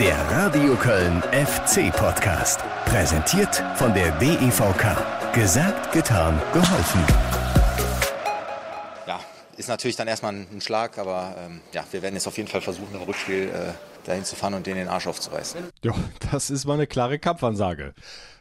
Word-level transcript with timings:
Der 0.00 0.16
Radio 0.30 0.74
Köln 0.76 1.22
FC 1.32 1.92
Podcast. 1.92 2.60
Präsentiert 2.84 3.62
von 3.76 3.92
der 3.94 4.10
DEVK. 4.18 5.32
Gesagt, 5.34 5.92
getan, 5.92 6.40
geholfen. 6.52 7.00
Ja, 9.06 9.20
ist 9.56 9.68
natürlich 9.68 9.96
dann 9.96 10.08
erstmal 10.08 10.34
ein 10.34 10.60
Schlag, 10.60 10.98
aber 10.98 11.34
ähm, 11.38 11.60
ja, 11.72 11.84
wir 11.90 12.02
werden 12.02 12.14
jetzt 12.14 12.26
auf 12.26 12.36
jeden 12.36 12.48
Fall 12.48 12.60
versuchen, 12.60 12.94
im 12.94 13.02
Rückspiel 13.02 13.48
äh, 13.48 13.72
dahin 14.06 14.24
zu 14.24 14.36
fahren 14.36 14.54
und 14.54 14.66
den 14.66 14.76
den 14.76 14.88
Arsch 14.88 15.06
aufzureißen. 15.06 15.60
Ja, 15.82 15.94
das 16.30 16.50
ist 16.50 16.64
mal 16.64 16.74
eine 16.74 16.86
klare 16.86 17.18
Kampfansage. 17.18 17.94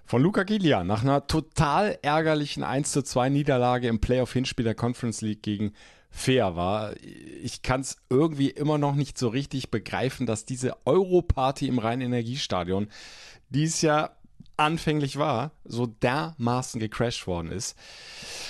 Von 0.05 0.21
Luca 0.21 0.43
Giglia 0.43 0.83
nach 0.83 1.01
einer 1.01 1.27
total 1.27 1.99
ärgerlichen 2.01 2.63
1 2.63 2.91
zu 2.91 3.01
2 3.01 3.29
Niederlage 3.29 3.87
im 3.87 3.99
Playoff-Hinspiel 3.99 4.63
der 4.63 4.75
Conference 4.75 5.21
League 5.21 5.43
gegen 5.43 5.73
fair 6.17 6.55
war. 6.55 6.95
Ich 7.43 7.61
kann 7.61 7.81
es 7.81 7.97
irgendwie 8.09 8.49
immer 8.49 8.77
noch 8.77 8.95
nicht 8.95 9.17
so 9.17 9.27
richtig 9.27 9.69
begreifen, 9.69 10.25
dass 10.25 10.45
diese 10.45 10.75
Europarty 10.85 11.67
im 11.67 11.77
Rhein-Energiestadion 11.77 12.87
dies 13.49 13.81
Jahr 13.81 14.17
anfänglich 14.57 15.17
war, 15.17 15.51
so 15.67 15.85
dermaßen 15.85 16.79
gecrashed 16.79 17.27
worden 17.27 17.51
ist. 17.51 17.77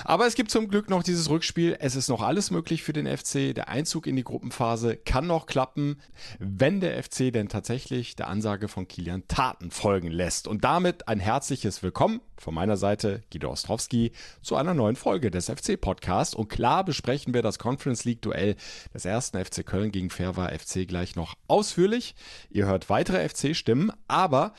Aber 0.04 0.28
es 0.28 0.36
gibt 0.36 0.52
zum 0.52 0.68
Glück 0.68 0.90
noch 0.90 1.04
dieses 1.04 1.30
Rückspiel. 1.30 1.76
Es 1.80 1.96
ist 1.96 2.10
noch 2.10 2.22
alles 2.22 2.52
möglich 2.52 2.84
für 2.84 2.94
den 2.94 3.06
FC. 3.08 3.56
Der 3.56 3.70
Einzug 3.70 4.08
in 4.08 4.16
die 4.16 4.24
Gruppenphase 4.24 4.96
kann 4.98 5.28
noch 5.28 5.46
klappen, 5.46 6.00
wenn 6.40 6.80
der 6.80 7.02
FC 7.02 7.32
denn 7.34 7.50
tatsächlich 7.50 8.16
der 8.16 8.28
Ansage 8.28 8.68
von 8.68 8.88
Kilian 8.88 9.28
Taten 9.28 9.72
folgen 9.72 10.10
lässt. 10.10 10.48
Und 10.48 10.64
damit 10.64 11.08
ein 11.08 11.20
herzliches 11.20 11.84
Willkommen 11.84 12.22
von 12.38 12.54
meiner 12.54 12.78
Seite, 12.78 13.24
Guido 13.32 13.50
Ostrowski, 13.50 14.12
zu 14.42 14.56
einer 14.56 14.74
neuen 14.74 14.96
Folge 14.96 15.32
des 15.32 15.50
FC 15.50 15.80
Podcasts. 15.80 16.36
Und 16.36 16.50
klar 16.50 16.84
besprechen 16.84 17.34
wir 17.34 17.42
das 17.42 17.58
Conference 17.58 18.06
League 18.06 18.22
Duell 18.22 18.56
des 18.94 19.06
ersten 19.06 19.44
FC 19.44 19.66
Köln 19.66 19.92
gegen 19.92 20.10
Fairwa 20.10 20.50
FC 20.50 20.88
gleich 20.88 21.16
noch 21.16 21.36
ausführlich. 21.48 22.16
Ihr 22.50 22.68
hört 22.68 22.90
weitere 22.90 23.28
FC-Stimmen, 23.28 23.92
aber 24.08 24.54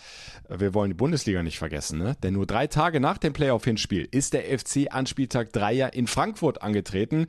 wir 0.49 0.75
wollen 0.75 0.91
die 0.91 0.95
Bundesliga 0.95 1.43
nicht 1.43 1.59
vergessen, 1.59 1.99
ne? 1.99 2.16
denn 2.23 2.35
nur 2.35 2.47
drei 2.49 2.66
Tage 2.66 2.99
nach 3.01 3.18
dem 3.18 3.32
Playoff-Hinspiel 3.32 4.09
ist 4.10 4.32
der 4.32 4.59
FC 4.59 4.88
an 4.91 5.07
Spieltag 5.07 5.52
3 5.52 5.73
ja 5.73 5.87
in 5.87 6.07
Frankfurt 6.07 6.63
angetreten 6.63 7.29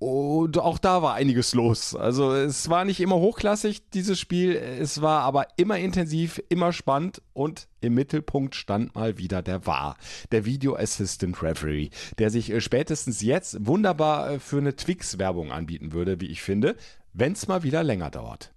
und 0.00 0.56
auch 0.56 0.78
da 0.78 1.02
war 1.02 1.12
einiges 1.12 1.52
los. 1.52 1.94
Also 1.94 2.32
es 2.32 2.70
war 2.70 2.86
nicht 2.86 3.00
immer 3.00 3.16
hochklassig, 3.16 3.90
dieses 3.90 4.18
Spiel. 4.18 4.56
Es 4.56 5.02
war 5.02 5.24
aber 5.24 5.48
immer 5.58 5.76
intensiv, 5.76 6.42
immer 6.48 6.72
spannend 6.72 7.20
und 7.34 7.68
im 7.82 7.92
Mittelpunkt 7.92 8.54
stand 8.54 8.94
mal 8.94 9.18
wieder 9.18 9.42
der 9.42 9.66
VAR, 9.66 9.98
der 10.32 10.46
Video 10.46 10.74
Assistant 10.74 11.42
Referee, 11.42 11.90
der 12.18 12.30
sich 12.30 12.50
äh, 12.50 12.62
spätestens 12.62 13.20
jetzt 13.20 13.66
wunderbar 13.66 14.30
äh, 14.30 14.38
für 14.38 14.56
eine 14.56 14.74
Twix-Werbung 14.74 15.52
anbieten 15.52 15.92
würde, 15.92 16.18
wie 16.18 16.28
ich 16.28 16.40
finde, 16.40 16.76
wenn 17.12 17.32
es 17.32 17.46
mal 17.46 17.62
wieder 17.62 17.82
länger 17.82 18.08
dauert. 18.08 18.54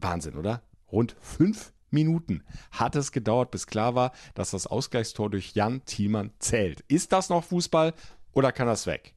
Wahnsinn, 0.00 0.36
oder? 0.36 0.62
Rund 0.90 1.16
fünf 1.20 1.74
Minuten 1.92 2.42
hat 2.70 2.96
es 2.96 3.12
gedauert, 3.12 3.50
bis 3.50 3.66
klar 3.66 3.94
war, 3.94 4.12
dass 4.34 4.50
das 4.50 4.66
Ausgleichstor 4.66 5.30
durch 5.30 5.54
Jan 5.54 5.84
Thielmann 5.84 6.32
zählt. 6.38 6.84
Ist 6.88 7.12
das 7.12 7.28
noch 7.28 7.44
Fußball 7.44 7.94
oder 8.32 8.52
kann 8.52 8.66
das 8.66 8.86
weg? 8.86 9.14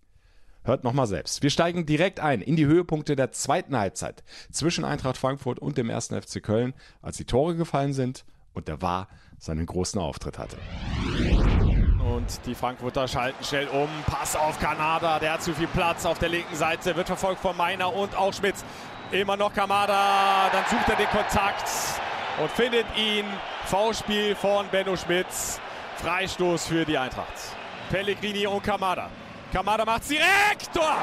Hört 0.63 0.83
nochmal 0.83 1.05
selbst. 1.05 1.43
Wir 1.43 1.51
steigen 1.51 1.85
direkt 1.85 2.19
ein 2.19 2.41
in 2.41 2.55
die 2.55 2.65
Höhepunkte 2.65 3.15
der 3.15 3.31
zweiten 3.31 3.77
Halbzeit 3.77 4.23
zwischen 4.51 4.83
Eintracht 4.83 5.17
Frankfurt 5.17 5.59
und 5.59 5.77
dem 5.77 5.91
ersten 5.91 6.19
FC 6.19 6.41
Köln, 6.41 6.73
als 7.03 7.17
die 7.17 7.25
Tore 7.25 7.55
gefallen 7.55 7.93
sind 7.93 8.25
und 8.53 8.67
der 8.67 8.81
War 8.81 9.07
seinen 9.37 9.67
großen 9.67 10.01
Auftritt 10.01 10.39
hatte. 10.39 10.57
Und 12.15 12.45
die 12.47 12.55
Frankfurter 12.55 13.07
schalten 13.07 13.43
schnell 13.43 13.67
um. 13.67 13.89
Pass 14.07 14.35
auf 14.35 14.59
Kanada, 14.59 15.19
der 15.19 15.33
hat 15.33 15.43
zu 15.43 15.53
viel 15.53 15.67
Platz 15.67 16.05
auf 16.05 16.17
der 16.17 16.29
linken 16.29 16.55
Seite, 16.55 16.95
wird 16.95 17.07
verfolgt 17.07 17.41
von 17.41 17.55
Meiner 17.55 17.93
und 17.93 18.15
auch 18.17 18.33
Schmitz. 18.33 18.63
Immer 19.11 19.37
noch 19.37 19.53
Kamada, 19.53 20.49
dann 20.51 20.63
sucht 20.69 20.89
er 20.89 20.95
den 20.95 21.07
Kontakt 21.07 21.69
und 22.39 22.51
findet 22.51 22.85
ihn. 22.97 23.25
V-Spiel 23.65 24.35
von 24.35 24.67
Benno 24.67 24.95
Schmitz. 24.95 25.59
Freistoß 25.97 26.67
für 26.67 26.85
die 26.85 26.97
Eintracht. 26.97 27.33
Pellegrini 27.89 28.45
und 28.45 28.63
Kamada. 28.63 29.09
Kamada 29.51 29.85
macht 29.85 30.09
direkt 30.09 30.73
Tor! 30.73 30.97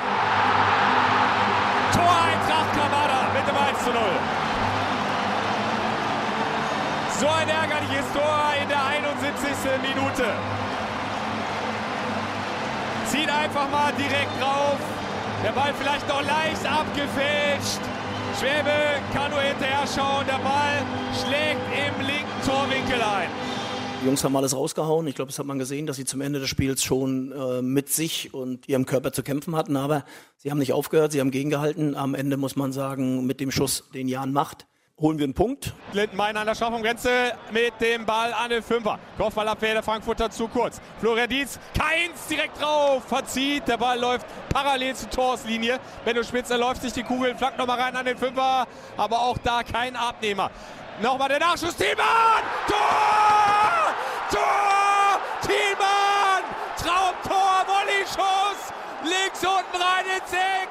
Tor 1.92 2.16
Eintracht 2.24 2.72
Kamada 2.72 3.30
mit 3.34 3.48
dem 3.48 3.56
1 3.56 3.84
zu 3.84 3.90
0. 3.90 4.00
So 7.18 7.28
ein 7.28 7.48
ärgerliches 7.48 8.12
Tor 8.12 8.52
in 8.60 8.68
der 8.68 8.84
71. 8.84 9.48
Minute. 9.80 10.24
Zieht 13.06 13.30
einfach 13.30 13.68
mal 13.70 13.92
direkt 13.92 14.40
drauf. 14.40 14.78
Der 15.44 15.52
Ball 15.52 15.72
vielleicht 15.78 16.08
noch 16.08 16.22
leicht 16.22 16.66
abgefälscht. 16.66 17.80
Schwäbe 18.38 18.70
kann 19.12 19.31
nur 19.31 19.41
hinterher 19.41 19.87
schauen. 19.87 20.26
Der 20.26 20.38
Ball 20.38 20.82
schlägt 21.15 21.60
im 21.72 22.06
linken 22.06 22.41
Torwinkel 22.47 23.00
ein. 23.00 23.28
Die 24.03 24.06
Jungs 24.06 24.25
haben 24.25 24.37
alles 24.37 24.56
rausgehauen. 24.56 25.06
Ich 25.06 25.15
glaube, 25.15 25.31
das 25.31 25.38
hat 25.38 25.47
man 25.47 25.59
gesehen, 25.59 25.87
dass 25.87 25.97
sie 25.97 26.04
zum 26.04 26.20
Ende 26.20 26.41
des 26.41 26.48
Spiels 26.48 26.82
schon 26.82 27.31
äh, 27.31 27.62
mit 27.62 27.88
sich 27.88 28.34
und 28.34 28.69
ihrem 28.69 28.84
Körper 28.84 29.12
zu 29.12 29.22
kämpfen 29.22 29.54
hatten. 29.54 29.76
Aber 29.76 30.04
sie 30.38 30.50
haben 30.50 30.59
nicht 30.59 30.72
aufgehört, 30.72 31.12
sie 31.12 31.20
haben 31.20 31.31
gegengehalten. 31.31 31.94
Am 31.94 32.15
Ende 32.15 32.37
muss 32.37 32.56
man 32.56 32.72
sagen, 32.72 33.26
mit 33.26 33.38
dem 33.38 33.53
Schuss, 33.53 33.84
den 33.94 34.09
Jan 34.09 34.32
macht, 34.32 34.66
holen 35.00 35.19
wir 35.19 35.25
einen 35.25 35.34
Punkt. 35.34 35.72
Lindenmein 35.92 36.36
an 36.36 36.47
der 36.47 36.54
Strafraumgrenze 36.54 37.32
mit 37.50 37.72
dem 37.80 38.06
Ball 38.06 38.32
an 38.32 38.50
den 38.50 38.62
Fünfer. 38.62 38.98
Kopfballabwehr 39.19 39.75
der 39.75 39.82
Frankfurter 39.82 40.30
zu 40.30 40.48
kurz. 40.48 40.80
Florian 41.00 41.28
Dietz, 41.28 41.58
keins 41.76 42.26
direkt 42.28 42.60
drauf, 42.60 43.02
verzieht. 43.04 43.66
Der 43.69 43.76
Ball 43.76 43.98
läuft 43.98 44.26
parallel 44.48 44.94
zur 44.94 45.10
Torslinie. 45.10 45.81
Benno 46.04 46.22
Spitzer 46.22 46.58
läuft 46.58 46.82
sich 46.82 46.92
die 46.92 47.02
Kugel, 47.02 47.34
flackt 47.34 47.58
nochmal 47.58 47.81
rein 47.81 47.97
an 47.97 48.04
den 48.04 48.16
Fünfer. 48.16 48.66
Aber 48.97 49.20
auch 49.20 49.38
da 49.38 49.62
kein 49.62 49.97
Abnehmer. 49.97 50.50
Nochmal 51.00 51.28
der 51.28 51.41
Nachschuss. 51.41 51.75
Thielmann! 51.76 52.44
Tor! 52.69 53.94
Tor! 54.31 55.20
Thielmann! 55.42 56.44
Traumtor! 56.76 57.66
Volley-Schuss! 57.66 58.72
Links 59.02 59.41
unten 59.42 59.82
rein 59.82 60.04
ins 60.16 60.32
Eck! 60.32 60.69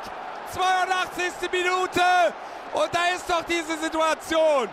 82. 0.54 1.52
Minute! 1.52 2.34
Und 2.74 2.90
da 2.94 3.16
ist 3.16 3.30
doch 3.30 3.44
diese 3.44 3.78
Situation. 3.82 4.68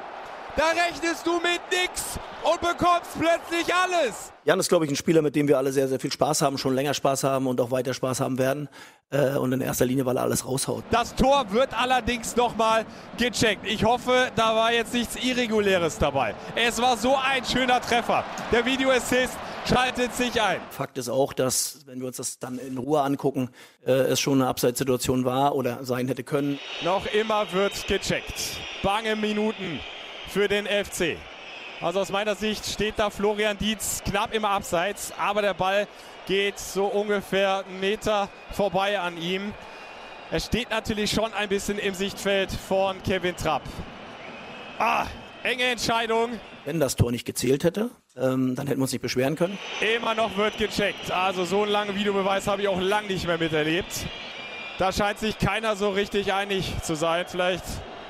Da 0.56 0.70
rechnest 0.70 1.24
du 1.24 1.34
mit 1.34 1.60
nix 1.70 2.18
und 2.42 2.60
bekommst 2.60 3.10
plötzlich 3.16 3.72
alles. 3.72 4.32
Jan 4.44 4.58
ist, 4.58 4.68
glaube 4.68 4.86
ich, 4.86 4.90
ein 4.90 4.96
Spieler, 4.96 5.22
mit 5.22 5.36
dem 5.36 5.46
wir 5.46 5.56
alle 5.56 5.70
sehr, 5.70 5.86
sehr 5.86 6.00
viel 6.00 6.10
Spaß 6.10 6.42
haben, 6.42 6.58
schon 6.58 6.74
länger 6.74 6.94
Spaß 6.94 7.22
haben 7.22 7.46
und 7.46 7.60
auch 7.60 7.70
weiter 7.70 7.94
Spaß 7.94 8.20
haben 8.20 8.38
werden. 8.38 8.68
Äh, 9.10 9.36
und 9.36 9.52
in 9.52 9.60
erster 9.60 9.86
Linie, 9.86 10.04
weil 10.04 10.16
er 10.16 10.24
alles 10.24 10.44
raushaut. 10.44 10.84
Das 10.90 11.14
Tor 11.14 11.46
wird 11.50 11.78
allerdings 11.78 12.34
nochmal 12.34 12.84
gecheckt. 13.16 13.66
Ich 13.66 13.84
hoffe, 13.84 14.30
da 14.34 14.54
war 14.54 14.72
jetzt 14.72 14.92
nichts 14.94 15.16
Irreguläres 15.16 15.96
dabei. 15.96 16.34
Es 16.56 16.82
war 16.82 16.96
so 16.96 17.16
ein 17.16 17.44
schöner 17.44 17.80
Treffer. 17.80 18.24
Der 18.50 18.66
Videoassist 18.66 19.38
schaltet 19.68 20.14
sich 20.14 20.40
ein. 20.40 20.60
Fakt 20.70 20.98
ist 20.98 21.08
auch, 21.08 21.32
dass, 21.32 21.86
wenn 21.86 22.00
wir 22.00 22.06
uns 22.06 22.16
das 22.16 22.38
dann 22.38 22.58
in 22.58 22.78
Ruhe 22.78 23.02
angucken, 23.02 23.50
äh, 23.86 23.92
es 23.92 24.20
schon 24.20 24.40
eine 24.40 24.48
Abseitssituation 24.48 25.24
war 25.24 25.54
oder 25.54 25.84
sein 25.84 26.08
hätte 26.08 26.24
können. 26.24 26.58
Noch 26.82 27.06
immer 27.06 27.52
wird 27.52 27.86
gecheckt. 27.86 28.56
Bange 28.82 29.14
Minuten 29.16 29.80
für 30.28 30.48
den 30.48 30.66
FC. 30.66 31.16
Also 31.80 32.00
aus 32.00 32.10
meiner 32.10 32.34
Sicht 32.34 32.66
steht 32.66 32.94
da 32.96 33.10
Florian 33.10 33.56
Dietz 33.58 34.02
knapp 34.04 34.34
im 34.34 34.44
Abseits, 34.44 35.12
aber 35.16 35.42
der 35.42 35.54
Ball 35.54 35.86
geht 36.26 36.58
so 36.58 36.86
ungefähr 36.86 37.64
einen 37.66 37.80
Meter 37.80 38.28
vorbei 38.50 38.98
an 38.98 39.16
ihm. 39.16 39.52
Er 40.30 40.40
steht 40.40 40.70
natürlich 40.70 41.10
schon 41.10 41.32
ein 41.32 41.48
bisschen 41.48 41.78
im 41.78 41.94
Sichtfeld 41.94 42.50
von 42.50 43.02
Kevin 43.02 43.36
Trapp. 43.36 43.62
Ah, 44.78 45.06
enge 45.42 45.64
Entscheidung. 45.64 46.38
Wenn 46.64 46.80
das 46.80 46.96
Tor 46.96 47.10
nicht 47.10 47.24
gezählt 47.24 47.64
hätte, 47.64 47.90
ähm, 48.20 48.54
dann 48.54 48.66
hätten 48.66 48.78
wir 48.80 48.82
uns 48.82 48.92
nicht 48.92 49.02
beschweren 49.02 49.36
können. 49.36 49.58
Immer 49.96 50.14
noch 50.14 50.36
wird 50.36 50.58
gecheckt. 50.58 51.10
Also 51.10 51.44
so 51.44 51.62
einen 51.62 51.72
langen 51.72 51.94
Videobeweis 51.94 52.46
habe 52.46 52.62
ich 52.62 52.68
auch 52.68 52.80
lang 52.80 53.06
nicht 53.06 53.26
mehr 53.26 53.38
miterlebt. 53.38 54.06
Da 54.78 54.92
scheint 54.92 55.18
sich 55.18 55.38
keiner 55.38 55.76
so 55.76 55.90
richtig 55.90 56.32
einig 56.32 56.72
zu 56.82 56.94
sein. 56.94 57.24
Vielleicht 57.28 57.64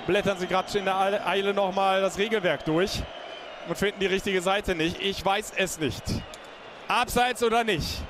blättern 0.06 0.38
sie 0.38 0.47
gerade 0.47 0.78
in 0.78 0.84
der 0.84 1.26
Eile 1.26 1.54
nochmal 1.54 2.00
das 2.00 2.18
Regelwerk 2.18 2.64
durch 2.64 3.03
und 3.68 3.77
finden 3.77 4.00
die 4.00 4.06
richtige 4.06 4.42
Seite 4.42 4.74
nicht. 4.74 5.00
Ich 5.00 5.24
weiß 5.24 5.53
es 5.56 5.78
nicht. 5.78 6.03
Abseits 6.88 7.42
oder 7.42 7.65
nicht? 7.65 8.03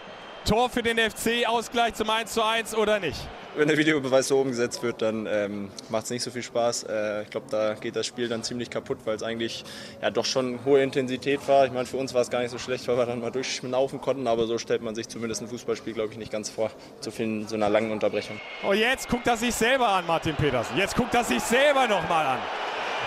Tor 0.49 0.71
für 0.71 0.83
den 0.83 0.97
FC, 0.97 1.47
Ausgleich 1.47 1.93
zum 1.93 2.09
1:1 2.09 2.75
oder 2.75 2.99
nicht? 3.01 3.21
Wenn 3.55 3.69
der 3.69 3.77
Videobeweis 3.77 4.29
so 4.29 4.41
umgesetzt 4.41 4.83
wird, 4.83 5.03
dann 5.03 5.27
ähm, 5.27 5.71
macht 5.91 6.05
es 6.05 6.11
nicht 6.11 6.23
so 6.23 6.31
viel 6.31 6.43
Spaß. 6.43 6.85
Äh, 6.85 7.23
ich 7.25 7.29
glaube, 7.31 7.49
da 7.51 7.75
geht 7.75 7.97
das 7.97 8.07
Spiel 8.07 8.29
dann 8.29 8.43
ziemlich 8.43 8.71
kaputt, 8.71 8.97
weil 9.05 9.17
es 9.17 9.23
eigentlich 9.23 9.63
ja 10.01 10.09
doch 10.09 10.25
schon 10.25 10.61
hohe 10.65 10.83
Intensität 10.83 11.47
war. 11.49 11.67
Ich 11.67 11.73
meine, 11.73 11.85
für 11.85 11.99
uns 11.99 12.15
war 12.15 12.23
es 12.23 12.31
gar 12.31 12.41
nicht 12.41 12.51
so 12.51 12.57
schlecht, 12.57 12.89
weil 12.89 12.97
wir 12.97 13.05
dann 13.05 13.21
mal 13.21 13.31
durchschnaufen 13.31 14.01
konnten, 14.01 14.27
aber 14.27 14.47
so 14.47 14.57
stellt 14.57 14.81
man 14.81 14.95
sich 14.95 15.07
zumindest 15.09 15.43
ein 15.43 15.49
Fußballspiel, 15.49 15.93
glaube 15.93 16.13
ich, 16.13 16.19
nicht 16.19 16.33
ganz 16.33 16.49
vor, 16.49 16.71
zu 17.01 17.11
viel, 17.11 17.47
so 17.47 17.55
einer 17.55 17.69
langen 17.69 17.91
Unterbrechung. 17.91 18.41
Oh, 18.67 18.73
jetzt 18.73 19.11
guckt 19.11 19.27
er 19.27 19.37
sich 19.37 19.55
selber 19.55 19.89
an, 19.89 20.07
Martin 20.07 20.35
Petersen. 20.35 20.79
Jetzt 20.79 20.97
guckt 20.97 21.15
er 21.15 21.25
sich 21.25 21.43
selber 21.43 21.87
nochmal 21.87 22.25
an. 22.25 22.39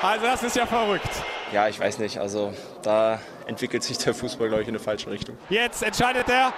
Also 0.04 0.28
das 0.28 0.44
ist 0.44 0.56
ja 0.56 0.68
verrückt. 0.68 1.10
Ja, 1.52 1.68
ich 1.68 1.80
weiß 1.80 1.98
nicht. 1.98 2.20
Also 2.20 2.54
da 2.84 3.20
entwickelt 3.48 3.82
sich 3.82 3.98
der 3.98 4.14
Fußball, 4.14 4.48
glaube 4.48 4.62
ich, 4.62 4.68
in 4.68 4.76
eine 4.76 4.84
falsche 4.84 5.10
Richtung. 5.10 5.38
Jetzt 5.50 5.82
entscheidet 5.82 6.30
er 6.30 6.54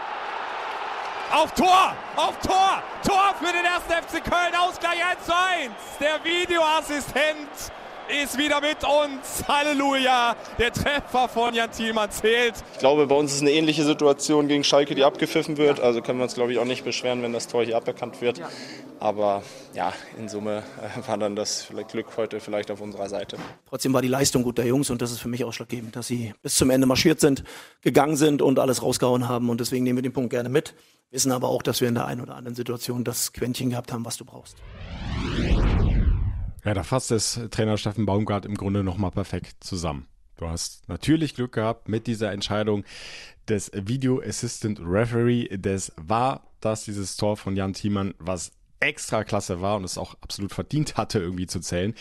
auf 1.34 1.52
Tor! 1.54 1.94
Auf 2.16 2.38
Tor! 2.40 2.82
Tor 3.06 3.34
für 3.40 3.52
den 3.52 3.66
ersten 3.66 3.92
FC 3.92 4.24
Köln, 4.24 4.56
Ausgleich 4.56 5.04
1 5.04 5.26
zu 5.26 5.34
1. 5.36 5.72
Der 6.00 6.24
Videoassistent 6.24 7.50
ist 8.21 8.38
wieder 8.38 8.62
mit 8.62 8.77
uns. 8.83 9.48
Halleluja. 9.48 10.36
Der 10.60 10.71
Treffer 10.71 11.27
von 11.27 11.54
Jan 11.54 11.71
Thielmann 11.71 12.12
zählt. 12.12 12.56
Ich 12.74 12.80
glaube, 12.80 13.07
bei 13.07 13.15
uns 13.15 13.33
ist 13.33 13.42
eine 13.42 13.51
ähnliche 13.51 13.83
Situation 13.83 14.48
gegen 14.48 14.63
Schalke, 14.63 14.94
die 14.95 15.04
abgepfiffen 15.04 15.57
wird. 15.57 15.80
Also 15.80 16.01
können 16.01 16.19
wir 16.19 16.24
uns, 16.24 16.36
glaube 16.36 16.51
ich, 16.51 16.60
auch 16.60 16.65
nicht 16.65 16.83
beschweren, 16.83 17.24
wenn 17.24 17.33
das 17.33 17.48
Tor 17.48 17.63
hier 17.63 17.77
aberkannt 17.77 18.21
wird. 18.21 18.42
Aber 19.00 19.44
ja, 19.74 19.94
in 20.18 20.30
Summe 20.30 20.63
äh, 20.81 21.07
war 21.07 21.18
dann 21.18 21.36
das 21.36 21.68
Glück 21.89 22.06
heute 22.15 22.39
vielleicht 22.39 22.71
auf 22.71 22.80
unserer 22.81 23.10
Seite. 23.10 23.38
Trotzdem 23.68 23.94
war 23.94 24.01
die 24.01 24.07
Leistung 24.07 24.44
gut 24.44 24.57
der 24.57 24.65
Jungs 24.65 24.89
und 24.89 25.01
das 25.01 25.12
ist 25.12 25.19
für 25.19 25.27
mich 25.27 25.44
ausschlaggebend, 25.44 25.95
dass 25.95 26.07
sie 26.07 26.33
bis 26.42 26.56
zum 26.56 26.69
Ende 26.69 26.88
marschiert 26.88 27.19
sind, 27.19 27.44
gegangen 27.81 28.15
sind 28.15 28.42
und 28.42 28.60
alles 28.60 28.81
rausgehauen 28.81 29.27
haben. 29.27 29.50
Und 29.50 29.60
deswegen 29.60 29.83
nehmen 29.83 29.98
wir 29.98 30.04
den 30.04 30.13
Punkt 30.13 30.30
gerne 30.30 30.50
mit. 30.50 30.75
Wissen 31.12 31.31
aber 31.31 31.50
auch, 31.50 31.62
dass 31.62 31.81
wir 31.81 31.88
in 31.88 31.95
der 31.95 32.06
einen 32.06 32.21
oder 32.21 32.36
anderen 32.36 32.56
Situation 32.56 33.04
das 33.04 33.33
Quäntchen 33.33 33.69
gehabt 33.69 33.92
haben, 33.92 34.06
was 34.06 34.18
du 34.18 34.25
brauchst. 34.25 34.57
Ja, 36.63 36.74
da 36.74 36.83
fasst 36.83 37.12
es 37.12 37.39
Trainer 37.51 37.77
Steffen 37.77 38.06
Baumgart 38.06 38.45
im 38.45 38.56
Grunde 38.56 38.83
nochmal 38.83 39.12
perfekt 39.12 39.63
zusammen. 39.63 40.07
Du 40.38 40.48
hast 40.48 40.88
natürlich 40.88 41.36
Glück 41.36 41.51
gehabt 41.51 41.89
mit 41.89 42.07
dieser 42.07 42.31
Entscheidung 42.31 42.86
des 43.50 43.69
Video 43.74 44.21
Assistant 44.21 44.80
Referee. 44.81 45.50
Das 45.57 45.92
war 45.98 46.48
das, 46.62 46.86
dieses 46.86 47.18
Tor 47.18 47.36
von 47.36 47.56
Jan 47.56 47.74
Thiemann, 47.74 48.13
was 48.18 48.51
extra 48.80 49.24
klasse 49.24 49.62
war 49.62 49.77
und 49.77 49.83
es 49.83 49.98
auch 49.98 50.15
absolut 50.21 50.54
verdient 50.54 50.95
hatte, 50.95 51.19
irgendwie 51.19 51.48
zu 51.48 51.60
zählen. 51.60 51.94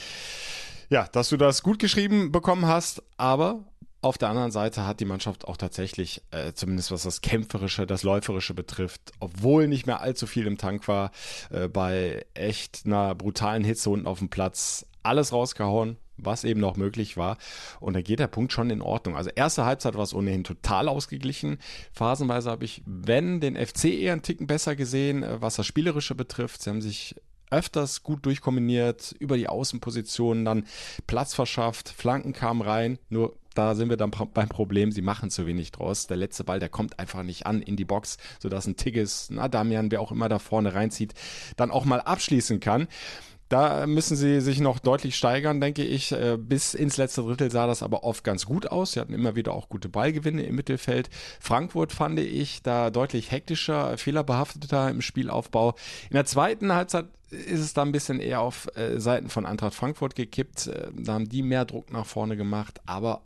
Ja, 0.88 1.08
dass 1.08 1.30
du 1.30 1.36
das 1.36 1.62
gut 1.62 1.78
geschrieben 1.78 2.32
bekommen 2.32 2.66
hast, 2.66 3.02
aber 3.16 3.64
auf 4.02 4.18
der 4.18 4.28
anderen 4.28 4.50
Seite 4.50 4.84
hat 4.86 5.00
die 5.00 5.04
Mannschaft 5.04 5.46
auch 5.46 5.56
tatsächlich, 5.56 6.22
äh, 6.32 6.52
zumindest 6.52 6.90
was 6.90 7.04
das 7.04 7.20
Kämpferische, 7.20 7.86
das 7.86 8.02
Läuferische 8.02 8.52
betrifft, 8.52 9.12
obwohl 9.20 9.68
nicht 9.68 9.86
mehr 9.86 10.00
allzu 10.00 10.26
viel 10.26 10.46
im 10.46 10.58
Tank 10.58 10.88
war, 10.88 11.12
äh, 11.50 11.68
bei 11.68 12.26
echt 12.34 12.82
einer 12.84 13.14
brutalen 13.14 13.62
Hitze 13.62 13.90
unten 13.90 14.08
auf 14.08 14.18
dem 14.18 14.28
Platz 14.28 14.86
alles 15.04 15.32
rausgehauen, 15.32 15.98
was 16.16 16.42
eben 16.42 16.58
noch 16.58 16.76
möglich 16.76 17.16
war. 17.16 17.38
Und 17.78 17.94
da 17.94 18.02
geht 18.02 18.18
der 18.18 18.26
Punkt 18.26 18.52
schon 18.52 18.70
in 18.70 18.82
Ordnung. 18.82 19.16
Also 19.16 19.30
erste 19.30 19.64
Halbzeit 19.64 19.94
war 19.94 20.02
es 20.02 20.14
ohnehin 20.14 20.42
total 20.42 20.88
ausgeglichen. 20.88 21.58
Phasenweise 21.92 22.50
habe 22.50 22.64
ich, 22.64 22.82
wenn, 22.84 23.40
den 23.40 23.54
FC 23.54 23.84
eher 23.84 24.12
einen 24.12 24.22
Ticken 24.22 24.48
besser 24.48 24.74
gesehen, 24.74 25.22
äh, 25.22 25.40
was 25.40 25.54
das 25.54 25.66
Spielerische 25.66 26.16
betrifft. 26.16 26.62
Sie 26.62 26.70
haben 26.70 26.82
sich 26.82 27.14
öfters 27.50 28.02
gut 28.02 28.26
durchkombiniert, 28.26 29.14
über 29.18 29.36
die 29.36 29.48
Außenpositionen 29.48 30.44
dann 30.44 30.66
Platz 31.06 31.34
verschafft, 31.34 31.90
Flanken 31.90 32.32
kamen 32.32 32.62
rein, 32.62 32.98
nur 33.10 33.36
da 33.54 33.74
sind 33.74 33.90
wir 33.90 33.96
dann 33.96 34.10
beim 34.10 34.48
Problem, 34.48 34.92
sie 34.92 35.02
machen 35.02 35.30
zu 35.30 35.46
wenig 35.46 35.72
draus. 35.72 36.06
Der 36.06 36.16
letzte 36.16 36.44
Ball, 36.44 36.60
der 36.60 36.68
kommt 36.68 36.98
einfach 36.98 37.22
nicht 37.22 37.46
an 37.46 37.62
in 37.62 37.76
die 37.76 37.84
Box, 37.84 38.18
sodass 38.40 38.66
ein 38.66 38.76
Tigges, 38.76 39.28
na 39.30 39.48
Damian, 39.48 39.90
wer 39.90 40.00
auch 40.00 40.12
immer 40.12 40.28
da 40.28 40.38
vorne 40.38 40.74
reinzieht, 40.74 41.14
dann 41.56 41.70
auch 41.70 41.84
mal 41.84 42.00
abschließen 42.00 42.60
kann. 42.60 42.88
Da 43.52 43.86
müssen 43.86 44.16
sie 44.16 44.40
sich 44.40 44.60
noch 44.60 44.78
deutlich 44.78 45.14
steigern, 45.14 45.60
denke 45.60 45.84
ich. 45.84 46.10
Äh, 46.12 46.38
bis 46.38 46.72
ins 46.72 46.96
letzte 46.96 47.20
Drittel 47.20 47.50
sah 47.50 47.66
das 47.66 47.82
aber 47.82 48.02
oft 48.02 48.24
ganz 48.24 48.46
gut 48.46 48.66
aus. 48.68 48.92
Sie 48.92 49.00
hatten 49.00 49.12
immer 49.12 49.36
wieder 49.36 49.52
auch 49.52 49.68
gute 49.68 49.90
Ballgewinne 49.90 50.42
im 50.42 50.54
Mittelfeld. 50.54 51.10
Frankfurt 51.38 51.92
fand 51.92 52.18
ich 52.18 52.62
da 52.62 52.88
deutlich 52.88 53.30
hektischer, 53.30 53.98
fehlerbehafteter 53.98 54.88
im 54.88 55.02
Spielaufbau. 55.02 55.74
In 56.08 56.14
der 56.14 56.24
zweiten 56.24 56.72
Halbzeit 56.72 57.08
ist 57.30 57.60
es 57.60 57.74
da 57.74 57.82
ein 57.82 57.92
bisschen 57.92 58.20
eher 58.20 58.40
auf 58.40 58.74
äh, 58.74 58.98
Seiten 58.98 59.28
von 59.28 59.44
Eintracht 59.44 59.74
Frankfurt 59.74 60.14
gekippt. 60.14 60.68
Äh, 60.68 60.88
da 60.96 61.12
haben 61.12 61.28
die 61.28 61.42
mehr 61.42 61.66
Druck 61.66 61.92
nach 61.92 62.06
vorne 62.06 62.38
gemacht, 62.38 62.80
aber 62.86 63.20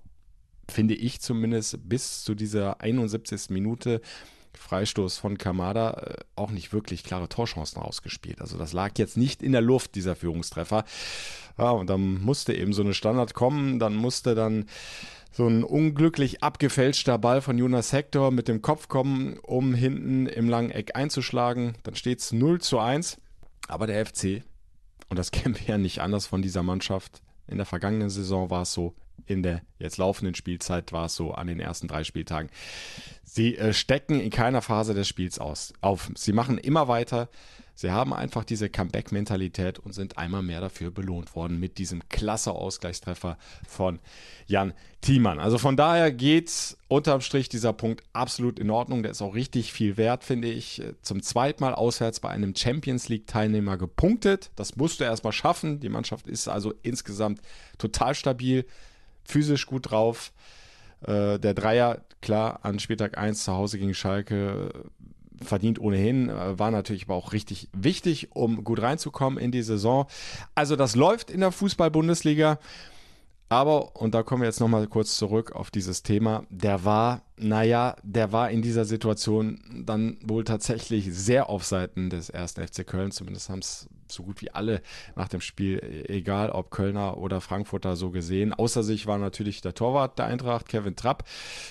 finde 0.69 0.95
ich 0.95 1.21
zumindest 1.21 1.89
bis 1.89 2.25
zu 2.25 2.35
dieser 2.35 2.81
71. 2.81 3.51
Minute 3.51 4.01
Freistoß 4.57 5.19
von 5.19 5.39
Kamada 5.39 5.91
äh, 5.91 6.17
auch 6.35 6.51
nicht 6.51 6.73
wirklich 6.73 7.05
klare 7.05 7.29
Torchancen 7.29 7.81
ausgespielt. 7.81 8.41
Also 8.41 8.59
das 8.59 8.73
lag 8.73 8.93
jetzt 8.97 9.17
nicht 9.17 9.43
in 9.43 9.53
der 9.53 9.61
Luft, 9.61 9.95
dieser 9.95 10.17
Führungstreffer. 10.17 10.85
Ja, 11.59 11.71
und 11.71 11.89
dann 11.89 12.21
musste 12.23 12.55
eben 12.55 12.73
so 12.73 12.83
eine 12.83 12.95
Standard 12.95 13.35
kommen, 13.35 13.79
dann 13.79 13.95
musste 13.95 14.35
dann 14.35 14.67
so 15.33 15.47
ein 15.47 15.65
unglücklich 15.65 16.43
abgefälschter 16.43 17.19
Ball 17.19 17.43
von 17.43 17.59
Jonas 17.59 17.93
Hector 17.93 18.31
mit 18.31 18.49
dem 18.49 18.63
Kopf 18.63 18.89
kommen, 18.89 19.39
um 19.43 19.75
hinten 19.75 20.27
im 20.27 20.49
langen 20.49 20.71
Eck 20.71 20.97
einzuschlagen. 20.97 21.75
Dann 21.83 21.95
steht 21.95 22.21
es 22.21 22.33
0 22.33 22.61
zu 22.61 22.79
1. 22.79 23.19
Aber 23.69 23.87
der 23.87 24.07
FC, 24.07 24.43
und 25.09 25.19
das 25.19 25.31
kennen 25.33 25.57
wir 25.59 25.67
ja 25.67 25.79
nicht 25.79 26.01
anders 26.01 26.27
von 26.27 26.43
dieser 26.43 26.63
Mannschaft, 26.63 27.21
in 27.47 27.59
der 27.59 27.67
vergangenen 27.67 28.11
Saison 28.11 28.51
war 28.51 28.63
es 28.63 28.73
so, 28.73 28.95
in 29.27 29.43
der 29.43 29.63
jetzt 29.79 29.99
laufenden 29.99 30.35
Spielzeit 30.35 30.93
war 30.93 31.07
es 31.07 31.17
so 31.17 31.33
an 31.33 31.47
den 31.47 31.61
ersten 31.61 31.89
drei 31.89 32.05
Spieltagen. 32.05 32.51
Sie 33.25 33.57
äh, 33.57 33.73
stecken 33.73 34.21
in 34.21 34.31
keiner 34.31 34.63
Phase 34.63 34.95
des 34.95 35.09
Spiels 35.09 35.39
aus, 35.39 35.73
auf. 35.81 36.11
Sie 36.15 36.33
machen 36.33 36.59
immer 36.59 36.89
weiter. 36.89 37.29
Sie 37.79 37.91
haben 37.91 38.15
einfach 38.15 38.43
diese 38.43 38.71
Comeback-Mentalität 38.71 39.79
und 39.79 39.93
sind 39.93 40.17
einmal 40.17 40.43
mehr 40.43 40.63
dafür 40.63 40.91
belohnt 40.91 41.37
worden 41.37 41.61
mit 41.61 41.77
diesem 41.77 42.09
klasse 42.09 42.53
Ausgleichstreffer 42.53 43.37
von 43.69 43.99
Jan 44.47 44.73
Thiemann. 45.03 45.39
Also 45.39 45.59
von 45.59 45.77
daher 45.77 46.11
geht 46.11 46.79
unterm 46.89 47.21
Strich 47.21 47.51
dieser 47.51 47.75
Punkt 47.75 48.03
absolut 48.15 48.59
in 48.59 48.71
Ordnung. 48.71 49.03
Der 49.03 49.11
ist 49.11 49.21
auch 49.21 49.35
richtig 49.35 49.75
viel 49.75 49.99
wert, 49.99 50.25
finde 50.25 50.49
ich. 50.49 50.83
Zum 51.03 51.23
zweiten 51.23 51.63
Mal 51.63 51.75
auswärts 51.75 52.19
bei 52.21 52.31
einem 52.31 52.57
Champions 52.57 53.11
League-Teilnehmer 53.11 53.77
gepunktet. 53.77 54.51
Das 54.57 54.77
musst 54.77 55.01
du 55.01 55.05
erstmal 55.05 55.35
schaffen. 55.35 55.79
Die 55.79 55.91
Mannschaft 55.91 56.29
ist 56.29 56.49
also 56.49 56.73
insgesamt 56.83 57.43
total 57.77 58.15
stabil 58.15 58.65
physisch 59.27 59.67
gut 59.67 59.91
drauf. 59.91 60.33
Äh, 61.03 61.39
der 61.39 61.55
Dreier, 61.55 62.03
klar, 62.23 62.61
an 62.63 62.79
Spieltag 62.79 63.19
1 63.19 63.45
zu 63.45 63.53
Hause 63.53 63.79
gegen 63.79 63.95
Schalke 63.95 64.71
verdient 65.43 65.79
ohnehin, 65.79 66.29
äh, 66.29 66.59
war 66.59 66.71
natürlich 66.71 67.05
aber 67.05 67.15
auch 67.15 67.33
richtig 67.33 67.69
wichtig, 67.73 68.35
um 68.35 68.65
gut 68.65 68.81
reinzukommen 68.81 69.39
in 69.39 69.53
die 69.53 69.63
Saison. 69.63 70.07
Also 70.55 70.77
das 70.77 70.97
läuft 70.97 71.31
in 71.31 71.41
der 71.41 71.53
Fußball-Bundesliga. 71.53 72.59
Aber, 73.49 73.95
und 73.95 74.13
da 74.13 74.25
kommen 74.25 74.43
wir 74.43 74.49
jetzt 74.49 74.59
nochmal 74.59 74.89
kurz 74.89 75.17
zurück 75.17 75.53
auf 75.53 75.71
dieses 75.71 76.03
Thema, 76.03 76.45
der 76.51 76.85
war, 76.85 77.23
naja, 77.37 77.95
der 78.03 78.33
war 78.33 78.51
in 78.51 78.61
dieser 78.61 78.85
Situation 78.85 79.85
dann 79.87 80.19
wohl 80.25 80.43
tatsächlich 80.43 81.07
sehr 81.13 81.49
auf 81.49 81.65
Seiten 81.65 82.11
des 82.11 82.29
ersten 82.29 82.67
FC 82.67 82.85
Köln. 82.85 83.13
Zumindest 83.13 83.49
haben 83.49 83.61
es 83.61 83.89
so 84.13 84.23
gut 84.23 84.43
wie 84.43 84.51
alle 84.51 84.83
nach 85.15 85.29
dem 85.29 85.41
Spiel, 85.41 86.05
egal 86.09 86.51
ob 86.51 86.71
Kölner 86.71 87.19
oder 87.19 87.41
Frankfurter, 87.41 87.97
so 87.97 88.11
gesehen. 88.11 88.55
Außer 88.55 88.83
sich 88.83 89.07
war 89.07 89.19
natürlich 89.19 89.61
der 89.61 89.75
Torwart 89.75 90.19
der 90.19 90.27
Eintracht, 90.27 90.69
Kevin 90.69 90.97
Trapp. 90.97 91.25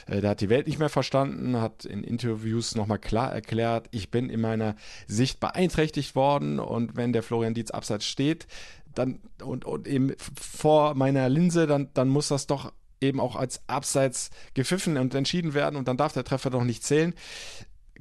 Äh, 0.08 0.22
der 0.22 0.32
hat 0.32 0.42
die 0.42 0.50
Welt 0.50 0.68
nicht 0.68 0.80
mehr 0.80 0.90
verstanden, 0.90 1.60
hat 1.60 1.86
in 1.86 2.04
Interviews 2.04 2.76
nochmal 2.76 3.00
klar 3.00 3.32
erklärt, 3.32 3.88
ich 3.92 4.12
bin 4.12 4.30
in 4.30 4.42
meiner 4.42 4.76
Sicht 5.08 5.40
beeinträchtigt 5.40 6.16
worden 6.16 6.60
und 6.60 6.96
wenn 6.96 7.14
der 7.14 7.24
Florian 7.24 7.54
Dietz 7.54 7.72
abseits 7.72 8.06
steht, 8.06 8.48
dann 8.94 9.20
und, 9.44 9.66
und 9.66 9.88
eben 9.88 10.14
vor 10.40 10.96
meiner 10.96 11.30
Linse, 11.30 11.68
dann, 11.68 11.90
dann 11.94 12.08
muss 12.08 12.30
das 12.30 12.48
doch 12.48 12.72
eben 13.02 13.20
auch 13.20 13.36
als 13.36 13.62
Abseits 13.68 14.30
gepfiffen 14.54 14.98
und 14.98 15.14
entschieden 15.14 15.54
werden 15.54 15.76
und 15.76 15.88
dann 15.88 15.98
darf 15.98 16.14
der 16.14 16.24
Treffer 16.24 16.50
doch 16.50 16.64
nicht 16.64 16.84
zählen. 16.84 17.14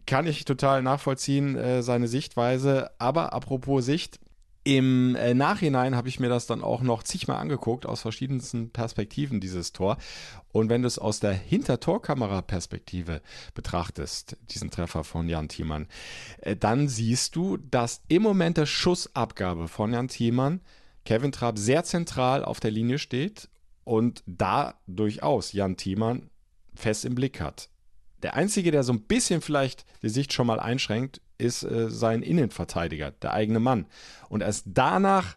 Kann 0.07 0.27
ich 0.27 0.45
total 0.45 0.83
nachvollziehen, 0.83 1.57
äh, 1.57 1.83
seine 1.83 2.09
Sichtweise. 2.09 2.91
Aber 2.99 3.33
apropos 3.33 3.85
Sicht, 3.85 4.21
im 4.65 5.15
äh, 5.15 5.35
Nachhinein 5.35 5.95
habe 5.95 6.09
ich 6.09 6.19
mir 6.19 6.31
das 6.31 6.47
dann 6.47 6.63
auch 6.63 6.81
noch 6.81 7.03
zigmal 7.03 7.37
angeguckt, 7.37 7.85
aus 7.85 8.01
verschiedensten 8.01 8.71
Perspektiven, 8.71 9.39
dieses 9.39 9.73
Tor. 9.73 9.99
Und 10.53 10.71
wenn 10.71 10.81
du 10.83 10.89
es 10.89 10.99
aus 10.99 11.21
der 11.21 11.33
Hintertorkamera-Perspektive 11.33 13.21
betrachtest, 13.53 14.39
diesen 14.51 14.71
Treffer 14.71 15.05
von 15.05 15.29
Jan 15.29 15.49
Thiemann, 15.49 15.87
äh, 16.41 16.57
dann 16.57 16.89
siehst 16.89 17.37
du, 17.37 17.59
dass 17.59 18.03
im 18.09 18.23
Moment 18.23 18.57
der 18.57 18.67
Schussabgabe 18.67 19.69
von 19.69 19.93
Jan 19.93 20.09
Thiemann 20.09 20.63
Kevin 21.05 21.33
Trapp 21.33 21.59
sehr 21.59 21.85
zentral 21.85 22.43
auf 22.43 22.61
der 22.61 22.71
Linie 22.71 22.99
steht 22.99 23.51
und 23.85 24.23
da 24.27 24.81
durchaus 24.87 25.53
Jan 25.53 25.77
Thiemann 25.77 26.31
fest 26.75 27.05
im 27.05 27.15
Blick 27.15 27.41
hat. 27.41 27.69
Der 28.23 28.35
Einzige, 28.35 28.71
der 28.71 28.83
so 28.83 28.95
ein 28.95 29.03
bisschen 29.03 29.43
vielleicht 29.43 29.85
die 30.03 30.09
Sicht 30.09 30.33
schon 30.33 30.47
mal 30.47 30.59
einschränkt, 30.59 31.21
ist 31.39 31.63
äh, 31.63 31.91
sein 31.91 32.23
Innenverteidiger, 32.23 33.11
der 33.11 33.33
eigene 33.33 33.61
Mann. 33.61 33.87
Und 34.29 34.43
erst 34.43 34.67
danach, 34.67 35.37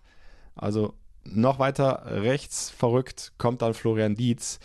also 0.55 0.93
noch 1.23 1.59
weiter 1.59 2.03
rechts 2.05 2.69
verrückt, 2.69 3.33
kommt 3.37 3.61
dann 3.61 3.73
Florian 3.73 4.15
Dietz. 4.15 4.59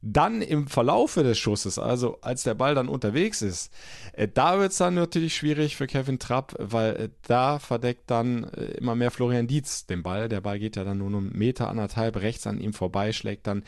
Dann 0.00 0.42
im 0.42 0.68
Verlaufe 0.68 1.24
des 1.24 1.38
Schusses, 1.38 1.76
also 1.76 2.18
als 2.20 2.44
der 2.44 2.54
Ball 2.54 2.76
dann 2.76 2.88
unterwegs 2.88 3.42
ist, 3.42 3.72
äh, 4.12 4.28
da 4.32 4.60
wird 4.60 4.70
es 4.70 4.78
dann 4.78 4.94
natürlich 4.94 5.34
schwierig 5.34 5.74
für 5.74 5.88
Kevin 5.88 6.20
Trapp, 6.20 6.54
weil 6.58 6.96
äh, 6.96 7.08
da 7.22 7.58
verdeckt 7.58 8.08
dann 8.08 8.44
äh, 8.44 8.76
immer 8.78 8.94
mehr 8.94 9.10
Florian 9.10 9.48
Dietz 9.48 9.86
den 9.86 10.04
Ball. 10.04 10.28
Der 10.28 10.40
Ball 10.40 10.60
geht 10.60 10.76
ja 10.76 10.84
dann 10.84 10.98
nur 10.98 11.08
einen 11.08 11.36
Meter, 11.36 11.68
anderthalb 11.68 12.16
rechts 12.16 12.46
an 12.46 12.60
ihm 12.60 12.74
vorbei, 12.74 13.12
schlägt 13.12 13.48
dann 13.48 13.64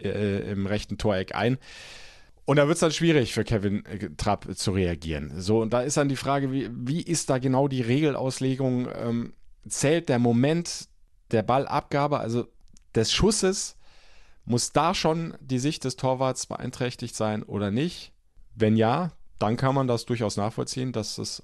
äh, 0.00 0.50
im 0.50 0.66
rechten 0.66 0.96
Toreck 0.96 1.34
ein. 1.34 1.58
Und 2.48 2.56
da 2.56 2.66
wird 2.66 2.76
es 2.76 2.80
dann 2.80 2.92
schwierig 2.92 3.34
für 3.34 3.44
Kevin 3.44 3.84
äh, 3.84 4.08
Trapp 4.16 4.46
zu 4.56 4.70
reagieren. 4.70 5.38
So, 5.38 5.60
und 5.60 5.74
da 5.74 5.82
ist 5.82 5.98
dann 5.98 6.08
die 6.08 6.16
Frage, 6.16 6.50
wie, 6.50 6.70
wie 6.72 7.02
ist 7.02 7.28
da 7.28 7.36
genau 7.36 7.68
die 7.68 7.82
Regelauslegung? 7.82 8.88
Ähm, 8.94 9.34
zählt 9.68 10.08
der 10.08 10.18
Moment 10.18 10.88
der 11.30 11.42
Ballabgabe, 11.42 12.20
also 12.20 12.48
des 12.94 13.12
Schusses, 13.12 13.76
muss 14.46 14.72
da 14.72 14.94
schon 14.94 15.36
die 15.42 15.58
Sicht 15.58 15.84
des 15.84 15.96
Torwarts 15.96 16.46
beeinträchtigt 16.46 17.14
sein 17.14 17.42
oder 17.42 17.70
nicht? 17.70 18.14
Wenn 18.54 18.78
ja, 18.78 19.12
dann 19.38 19.58
kann 19.58 19.74
man 19.74 19.86
das 19.86 20.06
durchaus 20.06 20.38
nachvollziehen, 20.38 20.92
dass 20.92 21.18
es 21.18 21.42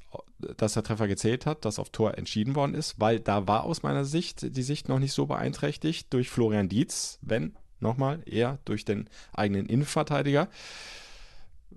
dass 0.56 0.72
der 0.72 0.84
Treffer 0.84 1.06
gezählt 1.06 1.44
hat, 1.44 1.66
dass 1.66 1.78
auf 1.78 1.90
Tor 1.90 2.16
entschieden 2.16 2.54
worden 2.54 2.74
ist, 2.74 2.98
weil 2.98 3.20
da 3.20 3.46
war 3.46 3.64
aus 3.64 3.82
meiner 3.82 4.06
Sicht 4.06 4.56
die 4.56 4.62
Sicht 4.62 4.88
noch 4.88 4.98
nicht 4.98 5.12
so 5.12 5.26
beeinträchtigt 5.26 6.10
durch 6.14 6.30
Florian 6.30 6.70
Dietz, 6.70 7.18
wenn 7.20 7.54
nochmal 7.84 8.20
eher 8.26 8.58
durch 8.64 8.84
den 8.84 9.08
eigenen 9.32 9.66
Innenverteidiger. 9.66 10.48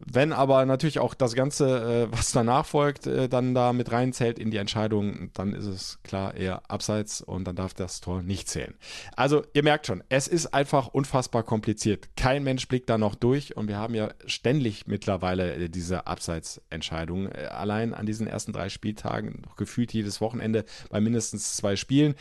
Wenn 0.05 0.31
aber 0.31 0.65
natürlich 0.65 0.99
auch 0.99 1.13
das 1.13 1.33
Ganze, 1.33 2.07
äh, 2.11 2.11
was 2.11 2.31
danach 2.31 2.65
folgt, 2.65 3.07
äh, 3.07 3.27
dann 3.27 3.53
da 3.53 3.73
mit 3.73 3.91
reinzählt 3.91 4.37
in 4.37 4.51
die 4.51 4.57
Entscheidung, 4.57 5.31
dann 5.33 5.53
ist 5.53 5.65
es 5.65 5.99
klar 6.03 6.35
eher 6.35 6.69
abseits 6.69 7.21
und 7.21 7.45
dann 7.45 7.55
darf 7.55 7.73
das 7.73 7.99
Tor 7.99 8.21
nicht 8.21 8.47
zählen. 8.47 8.75
Also 9.15 9.43
ihr 9.53 9.63
merkt 9.63 9.87
schon, 9.87 10.03
es 10.09 10.27
ist 10.27 10.53
einfach 10.53 10.87
unfassbar 10.87 11.43
kompliziert. 11.43 12.09
Kein 12.15 12.43
Mensch 12.43 12.67
blickt 12.67 12.89
da 12.89 12.97
noch 12.97 13.15
durch 13.15 13.57
und 13.57 13.67
wir 13.67 13.77
haben 13.77 13.95
ja 13.95 14.09
ständig 14.25 14.87
mittlerweile 14.87 15.55
äh, 15.55 15.69
diese 15.69 16.05
Abseitsentscheidungen. 16.05 17.31
Allein 17.31 17.93
an 17.93 18.05
diesen 18.05 18.27
ersten 18.27 18.53
drei 18.53 18.69
Spieltagen, 18.69 19.43
gefühlt 19.55 19.93
jedes 19.93 20.21
Wochenende 20.21 20.65
bei 20.89 21.01
mindestens 21.01 21.55
zwei 21.55 21.75
Spielen. 21.75 22.15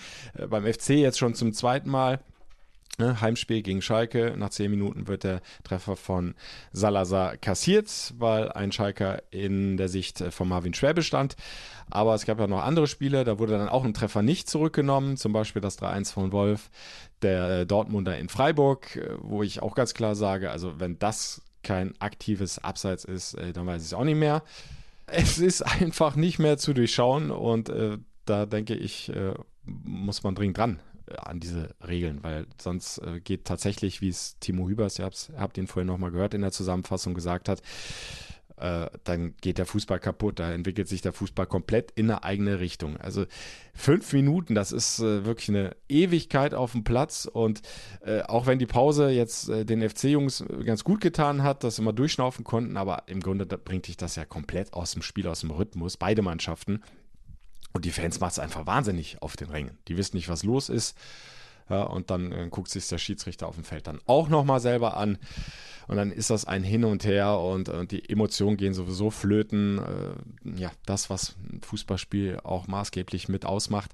Beim 0.48 0.64
FC 0.64 0.90
jetzt 0.90 1.18
schon 1.18 1.34
zum 1.34 1.52
zweiten 1.52 1.90
Mal. 1.90 2.20
Ne, 2.98 3.20
Heimspiel 3.20 3.60
gegen 3.60 3.82
Schalke. 3.82 4.34
Nach 4.38 4.48
zehn 4.48 4.70
Minuten 4.70 5.06
wird 5.06 5.24
der 5.24 5.42
Treffer 5.64 5.96
von 5.96 6.34
Salazar 6.72 7.36
kassiert, 7.36 8.14
weil 8.16 8.50
ein 8.52 8.72
Schalker 8.72 9.22
in 9.30 9.76
der 9.76 9.88
Sicht 9.88 10.24
von 10.30 10.48
Marvin 10.48 10.72
Schwäbe 10.72 11.02
stand. 11.02 11.36
Aber 11.90 12.14
es 12.14 12.24
gab 12.24 12.40
ja 12.40 12.46
noch 12.46 12.64
andere 12.64 12.86
Spiele, 12.86 13.24
da 13.24 13.38
wurde 13.38 13.58
dann 13.58 13.68
auch 13.68 13.84
ein 13.84 13.92
Treffer 13.92 14.22
nicht 14.22 14.48
zurückgenommen, 14.48 15.18
zum 15.18 15.34
Beispiel 15.34 15.60
das 15.60 15.78
3-1 15.78 16.14
von 16.14 16.32
Wolf, 16.32 16.70
der 17.20 17.66
Dortmunder 17.66 18.16
in 18.16 18.30
Freiburg, 18.30 18.98
wo 19.20 19.42
ich 19.42 19.60
auch 19.62 19.74
ganz 19.74 19.92
klar 19.92 20.14
sage, 20.14 20.50
also 20.50 20.80
wenn 20.80 20.98
das 20.98 21.42
kein 21.62 21.92
aktives 22.00 22.58
Abseits 22.58 23.04
ist, 23.04 23.34
äh, 23.34 23.52
dann 23.52 23.66
weiß 23.66 23.82
ich 23.82 23.88
es 23.88 23.94
auch 23.94 24.04
nicht 24.04 24.16
mehr. 24.16 24.42
Es 25.06 25.38
ist 25.38 25.62
einfach 25.62 26.16
nicht 26.16 26.38
mehr 26.38 26.56
zu 26.56 26.72
durchschauen 26.72 27.30
und 27.30 27.68
äh, 27.68 27.98
da 28.24 28.46
denke 28.46 28.74
ich, 28.74 29.10
äh, 29.10 29.34
muss 29.64 30.22
man 30.22 30.34
dringend 30.34 30.56
dran 30.56 30.80
an 31.18 31.40
diese 31.40 31.74
Regeln, 31.86 32.22
weil 32.22 32.46
sonst 32.60 32.98
äh, 32.98 33.20
geht 33.20 33.44
tatsächlich, 33.44 34.00
wie 34.00 34.08
es 34.08 34.38
Timo 34.40 34.68
Hübers, 34.68 34.98
ihr 34.98 35.04
habt, 35.04 35.30
habt 35.36 35.58
ihn 35.58 35.66
vorhin 35.66 35.86
nochmal 35.86 36.10
gehört 36.10 36.34
in 36.34 36.42
der 36.42 36.52
Zusammenfassung 36.52 37.14
gesagt 37.14 37.48
hat, 37.48 37.62
äh, 38.58 38.86
dann 39.04 39.34
geht 39.40 39.58
der 39.58 39.66
Fußball 39.66 40.00
kaputt, 40.00 40.38
da 40.38 40.50
entwickelt 40.50 40.88
sich 40.88 41.02
der 41.02 41.12
Fußball 41.12 41.46
komplett 41.46 41.90
in 41.90 42.10
eine 42.10 42.24
eigene 42.24 42.58
Richtung. 42.58 42.96
Also 42.96 43.26
fünf 43.74 44.12
Minuten, 44.12 44.54
das 44.54 44.72
ist 44.72 44.98
äh, 44.98 45.24
wirklich 45.24 45.50
eine 45.50 45.76
Ewigkeit 45.88 46.54
auf 46.54 46.72
dem 46.72 46.82
Platz 46.82 47.28
und 47.30 47.60
äh, 48.00 48.22
auch 48.22 48.46
wenn 48.46 48.58
die 48.58 48.66
Pause 48.66 49.10
jetzt 49.10 49.48
äh, 49.50 49.64
den 49.64 49.86
FC-Jungs 49.86 50.44
ganz 50.64 50.84
gut 50.84 51.00
getan 51.00 51.42
hat, 51.42 51.64
dass 51.64 51.76
sie 51.76 51.82
mal 51.82 51.92
durchschnaufen 51.92 52.44
konnten, 52.44 52.76
aber 52.76 53.04
im 53.08 53.20
Grunde 53.20 53.44
bringt 53.44 53.88
dich 53.88 53.98
das 53.98 54.16
ja 54.16 54.24
komplett 54.24 54.72
aus 54.72 54.92
dem 54.92 55.02
Spiel, 55.02 55.28
aus 55.28 55.40
dem 55.40 55.50
Rhythmus, 55.50 55.98
beide 55.98 56.22
Mannschaften. 56.22 56.82
Und 57.72 57.84
die 57.84 57.90
Fans 57.90 58.20
macht 58.20 58.32
es 58.32 58.38
einfach 58.38 58.66
wahnsinnig 58.66 59.20
auf 59.20 59.36
den 59.36 59.50
Rängen. 59.50 59.76
Die 59.88 59.96
wissen 59.96 60.16
nicht, 60.16 60.28
was 60.28 60.42
los 60.42 60.68
ist. 60.68 60.96
Ja, 61.68 61.82
und 61.82 62.10
dann 62.10 62.32
äh, 62.32 62.46
guckt 62.48 62.70
sich 62.70 62.86
der 62.88 62.98
Schiedsrichter 62.98 63.48
auf 63.48 63.56
dem 63.56 63.64
Feld 63.64 63.86
dann 63.86 64.00
auch 64.06 64.28
nochmal 64.28 64.60
selber 64.60 64.96
an. 64.96 65.18
Und 65.88 65.96
dann 65.96 66.10
ist 66.10 66.30
das 66.30 66.44
ein 66.44 66.62
Hin 66.62 66.84
und 66.84 67.04
Her 67.04 67.38
und, 67.38 67.68
und 67.68 67.92
die 67.92 68.08
Emotionen 68.08 68.56
gehen 68.56 68.74
sowieso 68.74 69.10
flöten. 69.10 69.78
Äh, 69.78 70.60
ja, 70.60 70.70
das, 70.84 71.10
was 71.10 71.36
ein 71.50 71.60
Fußballspiel 71.62 72.40
auch 72.44 72.66
maßgeblich 72.66 73.28
mit 73.28 73.44
ausmacht. 73.44 73.90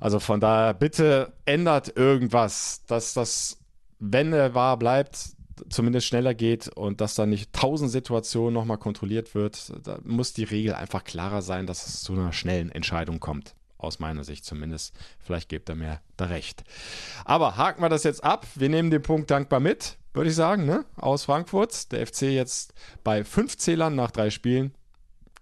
Also 0.00 0.20
von 0.20 0.40
daher, 0.40 0.74
bitte 0.74 1.32
ändert 1.44 1.96
irgendwas, 1.96 2.82
dass 2.86 3.14
das, 3.14 3.58
wenn 3.98 4.32
er 4.32 4.54
wahr 4.54 4.76
bleibt, 4.76 5.30
zumindest 5.68 6.06
schneller 6.06 6.34
geht 6.34 6.68
und 6.68 7.00
dass 7.00 7.14
da 7.14 7.26
nicht 7.26 7.52
tausend 7.52 7.90
Situationen 7.90 8.54
nochmal 8.54 8.78
kontrolliert 8.78 9.34
wird. 9.34 9.72
Da 9.84 9.98
muss 10.04 10.32
die 10.32 10.44
Regel 10.44 10.74
einfach 10.74 11.04
klarer 11.04 11.42
sein, 11.42 11.66
dass 11.66 11.86
es 11.86 12.02
zu 12.02 12.12
einer 12.12 12.32
schnellen 12.32 12.70
Entscheidung 12.70 13.20
kommt. 13.20 13.54
Aus 13.78 13.98
meiner 13.98 14.22
Sicht 14.22 14.44
zumindest. 14.44 14.94
Vielleicht 15.18 15.48
gibt 15.48 15.68
er 15.68 15.74
mir 15.74 16.00
da 16.16 16.26
recht. 16.26 16.62
Aber 17.24 17.56
haken 17.56 17.82
wir 17.82 17.88
das 17.88 18.04
jetzt 18.04 18.22
ab. 18.22 18.46
Wir 18.54 18.68
nehmen 18.68 18.92
den 18.92 19.02
Punkt 19.02 19.28
dankbar 19.28 19.58
mit, 19.58 19.98
würde 20.14 20.30
ich 20.30 20.36
sagen, 20.36 20.66
ne? 20.66 20.84
aus 20.94 21.24
Frankfurt. 21.24 21.90
Der 21.90 22.06
FC 22.06 22.22
jetzt 22.22 22.74
bei 23.02 23.24
fünf 23.24 23.56
Zählern 23.56 23.96
nach 23.96 24.12
drei 24.12 24.30
Spielen. 24.30 24.72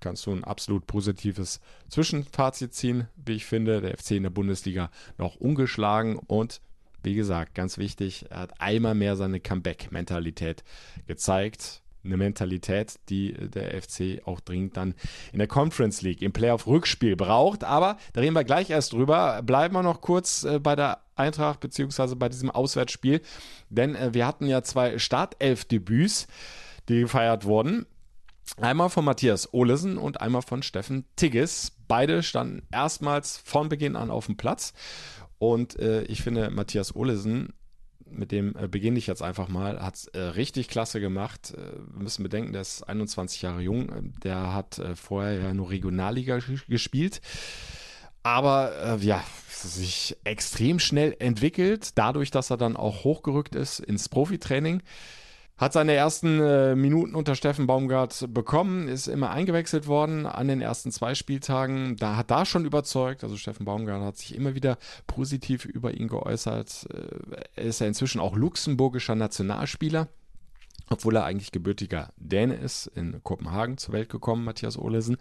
Kannst 0.00 0.24
du 0.24 0.32
ein 0.32 0.44
absolut 0.44 0.86
positives 0.86 1.60
Zwischenfazit 1.90 2.72
ziehen, 2.72 3.08
wie 3.16 3.34
ich 3.34 3.44
finde. 3.44 3.82
Der 3.82 3.98
FC 3.98 4.12
in 4.12 4.22
der 4.22 4.30
Bundesliga 4.30 4.90
noch 5.18 5.36
ungeschlagen 5.36 6.16
und 6.16 6.62
wie 7.02 7.14
gesagt, 7.14 7.54
ganz 7.54 7.78
wichtig, 7.78 8.26
er 8.30 8.40
hat 8.40 8.60
einmal 8.60 8.94
mehr 8.94 9.16
seine 9.16 9.40
Comeback-Mentalität 9.40 10.64
gezeigt. 11.06 11.82
Eine 12.02 12.16
Mentalität, 12.16 12.98
die 13.10 13.34
der 13.34 13.80
FC 13.82 14.22
auch 14.24 14.40
dringend 14.40 14.76
dann 14.76 14.94
in 15.32 15.38
der 15.38 15.48
Conference 15.48 16.00
League 16.00 16.22
im 16.22 16.32
Playoff-Rückspiel 16.32 17.14
braucht. 17.14 17.62
Aber 17.62 17.98
da 18.14 18.22
reden 18.22 18.34
wir 18.34 18.44
gleich 18.44 18.70
erst 18.70 18.94
drüber. 18.94 19.42
Bleiben 19.42 19.74
wir 19.74 19.82
noch 19.82 20.00
kurz 20.00 20.44
äh, 20.44 20.58
bei 20.58 20.74
der 20.76 21.02
Eintracht 21.14 21.60
beziehungsweise 21.60 22.16
bei 22.16 22.30
diesem 22.30 22.50
Auswärtsspiel. 22.50 23.20
Denn 23.68 23.94
äh, 23.94 24.14
wir 24.14 24.26
hatten 24.26 24.46
ja 24.46 24.62
zwei 24.62 24.98
Startelf-Debüts, 24.98 26.26
die 26.88 27.00
gefeiert 27.00 27.44
wurden. 27.44 27.84
Einmal 28.56 28.90
von 28.90 29.04
Matthias 29.04 29.52
Olesen 29.52 29.96
und 29.96 30.20
einmal 30.20 30.42
von 30.42 30.62
Steffen 30.62 31.04
Tigges. 31.16 31.72
Beide 31.86 32.22
standen 32.22 32.66
erstmals 32.72 33.38
von 33.38 33.68
Beginn 33.68 33.96
an 33.96 34.10
auf 34.10 34.26
dem 34.26 34.36
Platz. 34.36 34.72
Und 35.40 35.78
äh, 35.78 36.02
ich 36.02 36.20
finde, 36.20 36.50
Matthias 36.50 36.94
Olesen, 36.94 37.54
mit 38.04 38.30
dem 38.30 38.54
äh, 38.56 38.68
beginne 38.68 38.98
ich 38.98 39.06
jetzt 39.06 39.22
einfach 39.22 39.48
mal, 39.48 39.80
hat 39.80 39.94
es 39.94 40.06
äh, 40.08 40.20
richtig 40.20 40.68
klasse 40.68 41.00
gemacht. 41.00 41.54
Äh, 41.56 41.78
wir 41.94 42.02
müssen 42.02 42.22
bedenken, 42.22 42.52
der 42.52 42.60
ist 42.60 42.82
21 42.82 43.40
Jahre 43.40 43.62
jung. 43.62 44.12
Der 44.22 44.52
hat 44.52 44.78
äh, 44.78 44.94
vorher 44.94 45.40
ja 45.40 45.54
nur 45.54 45.70
Regionalliga 45.70 46.40
gespielt. 46.68 47.22
Aber 48.22 48.98
äh, 49.00 49.02
ja, 49.02 49.24
sich 49.48 50.14
extrem 50.24 50.78
schnell 50.78 51.16
entwickelt, 51.18 51.92
dadurch, 51.94 52.30
dass 52.30 52.50
er 52.50 52.58
dann 52.58 52.76
auch 52.76 53.02
hochgerückt 53.04 53.54
ist 53.54 53.80
ins 53.80 54.10
Profitraining. 54.10 54.82
Hat 55.60 55.74
seine 55.74 55.92
ersten 55.92 56.40
äh, 56.40 56.74
Minuten 56.74 57.14
unter 57.14 57.34
Steffen 57.34 57.66
Baumgart 57.66 58.32
bekommen, 58.32 58.88
ist 58.88 59.08
immer 59.08 59.28
eingewechselt 59.28 59.86
worden 59.86 60.24
an 60.24 60.48
den 60.48 60.62
ersten 60.62 60.90
zwei 60.90 61.14
Spieltagen. 61.14 61.96
Da 61.96 62.16
hat 62.16 62.30
da 62.30 62.46
schon 62.46 62.64
überzeugt. 62.64 63.22
Also 63.24 63.36
Steffen 63.36 63.66
Baumgart 63.66 64.02
hat 64.02 64.16
sich 64.16 64.34
immer 64.34 64.54
wieder 64.54 64.78
positiv 65.06 65.66
über 65.66 65.92
ihn 65.92 66.08
geäußert. 66.08 66.88
Äh, 66.94 67.42
er 67.56 67.64
ist 67.64 67.78
ja 67.78 67.86
inzwischen 67.86 68.22
auch 68.22 68.36
luxemburgischer 68.36 69.14
Nationalspieler. 69.14 70.08
Obwohl 70.88 71.16
er 71.16 71.24
eigentlich 71.24 71.52
gebürtiger 71.52 72.08
Däne 72.16 72.54
ist, 72.54 72.86
in 72.94 73.22
Kopenhagen 73.22 73.76
zur 73.76 73.92
Welt 73.92 74.08
gekommen, 74.08 74.44
Matthias 74.44 74.78
Olesen. 74.78 75.18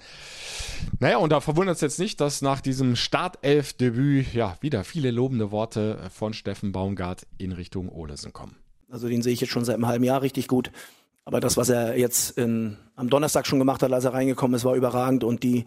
Naja, 1.02 1.18
und 1.18 1.34
da 1.34 1.42
verwundert 1.42 1.76
es 1.76 1.82
jetzt 1.82 2.00
nicht, 2.00 2.22
dass 2.22 2.42
nach 2.42 2.62
diesem 2.62 2.96
Startelf-Debüt 2.96 4.34
ja 4.34 4.56
wieder 4.62 4.86
viele 4.86 5.12
lobende 5.12 5.52
Worte 5.52 6.00
von 6.12 6.32
Steffen 6.32 6.72
Baumgart 6.72 7.28
in 7.38 7.52
Richtung 7.52 7.90
Olesen 7.90 8.32
kommen. 8.32 8.56
Also 8.92 9.08
den 9.08 9.22
sehe 9.22 9.34
ich 9.34 9.42
jetzt 9.42 9.52
schon 9.52 9.66
seit 9.66 9.76
einem 9.76 9.88
halben 9.88 10.04
Jahr 10.04 10.22
richtig 10.22 10.48
gut. 10.48 10.72
Aber 11.26 11.40
das, 11.40 11.58
was 11.58 11.70
er 11.70 11.98
jetzt 11.98 12.38
in, 12.38 12.78
am 12.96 13.10
Donnerstag 13.10 13.46
schon 13.46 13.60
gemacht 13.60 13.84
hat, 13.84 13.94
als 13.94 14.06
er 14.06 14.14
reingekommen 14.14 14.56
ist, 14.56 14.66
war 14.66 14.76
überragend. 14.76 15.24
Und 15.24 15.44
die, 15.44 15.66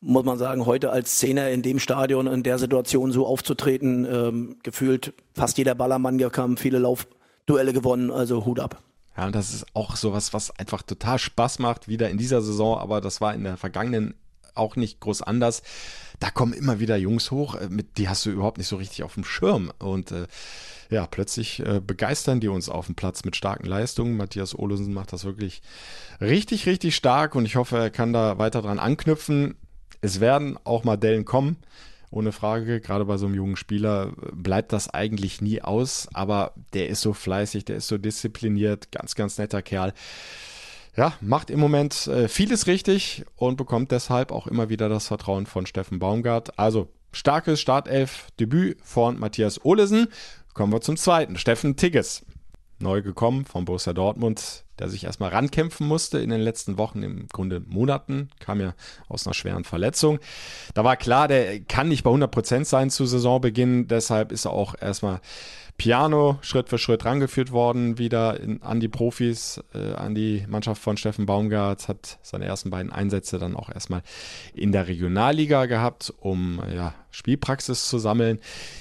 muss 0.00 0.24
man 0.24 0.38
sagen, 0.38 0.66
heute 0.66 0.90
als 0.90 1.18
Zehner 1.18 1.50
in 1.50 1.62
dem 1.62 1.78
Stadion, 1.78 2.26
in 2.26 2.42
der 2.42 2.58
Situation 2.58 3.10
so 3.10 3.26
aufzutreten, 3.26 4.06
ähm, 4.08 4.56
gefühlt 4.62 5.12
fast 5.34 5.58
jeder 5.58 5.74
Ballermann 5.74 6.18
kam, 6.30 6.56
viele 6.56 6.78
Laufduelle 6.78 7.72
gewonnen, 7.72 8.10
also 8.10 8.44
Hut 8.44 8.60
ab. 8.60 8.80
Ja, 9.16 9.26
und 9.26 9.34
das 9.34 9.54
ist 9.54 9.66
auch 9.74 9.96
sowas, 9.96 10.34
was 10.34 10.56
einfach 10.58 10.82
total 10.82 11.18
Spaß 11.18 11.58
macht, 11.58 11.88
wieder 11.88 12.10
in 12.10 12.18
dieser 12.18 12.42
Saison, 12.42 12.78
aber 12.78 13.00
das 13.00 13.20
war 13.20 13.34
in 13.34 13.44
der 13.44 13.56
vergangenen 13.56 14.14
auch 14.54 14.76
nicht 14.76 15.00
groß 15.00 15.22
anders. 15.22 15.62
Da 16.18 16.30
kommen 16.30 16.52
immer 16.52 16.80
wieder 16.80 16.96
Jungs 16.96 17.30
hoch, 17.30 17.54
äh, 17.54 17.68
mit, 17.68 17.98
die 17.98 18.08
hast 18.08 18.24
du 18.26 18.30
überhaupt 18.30 18.58
nicht 18.58 18.68
so 18.68 18.76
richtig 18.76 19.02
auf 19.02 19.14
dem 19.14 19.24
Schirm. 19.24 19.72
Und 19.78 20.12
äh, 20.12 20.26
ja, 20.90 21.06
plötzlich 21.06 21.60
äh, 21.60 21.80
begeistern 21.84 22.40
die 22.40 22.48
uns 22.48 22.68
auf 22.68 22.86
dem 22.86 22.94
Platz 22.94 23.24
mit 23.24 23.36
starken 23.36 23.66
Leistungen. 23.66 24.16
Matthias 24.16 24.56
Olesen 24.58 24.94
macht 24.94 25.12
das 25.12 25.24
wirklich 25.24 25.62
richtig, 26.20 26.66
richtig 26.66 26.94
stark 26.96 27.34
und 27.34 27.44
ich 27.44 27.56
hoffe, 27.56 27.78
er 27.78 27.90
kann 27.90 28.12
da 28.12 28.38
weiter 28.38 28.62
dran 28.62 28.78
anknüpfen. 28.78 29.56
Es 30.00 30.20
werden 30.20 30.58
auch 30.64 30.84
mal 30.84 30.96
Dellen 30.96 31.24
kommen, 31.24 31.56
ohne 32.10 32.32
Frage. 32.32 32.80
Gerade 32.80 33.04
bei 33.04 33.16
so 33.16 33.26
einem 33.26 33.34
jungen 33.34 33.56
Spieler 33.56 34.12
bleibt 34.32 34.72
das 34.72 34.88
eigentlich 34.88 35.40
nie 35.40 35.62
aus, 35.62 36.08
aber 36.12 36.54
der 36.72 36.88
ist 36.88 37.00
so 37.00 37.12
fleißig, 37.12 37.64
der 37.64 37.76
ist 37.76 37.88
so 37.88 37.98
diszipliniert, 37.98 38.92
ganz, 38.92 39.14
ganz 39.14 39.38
netter 39.38 39.62
Kerl. 39.62 39.92
Ja, 40.96 41.12
macht 41.20 41.50
im 41.50 41.60
Moment 41.60 42.06
äh, 42.06 42.26
vieles 42.26 42.66
richtig 42.66 43.24
und 43.36 43.56
bekommt 43.56 43.90
deshalb 43.90 44.32
auch 44.32 44.46
immer 44.46 44.70
wieder 44.70 44.88
das 44.88 45.08
Vertrauen 45.08 45.44
von 45.44 45.66
Steffen 45.66 45.98
Baumgart. 45.98 46.58
Also 46.58 46.88
starkes 47.12 47.60
Startelf-Debüt 47.60 48.78
von 48.82 49.18
Matthias 49.18 49.62
Olesen. 49.62 50.08
Kommen 50.54 50.72
wir 50.72 50.80
zum 50.80 50.96
zweiten. 50.96 51.36
Steffen 51.36 51.76
Tigges. 51.76 52.24
Neu 52.78 53.02
gekommen 53.02 53.44
von 53.44 53.66
Borussia 53.66 53.92
Dortmund, 53.92 54.64
der 54.78 54.88
sich 54.88 55.04
erstmal 55.04 55.30
rankämpfen 55.30 55.86
musste 55.86 56.18
in 56.18 56.28
den 56.30 56.40
letzten 56.40 56.76
Wochen, 56.76 57.02
im 57.02 57.26
Grunde 57.28 57.60
Monaten, 57.60 58.28
kam 58.38 58.60
ja 58.60 58.74
aus 59.08 59.26
einer 59.26 59.32
schweren 59.32 59.64
Verletzung. 59.64 60.18
Da 60.74 60.84
war 60.84 60.96
klar, 60.96 61.26
der 61.26 61.60
kann 61.60 61.88
nicht 61.88 62.04
bei 62.04 62.10
100% 62.10 62.64
sein 62.64 62.90
zu 62.90 63.06
Saisonbeginn, 63.06 63.88
deshalb 63.88 64.30
ist 64.30 64.44
er 64.44 64.52
auch 64.52 64.74
erstmal 64.78 65.20
Piano 65.76 66.38
Schritt 66.40 66.68
für 66.68 66.78
Schritt 66.78 67.04
rangeführt 67.04 67.52
worden, 67.52 67.98
wieder 67.98 68.40
in, 68.40 68.62
an 68.62 68.80
die 68.80 68.88
Profis, 68.88 69.62
äh, 69.74 69.92
an 69.94 70.14
die 70.14 70.44
Mannschaft 70.48 70.82
von 70.82 70.96
Steffen 70.96 71.26
Baumgart, 71.26 71.88
hat 71.88 72.18
seine 72.22 72.46
ersten 72.46 72.70
beiden 72.70 72.92
Einsätze 72.92 73.38
dann 73.38 73.56
auch 73.56 73.68
erstmal 73.68 74.02
in 74.54 74.72
der 74.72 74.88
Regionalliga 74.88 75.66
gehabt, 75.66 76.12
um 76.18 76.62
ja, 76.74 76.94
Spielpraxis 77.10 77.88
zu 77.88 77.98
sammeln. 77.98 78.40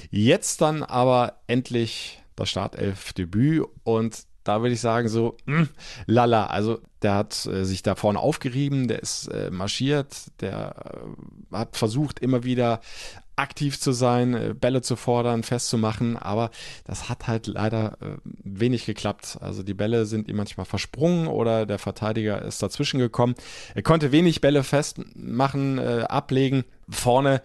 Jetzt 0.10 0.62
dann 0.62 0.84
aber 0.84 1.34
endlich 1.48 2.22
das 2.36 2.50
Startelf-Debüt 2.50 3.66
und 3.84 4.26
da 4.46 4.62
würde 4.62 4.76
ich 4.76 4.82
sagen, 4.82 5.10
so, 5.10 5.36
mh, 5.46 5.58
hm, 5.58 5.70
lala. 6.06 6.46
Also, 6.46 6.80
der 7.02 7.16
hat 7.16 7.46
äh, 7.48 7.66
sich 7.66 7.82
da 7.82 7.96
vorne 7.96 8.20
aufgerieben, 8.20 8.88
der 8.88 9.02
ist 9.02 9.28
äh, 9.28 9.50
marschiert, 9.50 10.16
der 10.40 10.76
äh, 11.52 11.56
hat 11.56 11.76
versucht, 11.76 12.20
immer 12.20 12.44
wieder 12.44 12.80
aktiv 13.36 13.80
zu 13.80 13.92
sein, 13.92 14.34
äh, 14.34 14.54
Bälle 14.54 14.82
zu 14.82 14.96
fordern, 14.96 15.44
festzumachen, 15.44 16.18
aber 16.18 16.52
das 16.86 17.10
hat 17.10 17.28
halt 17.28 17.48
leider 17.48 17.98
äh, 18.02 18.18
wenig 18.44 18.86
geklappt. 18.86 19.38
Also 19.42 19.64
die 19.64 19.74
Bälle 19.74 20.06
sind 20.06 20.28
ihm 20.28 20.38
manchmal 20.38 20.66
versprungen 20.66 21.28
oder 21.28 21.66
der 21.66 21.80
Verteidiger 21.80 22.42
ist 22.42 22.62
dazwischen 22.62 23.00
gekommen. 23.00 23.36
Er 23.74 23.84
konnte 23.84 24.12
wenig 24.12 24.42
Bälle 24.42 24.64
festmachen, 24.64 25.78
äh, 25.78 26.06
ablegen. 26.08 26.66
Vorne 26.90 27.42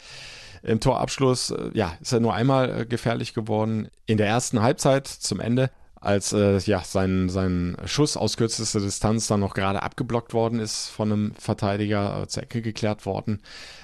im 0.62 0.80
Torabschluss, 0.80 1.54
ja, 1.72 1.94
ist 2.02 2.12
er 2.12 2.20
nur 2.20 2.34
einmal 2.34 2.84
gefährlich 2.84 3.32
geworden. 3.32 3.88
In 4.04 4.18
der 4.18 4.26
ersten 4.26 4.60
Halbzeit 4.60 5.06
zum 5.06 5.40
Ende 5.40 5.70
als 6.00 6.32
äh, 6.32 6.58
ja, 6.58 6.82
sein, 6.82 7.28
sein 7.28 7.76
Schuss 7.84 8.16
aus 8.16 8.36
kürzester 8.36 8.80
Distanz 8.80 9.26
dann 9.26 9.40
noch 9.40 9.54
gerade 9.54 9.82
abgeblockt 9.82 10.32
worden 10.32 10.58
ist 10.58 10.88
von 10.88 11.12
einem 11.12 11.34
Verteidiger, 11.34 12.22
äh, 12.22 12.26
zur 12.26 12.42
Ecke 12.42 12.62
geklärt 12.62 13.04
worden. 13.04 13.40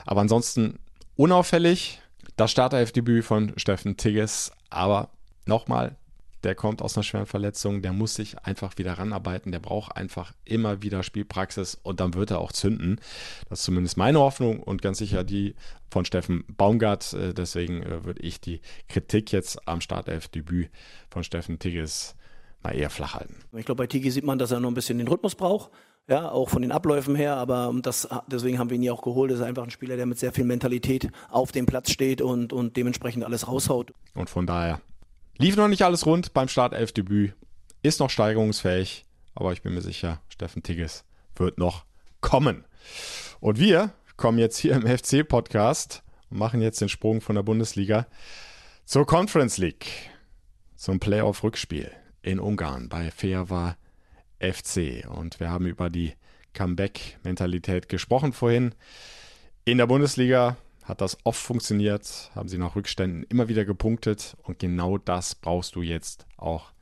Aber 0.07 0.23
ansonsten 0.23 0.79
unauffällig. 1.17 2.01
Das 2.37 2.51
Startelfdebüt 2.51 3.25
von 3.25 3.53
Steffen 3.57 3.97
Tigges. 3.97 4.53
Aber 4.71 5.11
nochmal, 5.47 5.97
der 6.45 6.55
kommt 6.55 6.83
aus 6.83 6.97
einer 6.97 7.03
schweren 7.03 7.27
Verletzung, 7.27 7.83
der 7.83 7.93
muss 7.93 8.15
sich 8.15 8.39
einfach 8.45 8.79
wieder 8.79 8.93
ranarbeiten, 8.93 9.53
der 9.53 9.59
braucht 9.59 9.97
einfach 9.97 10.33
immer 10.45 10.83
wieder 10.83 11.03
Spielpraxis 11.03 11.79
und 11.83 11.99
dann 11.99 12.15
wird 12.15 12.31
er 12.31 12.39
auch 12.39 12.53
zünden. 12.53 13.01
Das 13.49 13.61
ist 13.61 13.65
zumindest 13.65 13.97
meine 13.97 14.21
Hoffnung 14.21 14.61
und 14.63 14.83
ganz 14.83 14.99
sicher 14.99 15.25
die 15.25 15.55
von 15.91 16.05
Steffen 16.05 16.45
Baumgart. 16.49 17.15
Äh, 17.15 17.35
deswegen 17.35 17.83
äh, 17.83 18.05
würde 18.05 18.21
ich 18.21 18.41
die 18.41 18.61
Kritik 18.89 19.33
jetzt 19.33 19.67
am 19.67 19.81
Startelf-Debüt 19.81 20.71
von 21.11 21.25
Steffen 21.25 21.59
Tigges 21.59 22.15
mal 22.63 22.77
eher 22.77 22.91
flach 22.91 23.15
halten. 23.15 23.37
Ich 23.57 23.65
glaube, 23.65 23.83
bei 23.83 23.87
Tigges 23.87 24.15
sieht 24.15 24.25
man, 24.25 24.39
dass 24.39 24.51
er 24.51 24.61
noch 24.61 24.71
ein 24.71 24.75
bisschen 24.75 24.99
den 24.99 25.09
Rhythmus 25.09 25.35
braucht. 25.35 25.71
Ja, 26.09 26.31
auch 26.31 26.49
von 26.49 26.63
den 26.63 26.71
Abläufen 26.71 27.17
her, 27.17 27.37
aber 27.37 27.75
das, 27.83 28.09
deswegen 28.29 28.59
haben 28.59 28.71
wir 28.71 28.77
ihn 28.77 28.83
ja 28.83 28.93
auch 28.93 29.03
geholt. 29.03 29.33
Er 29.33 29.39
ist 29.39 29.43
einfach 29.43 29.65
ein 29.65 29.71
Spieler, 29.71 29.97
der 29.97 30.07
mit 30.07 30.19
sehr 30.19 30.33
viel 30.33 30.45
Mentalität 30.45 31.11
auf 31.31 31.51
dem 31.51 31.67
Platz 31.67 31.91
steht 31.91 32.21
und, 32.21 32.53
und 32.53 32.77
dementsprechend 32.77 33.25
alles 33.25 33.49
raushaut. 33.49 33.93
Und 34.15 34.31
von 34.31 34.47
daher 34.47 34.81
Lief 35.39 35.57
noch 35.57 35.69
nicht 35.69 35.83
alles 35.83 36.07
rund 36.07 36.33
beim 36.33 36.49
Startelf-Debüt, 36.49 37.35
ist 37.83 38.01
noch 38.01 38.09
steigerungsfähig, 38.09 39.05
aber 39.35 39.53
ich 39.53 39.61
bin 39.61 39.75
mir 39.75 39.83
sicher, 39.83 40.23
Steffen 40.31 40.63
Tigges 40.63 41.05
wird 41.35 41.59
noch 41.59 41.85
kommen. 42.23 42.65
Und 43.41 43.59
wir 43.59 43.93
kommen 44.17 44.39
jetzt 44.39 44.57
hier 44.57 44.75
im 44.75 44.87
FC-Podcast 44.87 46.03
und 46.31 46.39
machen 46.39 46.63
jetzt 46.63 46.81
den 46.81 46.89
Sprung 46.89 47.21
von 47.21 47.37
der 47.37 47.43
Bundesliga 47.43 48.07
zur 48.87 49.05
Conference 49.05 49.59
League, 49.59 49.87
zum 50.75 51.01
Playoff-Rückspiel 51.01 51.91
in 52.23 52.41
Ungarn 52.41 52.89
bei 52.89 53.11
Feava 53.11 53.77
FC. 54.53 55.07
Und 55.09 55.41
wir 55.41 55.51
haben 55.51 55.67
über 55.67 55.91
die 55.91 56.15
Comeback-Mentalität 56.55 57.89
gesprochen 57.89 58.33
vorhin. 58.33 58.75
In 59.65 59.79
der 59.79 59.87
Bundesliga 59.87 60.57
hat 60.85 61.01
das 61.01 61.19
oft 61.25 61.41
funktioniert, 61.41 62.31
haben 62.35 62.49
sie 62.49 62.59
nach 62.59 62.77
Rückständen 62.77 63.25
immer 63.25 63.49
wieder 63.49 63.65
gepunktet 63.65 64.37
und 64.45 64.59
genau 64.59 64.99
das 64.99 65.35
brauchst 65.35 65.75
du 65.75 65.83
jetzt 65.83 66.27
auch 66.37 66.73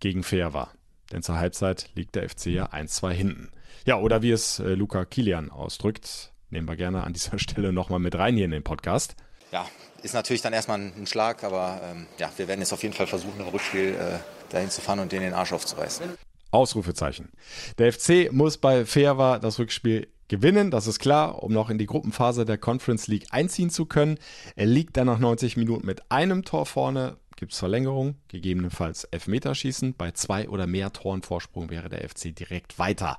gegen 0.00 0.22
Fairwa. 0.22 0.70
Denn 1.12 1.22
zur 1.22 1.36
Halbzeit 1.36 1.90
liegt 1.94 2.14
der 2.14 2.28
FC 2.28 2.46
ja 2.46 2.70
1-2 2.70 3.10
hinten. 3.10 3.50
Ja, 3.84 3.98
oder 3.98 4.22
wie 4.22 4.30
es 4.30 4.58
äh, 4.58 4.74
Luca 4.74 5.04
Kilian 5.04 5.50
ausdrückt, 5.50 6.32
nehmen 6.48 6.68
wir 6.68 6.76
gerne 6.76 7.04
an 7.04 7.12
dieser 7.12 7.38
Stelle 7.40 7.72
nochmal 7.72 7.98
mit 7.98 8.14
rein 8.14 8.36
hier 8.36 8.46
in 8.46 8.50
den 8.50 8.64
Podcast. 8.64 9.14
Ja, 9.52 9.66
ist 10.02 10.14
natürlich 10.14 10.42
dann 10.42 10.52
erstmal 10.52 10.78
ein 10.78 11.06
Schlag, 11.06 11.44
aber 11.44 11.80
ähm, 11.84 12.06
ja, 12.18 12.32
wir 12.36 12.48
werden 12.48 12.60
jetzt 12.60 12.72
auf 12.72 12.82
jeden 12.82 12.94
Fall 12.94 13.06
versuchen, 13.06 13.40
im 13.40 13.48
Rückspiel 13.48 13.94
äh, 13.94 14.18
dahin 14.50 14.70
zu 14.70 14.80
fahren 14.80 15.00
und 15.00 15.12
den 15.12 15.20
den 15.20 15.34
Arsch 15.34 15.52
aufzureißen. 15.52 16.06
Ausrufezeichen. 16.50 17.30
Der 17.78 17.92
FC 17.92 18.32
muss 18.32 18.58
bei 18.58 18.84
Fairwa 18.84 19.38
das 19.38 19.58
Rückspiel 19.58 20.08
gewinnen, 20.28 20.70
das 20.70 20.86
ist 20.86 21.00
klar, 21.00 21.42
um 21.42 21.52
noch 21.52 21.70
in 21.70 21.78
die 21.78 21.86
Gruppenphase 21.86 22.44
der 22.44 22.56
Conference 22.56 23.08
League 23.08 23.26
einziehen 23.30 23.68
zu 23.68 23.84
können. 23.84 24.18
Er 24.56 24.66
liegt 24.66 24.96
dann 24.96 25.06
nach 25.06 25.18
90 25.18 25.56
Minuten 25.56 25.86
mit 25.86 26.10
einem 26.10 26.44
Tor 26.44 26.66
vorne. 26.66 27.16
Gibt 27.36 27.52
es 27.52 27.58
Verlängerung, 27.58 28.16
gegebenenfalls 28.28 29.04
Elfmeterschießen. 29.04 29.94
Bei 29.94 30.12
zwei 30.12 30.48
oder 30.48 30.66
mehr 30.66 30.92
Toren 30.92 31.22
Vorsprung 31.22 31.70
wäre 31.70 31.88
der 31.88 32.08
FC 32.08 32.34
direkt 32.34 32.78
weiter 32.78 33.18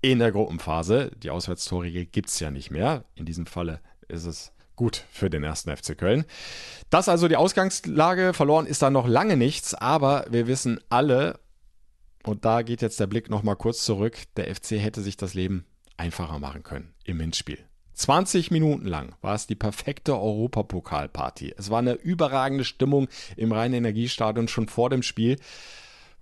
in 0.00 0.18
der 0.18 0.32
Gruppenphase. 0.32 1.10
Die 1.16 1.30
Auswärtstorregel 1.30 2.06
gibt 2.06 2.28
es 2.28 2.40
ja 2.40 2.50
nicht 2.50 2.70
mehr. 2.70 3.04
In 3.14 3.26
diesem 3.26 3.46
Falle 3.46 3.80
ist 4.08 4.24
es 4.24 4.52
gut 4.76 5.04
für 5.12 5.28
den 5.28 5.44
ersten 5.44 5.76
FC 5.76 5.96
Köln. 5.98 6.24
Das 6.88 7.08
also 7.08 7.28
die 7.28 7.36
Ausgangslage. 7.36 8.32
Verloren 8.32 8.66
ist 8.66 8.80
da 8.80 8.88
noch 8.88 9.06
lange 9.06 9.36
nichts, 9.36 9.74
aber 9.74 10.24
wir 10.30 10.46
wissen 10.46 10.80
alle, 10.88 11.38
und 12.24 12.44
da 12.44 12.62
geht 12.62 12.82
jetzt 12.82 13.00
der 13.00 13.06
Blick 13.06 13.30
nochmal 13.30 13.56
kurz 13.56 13.84
zurück, 13.84 14.16
der 14.36 14.54
FC 14.54 14.72
hätte 14.72 15.02
sich 15.02 15.16
das 15.16 15.34
Leben 15.34 15.64
einfacher 15.96 16.38
machen 16.38 16.62
können 16.62 16.94
im 17.04 17.20
Hinspiel. 17.20 17.58
20 17.94 18.50
Minuten 18.50 18.86
lang 18.86 19.14
war 19.20 19.34
es 19.34 19.46
die 19.46 19.54
perfekte 19.54 20.14
Europapokalparty. 20.14 21.54
Es 21.58 21.68
war 21.68 21.80
eine 21.80 21.94
überragende 21.94 22.64
Stimmung 22.64 23.08
im 23.36 23.52
Rhein-Energiestadion 23.52 24.48
schon 24.48 24.68
vor 24.68 24.88
dem 24.88 25.02
Spiel. 25.02 25.36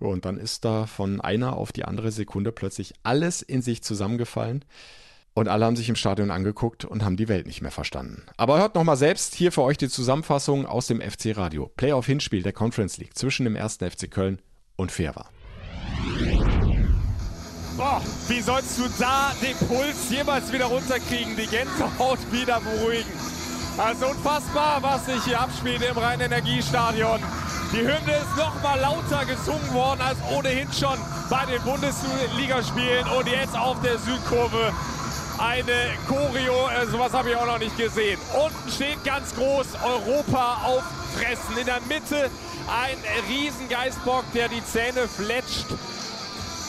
Und 0.01 0.25
dann 0.25 0.39
ist 0.39 0.65
da 0.65 0.87
von 0.87 1.21
einer 1.21 1.57
auf 1.57 1.71
die 1.71 1.85
andere 1.85 2.11
Sekunde 2.11 2.51
plötzlich 2.51 2.95
alles 3.05 3.43
in 3.43 3.63
sich 3.63 3.83
zusammengefallen. 3.83 4.65
Und 5.35 5.47
alle 5.47 5.67
haben 5.67 5.77
sich 5.77 5.89
im 5.89 5.95
Stadion 5.95 6.33
angeguckt 6.33 6.85
und 6.85 7.05
haben 7.05 7.17
die 7.17 7.29
Welt 7.29 7.47
nicht 7.47 7.63
mehr 7.63 7.71
verstanden. 7.71 8.25
Aber 8.37 8.59
hört 8.59 8.75
nochmal 8.75 8.97
selbst 8.97 9.37
hier 9.37 9.53
für 9.53 9.63
euch 9.63 9.77
die 9.79 9.89
Zusammenfassung 9.89 10.67
aus 10.67 10.89
dem 10.89 11.01
FC 11.01 11.37
Radio. 11.37 11.71
Playoff-Hinspiel 11.77 12.43
der 12.43 12.53
Conference 12.53 12.99
League 12.99 13.17
zwischen 13.17 13.45
dem 13.45 13.57
1. 13.57 13.77
FC 13.77 14.11
Köln 14.11 14.43
und 14.75 14.91
Fairwa. 14.91 15.29
Boah, 17.79 18.03
wie 18.27 18.41
sollst 18.41 18.77
du 18.77 18.89
da 18.99 19.31
den 19.41 19.57
Puls 19.69 20.11
jemals 20.11 20.53
wieder 20.53 20.65
runterkriegen, 20.65 21.37
die 21.37 21.47
Gänsehaut 21.47 22.19
wieder 22.33 22.61
beruhigen? 22.61 23.13
Also 23.77 24.09
unfassbar, 24.09 24.83
was 24.83 25.07
sich 25.07 25.23
hier 25.23 25.41
abspielt 25.41 25.81
im 25.89 25.97
Rhein-Energiestadion. 25.97 27.21
Die 27.73 27.79
Hymne 27.79 28.17
ist 28.17 28.37
noch 28.37 28.61
mal 28.65 28.81
lauter 28.81 29.25
gesungen 29.25 29.73
worden 29.73 30.01
als 30.01 30.19
ohnehin 30.29 30.67
schon 30.73 30.99
bei 31.31 31.47
den 31.47 31.63
Bundesligaspielen 31.63 33.07
und 33.17 33.29
jetzt 33.29 33.57
auf 33.57 33.81
der 33.83 33.97
Südkurve 33.99 34.73
eine 35.39 35.95
Choreo, 36.09 36.69
äh, 36.71 36.87
sowas 36.91 37.13
habe 37.13 37.31
ich 37.31 37.37
auch 37.37 37.47
noch 37.47 37.61
nicht 37.61 37.77
gesehen. 37.77 38.19
Unten 38.45 38.73
steht 38.73 39.05
ganz 39.05 39.33
groß 39.37 39.67
Europa 39.85 40.63
auffressen. 40.65 41.57
In 41.57 41.67
der 41.67 41.81
Mitte 41.83 42.29
ein 42.67 42.99
Riesengeistbock, 43.29 44.25
der 44.35 44.49
die 44.49 44.65
Zähne 44.65 45.07
fletscht 45.07 45.67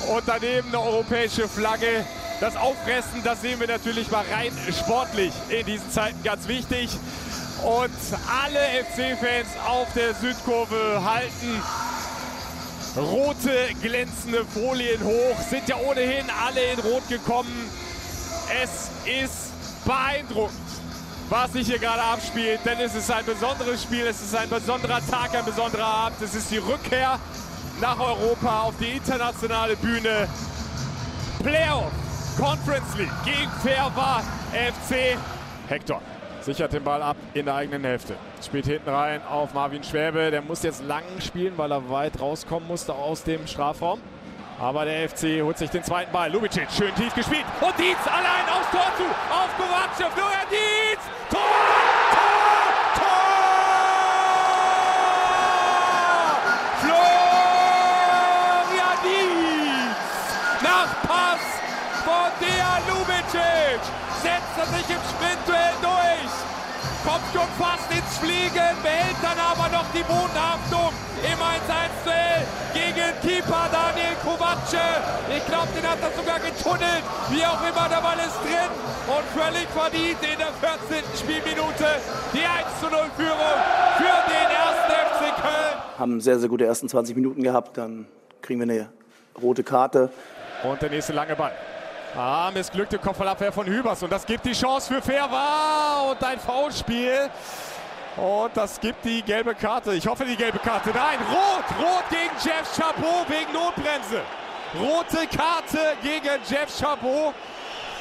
und 0.07 0.23
daneben 0.25 0.69
eine 0.69 0.81
europäische 0.81 1.47
Flagge. 1.47 2.05
Das 2.39 2.55
Auffressen, 2.55 3.21
das 3.23 3.41
sehen 3.41 3.59
wir 3.59 3.67
natürlich 3.67 4.09
mal 4.12 4.23
rein 4.31 4.51
sportlich 4.71 5.33
in 5.49 5.65
diesen 5.65 5.91
Zeiten 5.91 6.23
ganz 6.23 6.47
wichtig. 6.47 6.89
Und 7.63 7.91
alle 8.41 8.59
FC-Fans 8.85 9.49
auf 9.67 9.88
der 9.93 10.13
Südkurve 10.15 11.03
halten 11.03 11.62
rote 12.95 13.51
glänzende 13.81 14.45
Folien 14.45 15.03
hoch, 15.03 15.38
sind 15.49 15.67
ja 15.67 15.75
ohnehin 15.77 16.25
alle 16.45 16.73
in 16.73 16.79
Rot 16.79 17.07
gekommen. 17.09 17.69
Es 18.63 18.89
ist 19.05 19.51
beeindruckend, 19.85 20.57
was 21.29 21.53
sich 21.53 21.67
hier 21.67 21.79
gerade 21.79 22.01
abspielt, 22.01 22.62
denn 22.65 22.79
es 22.79 22.95
ist 22.95 23.12
ein 23.12 23.25
besonderes 23.25 23.83
Spiel, 23.83 24.07
es 24.07 24.21
ist 24.21 24.35
ein 24.35 24.49
besonderer 24.49 25.01
Tag, 25.05 25.35
ein 25.35 25.45
besonderer 25.45 25.85
Abend. 25.85 26.21
Es 26.21 26.33
ist 26.35 26.49
die 26.49 26.57
Rückkehr 26.57 27.19
nach 27.82 28.00
Europa 28.00 28.62
auf 28.63 28.74
die 28.80 28.98
internationale 28.98 29.76
Bühne. 29.78 30.28
Playoff 31.44 31.92
Conference 32.38 32.98
League 32.98 33.10
gegen 33.24 33.50
Fairwa 33.63 34.22
FC. 34.52 35.18
Hector 35.68 36.02
sichert 36.42 36.74
den 36.74 36.84
Ball 36.84 37.02
ab 37.02 37.18
in 37.34 37.46
der 37.46 37.56
eigenen 37.56 37.84
Hälfte. 37.84 38.15
Spielt 38.44 38.65
hinten 38.65 38.89
rein 38.89 39.22
auf 39.30 39.54
Marvin 39.54 39.84
Schwäbe. 39.84 40.32
Der 40.32 40.42
muss 40.42 40.63
jetzt 40.63 40.84
lang 40.84 41.04
spielen, 41.20 41.54
weil 41.58 41.72
er 41.72 41.89
weit 41.89 42.20
rauskommen 42.20 42.68
musste 42.68 42.94
aus 42.94 43.24
dem 43.24 43.46
Strafraum. 43.48 44.00
Aber 44.60 44.84
der 44.86 45.08
FC 45.08 45.42
holt 45.42 45.58
sich 45.58 45.70
den 45.70 45.84
zweiten 45.84 46.12
Ball. 46.12 46.32
Lubicic 46.32 46.70
schön 46.72 46.94
tief 46.96 47.13
gespielt. 47.13 47.46
Und 47.62 47.78
Dietz 47.78 48.06
allein 48.06 48.46
aufs 48.50 48.72
Tor 48.72 48.92
zu. 48.98 49.04
Auf 49.04 49.50
Goratschew. 49.58 50.13
Florian 50.13 50.48
Dietz. 50.50 51.02
Tor! 51.30 51.79
Er 64.60 64.67
sich 64.67 64.88
im 64.91 65.04
Sprintduell 65.08 65.76
durch. 65.82 66.34
Kommt 67.08 67.28
schon 67.32 67.50
fast 67.56 67.88
ins 67.95 68.17
Fliegen, 68.19 68.69
behält 68.84 69.19
dann 69.24 69.39
aber 69.39 69.72
noch 69.72 69.88
die 69.95 70.04
Bodenhaftung. 70.04 70.91
im 71.24 71.39
1-1-Duell 71.39 72.43
gegen 72.74 73.10
Keeper 73.24 73.67
Daniel 73.72 74.15
Kovace. 74.24 74.84
Ich 75.36 75.45
glaube, 75.48 75.67
den 75.76 75.84
hat 75.84 76.00
er 76.00 76.12
sogar 76.15 76.39
getunnelt. 76.39 77.04
Wie 77.30 77.43
auch 77.43 77.60
immer, 77.60 77.88
der 77.89 78.02
Ball 78.04 78.19
ist 78.19 78.39
drin 78.43 78.72
und 79.08 79.26
völlig 79.36 79.67
verdient 79.72 80.19
in 80.24 80.38
der 80.39 80.54
14. 80.60 81.04
Spielminute 81.15 81.88
die 82.32 82.43
1-0-Führung 82.43 83.56
für 83.98 84.17
den 84.32 84.48
ersten 84.48 84.91
FC 85.08 85.41
Köln. 85.41 85.76
Haben 85.98 86.22
sehr, 86.22 86.39
sehr 86.39 86.50
gute 86.50 86.65
ersten 86.65 86.88
20 86.88 87.15
Minuten 87.15 87.43
gehabt, 87.43 87.78
dann 87.78 88.08
kriegen 88.41 88.60
wir 88.60 88.67
eine 88.67 88.89
rote 89.41 89.63
Karte. 89.63 90.10
Und 90.63 90.82
der 90.82 90.89
nächste 90.89 91.13
lange 91.13 91.36
Ball. 91.36 91.54
Ah, 92.15 92.50
missglückte 92.52 92.98
Kopfballabwehr 92.98 93.52
von 93.52 93.67
Hübers 93.67 94.02
und 94.02 94.12
das 94.12 94.26
gibt 94.26 94.43
die 94.45 94.54
Chance 94.54 94.93
für 94.93 95.02
Fairwa 95.02 96.10
und 96.12 96.24
ein 96.24 96.39
Foulspiel. 96.39 97.30
Und 98.17 98.52
das 98.56 98.80
gibt 98.80 99.06
die 99.06 99.22
gelbe 99.22 99.54
Karte. 99.54 99.93
Ich 99.93 100.08
hoffe, 100.08 100.26
die 100.26 100.36
gelbe 100.36 100.58
Karte. 100.58 100.89
Nein, 100.89 101.19
rot, 101.32 101.63
rot 101.80 102.04
gegen 102.10 102.34
Jeff 102.43 102.76
Chabot 102.76 103.30
wegen 103.30 103.54
Notbremse. 103.54 104.22
Rote 104.80 105.28
Karte 105.28 105.95
gegen 106.02 106.41
Jeff 106.50 106.78
Chabot. 106.78 107.34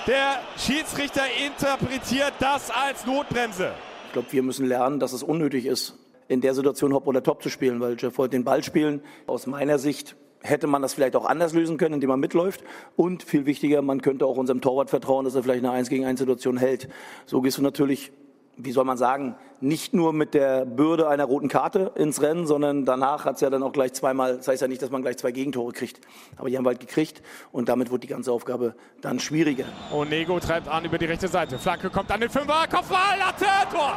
Der 0.06 0.40
Schiedsrichter 0.56 1.22
interpretiert 1.46 2.32
das 2.40 2.70
als 2.70 3.04
Notbremse. 3.04 3.72
Ich 4.06 4.12
glaube, 4.14 4.32
wir 4.32 4.42
müssen 4.42 4.66
lernen, 4.66 4.98
dass 4.98 5.12
es 5.12 5.22
unnötig 5.22 5.66
ist, 5.66 5.94
in 6.28 6.40
der 6.40 6.54
Situation 6.54 6.94
Hop 6.94 7.06
oder 7.06 7.22
Top 7.22 7.42
zu 7.42 7.50
spielen, 7.50 7.78
weil 7.80 7.96
Jeff 7.98 8.16
wollte 8.16 8.36
den 8.36 8.44
Ball 8.44 8.64
spielen. 8.64 9.02
Aus 9.26 9.46
meiner 9.46 9.78
Sicht 9.78 10.16
hätte 10.42 10.66
man 10.66 10.82
das 10.82 10.94
vielleicht 10.94 11.16
auch 11.16 11.24
anders 11.24 11.52
lösen 11.52 11.76
können, 11.76 11.94
indem 11.94 12.10
man 12.10 12.20
mitläuft. 12.20 12.62
Und 12.96 13.22
viel 13.22 13.46
wichtiger, 13.46 13.82
man 13.82 14.00
könnte 14.02 14.26
auch 14.26 14.36
unserem 14.36 14.60
Torwart 14.60 14.90
vertrauen, 14.90 15.24
dass 15.24 15.34
er 15.34 15.42
vielleicht 15.42 15.64
eine 15.64 15.72
1 15.72 15.88
gegen 15.88 16.04
1 16.04 16.18
Situation 16.18 16.56
hält. 16.56 16.88
So 17.26 17.40
gehst 17.40 17.58
du 17.58 17.62
natürlich, 17.62 18.12
wie 18.56 18.72
soll 18.72 18.84
man 18.84 18.96
sagen, 18.96 19.36
nicht 19.60 19.94
nur 19.94 20.12
mit 20.12 20.34
der 20.34 20.64
Bürde 20.64 21.08
einer 21.08 21.24
roten 21.24 21.48
Karte 21.48 21.92
ins 21.96 22.22
Rennen, 22.22 22.46
sondern 22.46 22.84
danach 22.84 23.24
hat 23.24 23.36
es 23.36 23.40
ja 23.40 23.50
dann 23.50 23.62
auch 23.62 23.72
gleich 23.72 23.92
zweimal, 23.92 24.36
das 24.36 24.48
heißt 24.48 24.62
ja 24.62 24.68
nicht, 24.68 24.80
dass 24.82 24.90
man 24.90 25.02
gleich 25.02 25.16
zwei 25.16 25.32
Gegentore 25.32 25.72
kriegt. 25.72 26.00
Aber 26.36 26.48
die 26.48 26.56
haben 26.56 26.64
wir 26.64 26.70
halt 26.70 26.80
gekriegt 26.80 27.22
und 27.50 27.68
damit 27.68 27.90
wird 27.90 28.04
die 28.04 28.08
ganze 28.08 28.30
Aufgabe 28.30 28.74
dann 29.00 29.18
schwieriger. 29.18 29.66
Und 29.90 30.10
Nego 30.10 30.38
treibt 30.38 30.68
an 30.68 30.84
über 30.84 30.98
die 30.98 31.06
rechte 31.06 31.28
Seite. 31.28 31.58
Flanke 31.58 31.90
kommt 31.90 32.10
an 32.12 32.20
den 32.20 32.30
Fünfer, 32.30 32.66
Kopfball, 32.70 33.18
Latte, 33.18 33.46
Tor! 33.72 33.96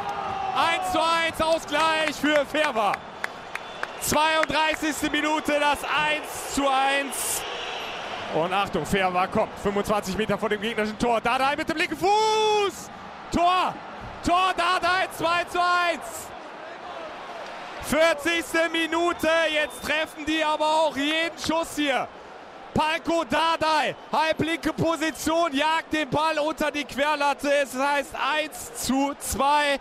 1 0.54 0.92
zu 0.92 0.98
1 1.00 1.40
Ausgleich 1.40 2.14
für 2.14 2.44
Ferber. 2.44 2.92
32. 4.02 5.10
Minute 5.10 5.58
das 5.60 5.78
1 5.84 6.54
zu 6.54 6.68
1. 6.68 7.42
Und 8.34 8.52
Achtung, 8.52 8.86
Fairwa 8.86 9.26
kommt. 9.26 9.58
25 9.62 10.16
Meter 10.16 10.38
vor 10.38 10.48
dem 10.48 10.60
gegnerischen 10.60 10.98
Tor. 10.98 11.20
Dardai 11.20 11.56
mit 11.56 11.68
dem 11.68 11.76
linken 11.76 11.96
Fuß. 11.96 12.90
Tor. 13.34 13.74
Tor 14.26 14.54
Dardai 14.56 15.08
2 15.16 15.44
zu 15.44 15.60
1. 15.60 16.00
40. 17.82 18.72
Minute. 18.72 19.28
Jetzt 19.52 19.82
treffen 19.82 20.24
die 20.26 20.42
aber 20.42 20.66
auch 20.66 20.96
jeden 20.96 21.38
Schuss 21.38 21.76
hier. 21.76 22.08
Palko 22.74 23.24
Dardai, 23.24 23.94
halblinke 24.10 24.72
Position, 24.72 25.52
jagt 25.52 25.92
den 25.92 26.08
Ball 26.08 26.38
unter 26.38 26.70
die 26.70 26.84
Querlatte. 26.84 27.52
Es 27.52 27.76
heißt 27.76 28.14
1 28.14 28.74
zu 28.86 29.12
2. 29.18 29.78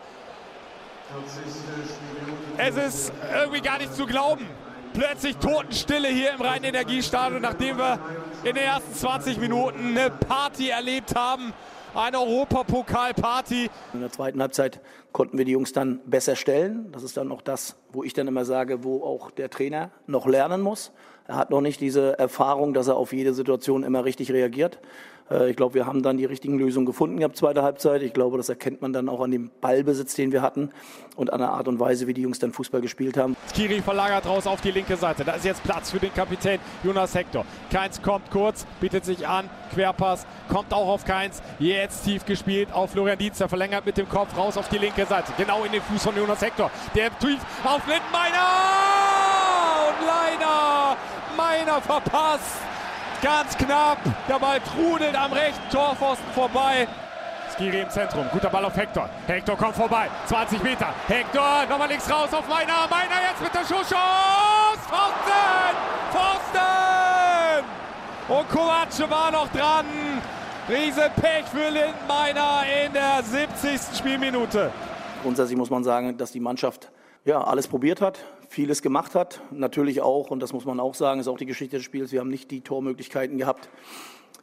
Es 2.57 2.77
ist 2.77 3.13
irgendwie 3.33 3.61
gar 3.61 3.77
nicht 3.77 3.93
zu 3.93 4.05
glauben. 4.05 4.45
Plötzlich 4.93 5.37
Totenstille 5.37 6.09
hier 6.09 6.33
im 6.33 6.41
Rhein-Energiestadion, 6.41 7.41
nachdem 7.41 7.77
wir 7.77 7.99
in 8.43 8.55
den 8.55 8.63
ersten 8.63 8.93
20 8.93 9.37
Minuten 9.37 9.97
eine 9.97 10.09
Party 10.09 10.69
erlebt 10.69 11.15
haben. 11.15 11.53
Eine 11.93 12.19
Europapokalparty. 12.19 13.69
In 13.93 13.99
der 13.99 14.11
zweiten 14.11 14.41
Halbzeit 14.41 14.79
konnten 15.11 15.37
wir 15.37 15.45
die 15.45 15.51
Jungs 15.51 15.73
dann 15.73 15.99
besser 16.05 16.35
stellen. 16.35 16.91
Das 16.91 17.03
ist 17.03 17.17
dann 17.17 17.31
auch 17.31 17.41
das, 17.41 17.75
wo 17.91 18.03
ich 18.03 18.13
dann 18.13 18.27
immer 18.27 18.45
sage, 18.45 18.83
wo 18.83 19.03
auch 19.03 19.31
der 19.31 19.49
Trainer 19.49 19.91
noch 20.07 20.25
lernen 20.25 20.61
muss. 20.61 20.91
Er 21.27 21.35
hat 21.35 21.49
noch 21.49 21.61
nicht 21.61 21.81
diese 21.81 22.17
Erfahrung, 22.17 22.73
dass 22.73 22.87
er 22.87 22.95
auf 22.95 23.13
jede 23.13 23.33
Situation 23.33 23.83
immer 23.83 24.05
richtig 24.05 24.31
reagiert. 24.31 24.79
Äh, 25.31 25.49
ich 25.49 25.55
glaube, 25.55 25.75
wir 25.75 25.85
haben 25.85 26.03
dann 26.03 26.17
die 26.17 26.25
richtigen 26.25 26.59
Lösungen 26.59 26.85
gefunden 26.85 27.17
gehabt, 27.17 27.37
zweite 27.37 27.63
Halbzeit. 27.63 28.01
Ich 28.03 28.13
glaube, 28.13 28.37
das 28.37 28.49
erkennt 28.49 28.81
man 28.81 28.93
dann 28.93 29.09
auch 29.09 29.21
an 29.21 29.31
dem 29.31 29.49
Ballbesitz, 29.61 30.15
den 30.15 30.31
wir 30.31 30.41
hatten 30.41 30.71
und 31.15 31.31
an 31.33 31.39
der 31.39 31.49
Art 31.49 31.67
und 31.67 31.79
Weise, 31.79 32.07
wie 32.07 32.13
die 32.13 32.21
Jungs 32.21 32.39
dann 32.39 32.51
Fußball 32.51 32.81
gespielt 32.81 33.17
haben. 33.17 33.35
Skiri 33.53 33.81
verlagert 33.81 34.25
raus 34.25 34.47
auf 34.47 34.61
die 34.61 34.71
linke 34.71 34.97
Seite. 34.97 35.23
Da 35.23 35.33
ist 35.33 35.45
jetzt 35.45 35.63
Platz 35.63 35.91
für 35.91 35.99
den 35.99 36.13
Kapitän 36.13 36.59
Jonas 36.83 37.15
Hector. 37.15 37.45
Keins 37.71 38.01
kommt 38.01 38.29
kurz, 38.31 38.65
bietet 38.79 39.05
sich 39.05 39.27
an, 39.27 39.49
Querpass, 39.73 40.25
kommt 40.49 40.73
auch 40.73 40.87
auf 40.87 41.05
Keins. 41.05 41.41
Jetzt 41.59 42.03
tief 42.03 42.25
gespielt 42.25 42.71
auf 42.73 42.91
Florian 42.91 43.17
Dienst, 43.17 43.39
der 43.39 43.49
verlängert 43.49 43.85
mit 43.85 43.97
dem 43.97 44.09
Kopf 44.09 44.35
raus 44.37 44.57
auf 44.57 44.69
die 44.69 44.77
linke 44.77 45.05
Seite. 45.05 45.31
Genau 45.37 45.63
in 45.63 45.71
den 45.71 45.81
Fuß 45.81 46.03
von 46.03 46.15
Jonas 46.15 46.41
Hector. 46.41 46.69
Der 46.95 47.07
tief 47.19 47.39
auf 47.63 47.81
Lindenmeiner 47.87 48.47
und 49.87 50.05
Leiner. 50.05 50.97
Meiner 51.37 51.81
verpasst. 51.81 52.70
Ganz 53.21 53.55
knapp. 53.55 53.99
Der 54.27 54.39
Ball 54.39 54.59
trudelt 54.61 55.15
am 55.15 55.31
rechten 55.31 55.69
Torpfosten 55.71 56.31
vorbei. 56.33 56.87
Skiri 57.53 57.81
im 57.81 57.89
Zentrum. 57.89 58.25
Guter 58.31 58.49
Ball 58.49 58.65
auf 58.65 58.75
Hector. 58.75 59.09
Hector 59.27 59.55
kommt 59.55 59.75
vorbei. 59.75 60.09
20 60.25 60.63
Meter. 60.63 60.93
Hector 61.07 61.65
nochmal 61.69 61.89
links 61.89 62.09
raus 62.09 62.33
auf 62.33 62.47
Meiner. 62.47 62.87
Meiner 62.89 63.21
jetzt 63.29 63.41
mit 63.41 63.53
der 63.53 63.59
Schussschuss. 63.59 64.79
Pfosten! 64.87 65.75
Pfosten! 66.11 67.65
Und 68.27 68.49
Kovace 68.49 69.09
war 69.09 69.31
noch 69.31 69.49
dran. 69.49 69.85
Riesenpech 70.69 71.45
für 71.45 71.69
Lindmeiner 71.69 72.63
in 72.85 72.93
der 72.93 73.21
70. 73.23 73.97
Spielminute. 73.97 74.71
Grundsätzlich 75.21 75.57
muss 75.57 75.69
man 75.69 75.83
sagen, 75.83 76.17
dass 76.17 76.31
die 76.31 76.39
Mannschaft 76.39 76.89
ja, 77.25 77.43
alles 77.43 77.67
probiert 77.67 78.01
hat, 78.01 78.19
vieles 78.51 78.81
gemacht 78.81 79.15
hat. 79.15 79.41
Natürlich 79.51 80.01
auch, 80.01 80.29
und 80.29 80.41
das 80.41 80.51
muss 80.51 80.65
man 80.65 80.79
auch 80.81 80.93
sagen, 80.93 81.21
ist 81.21 81.29
auch 81.29 81.37
die 81.37 81.45
Geschichte 81.45 81.77
des 81.77 81.85
Spiels, 81.85 82.11
wir 82.11 82.19
haben 82.19 82.29
nicht 82.29 82.51
die 82.51 82.61
Tormöglichkeiten 82.61 83.37
gehabt, 83.37 83.69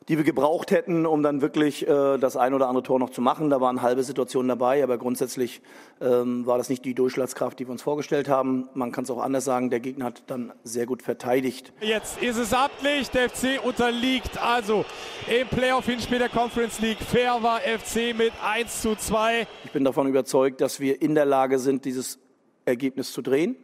die 0.09 0.17
wir 0.17 0.25
gebraucht 0.25 0.71
hätten, 0.71 1.05
um 1.05 1.23
dann 1.23 1.43
wirklich 1.43 1.87
äh, 1.87 2.17
das 2.17 2.35
ein 2.39 2.55
oder 2.55 2.69
andere 2.69 2.83
Tor 2.83 2.99
noch 2.99 3.11
zu 3.11 3.21
machen. 3.21 3.51
Da 3.51 3.61
waren 3.61 3.83
halbe 3.83 4.03
Situationen 4.03 4.49
dabei, 4.49 4.83
aber 4.83 4.97
grundsätzlich 4.97 5.61
ähm, 6.01 6.47
war 6.47 6.57
das 6.57 6.71
nicht 6.71 6.87
die 6.87 6.95
Durchschlagskraft, 6.95 7.59
die 7.59 7.67
wir 7.69 7.73
uns 7.73 7.83
vorgestellt 7.83 8.31
haben. 8.31 8.71
Man 8.73 8.93
kann 8.93 9.05
es 9.05 9.11
auch 9.11 9.19
anders 9.19 9.45
sagen, 9.45 9.69
der 9.69 9.81
Gegner 9.81 10.07
hat 10.07 10.23
dann 10.29 10.55
sehr 10.65 10.87
gut 10.87 11.03
verteidigt. 11.03 11.75
Jetzt 11.83 12.23
ist 12.23 12.39
es 12.39 12.55
Abpflicht, 12.55 13.13
der 13.13 13.29
FC 13.29 13.63
unterliegt 13.63 14.43
also 14.43 14.87
im 15.27 15.47
Playoff-Hinspiel 15.49 16.19
der 16.19 16.31
Conference 16.31 16.81
League. 16.81 16.99
Fair 17.01 17.43
war 17.43 17.61
FC 17.61 18.17
mit 18.17 18.33
1 18.43 18.81
zu 18.81 18.97
2. 18.97 19.47
Ich 19.65 19.73
bin 19.73 19.85
davon 19.85 20.07
überzeugt, 20.07 20.63
dass 20.63 20.81
wir 20.81 21.03
in 21.03 21.15
der 21.15 21.27
Lage 21.27 21.59
sind, 21.59 21.85
dieses 21.85 22.19
Ergebnis 22.65 23.13
zu 23.13 23.21
drehen. 23.21 23.57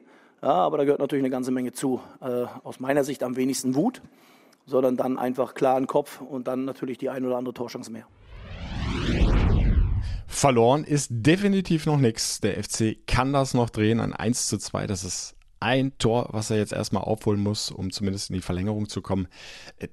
Ja, 0.44 0.52
aber 0.52 0.76
da 0.76 0.84
gehört 0.84 1.00
natürlich 1.00 1.22
eine 1.22 1.30
ganze 1.30 1.50
Menge 1.50 1.72
zu. 1.72 2.02
Äh, 2.20 2.44
aus 2.64 2.78
meiner 2.78 3.02
Sicht 3.02 3.22
am 3.22 3.34
wenigsten 3.34 3.74
Wut, 3.74 4.02
sondern 4.66 4.98
dann 4.98 5.16
einfach 5.16 5.54
klaren 5.54 5.86
Kopf 5.86 6.20
und 6.20 6.48
dann 6.48 6.66
natürlich 6.66 6.98
die 6.98 7.08
ein 7.08 7.24
oder 7.24 7.38
andere 7.38 7.54
Torchance 7.54 7.90
mehr. 7.90 8.06
Verloren 10.26 10.84
ist 10.84 11.08
definitiv 11.10 11.86
noch 11.86 11.96
nichts. 11.96 12.40
Der 12.40 12.62
FC 12.62 12.98
kann 13.06 13.32
das 13.32 13.54
noch 13.54 13.70
drehen. 13.70 14.00
Ein 14.00 14.12
1 14.12 14.48
zu 14.48 14.58
2, 14.58 14.86
das 14.86 15.02
ist 15.02 15.34
ein 15.64 15.96
Tor, 15.96 16.28
was 16.30 16.50
er 16.50 16.58
jetzt 16.58 16.74
erstmal 16.74 17.04
aufholen 17.04 17.40
muss, 17.40 17.70
um 17.70 17.90
zumindest 17.90 18.28
in 18.28 18.34
die 18.34 18.42
Verlängerung 18.42 18.86
zu 18.86 19.00
kommen. 19.00 19.28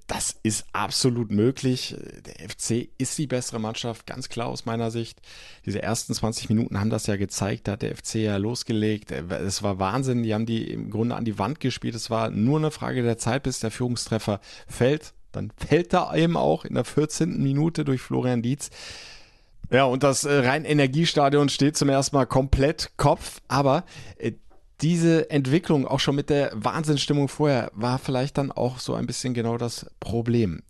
Das 0.05 0.35
ist 0.43 0.65
absolut 0.73 1.31
möglich. 1.31 1.95
Der 2.25 2.49
FC 2.49 2.89
ist 2.97 3.17
die 3.17 3.25
bessere 3.25 3.59
Mannschaft, 3.59 4.05
ganz 4.05 4.27
klar 4.27 4.47
aus 4.47 4.65
meiner 4.65 4.91
Sicht. 4.91 5.21
Diese 5.65 5.81
ersten 5.81 6.13
20 6.13 6.49
Minuten 6.49 6.77
haben 6.77 6.89
das 6.89 7.07
ja 7.07 7.15
gezeigt, 7.15 7.69
da 7.69 7.73
hat 7.73 7.83
der 7.83 7.95
FC 7.95 8.15
ja 8.15 8.35
losgelegt. 8.35 9.11
Es 9.11 9.63
war 9.63 9.79
Wahnsinn, 9.79 10.23
die 10.23 10.33
haben 10.33 10.45
die 10.45 10.69
im 10.69 10.89
Grunde 10.91 11.15
an 11.15 11.23
die 11.23 11.39
Wand 11.39 11.61
gespielt. 11.61 11.95
Es 11.95 12.09
war 12.09 12.29
nur 12.29 12.59
eine 12.59 12.71
Frage 12.71 13.01
der 13.01 13.17
Zeit, 13.17 13.43
bis 13.43 13.61
der 13.61 13.71
Führungstreffer 13.71 14.41
fällt. 14.67 15.13
Dann 15.31 15.53
fällt 15.55 15.93
er 15.93 16.13
eben 16.15 16.35
auch 16.35 16.65
in 16.65 16.73
der 16.73 16.83
14. 16.83 17.41
Minute 17.41 17.85
durch 17.85 18.01
Florian 18.01 18.41
Dietz. 18.41 18.71
Ja, 19.71 19.85
und 19.85 20.03
das 20.03 20.25
äh, 20.25 20.33
Rhein-Energiestadion 20.33 21.47
steht 21.47 21.77
zum 21.77 21.87
ersten 21.87 22.17
Mal 22.17 22.25
komplett 22.25 22.91
Kopf, 22.97 23.39
aber 23.47 23.85
äh, 24.17 24.33
diese 24.81 25.29
Entwicklung, 25.29 25.87
auch 25.87 25.99
schon 25.99 26.15
mit 26.15 26.29
der 26.29 26.51
Wahnsinnsstimmung 26.53 27.27
vorher, 27.27 27.71
war 27.73 27.99
vielleicht 27.99 28.37
dann 28.37 28.51
auch 28.51 28.79
so 28.79 28.95
ein 28.95 29.05
bisschen 29.05 29.33
genau 29.33 29.57
das 29.57 29.85
Problem. 29.99 30.63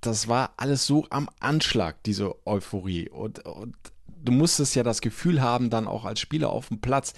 Das 0.00 0.28
war 0.28 0.52
alles 0.56 0.86
so 0.86 1.06
am 1.10 1.30
Anschlag, 1.40 2.02
diese 2.04 2.34
Euphorie. 2.46 3.08
Und, 3.08 3.46
und 3.46 3.74
du 4.06 4.32
musstest 4.32 4.74
ja 4.74 4.82
das 4.82 5.00
Gefühl 5.00 5.40
haben, 5.40 5.70
dann 5.70 5.88
auch 5.88 6.04
als 6.04 6.20
Spieler 6.20 6.50
auf 6.50 6.68
dem 6.68 6.80
Platz, 6.80 7.14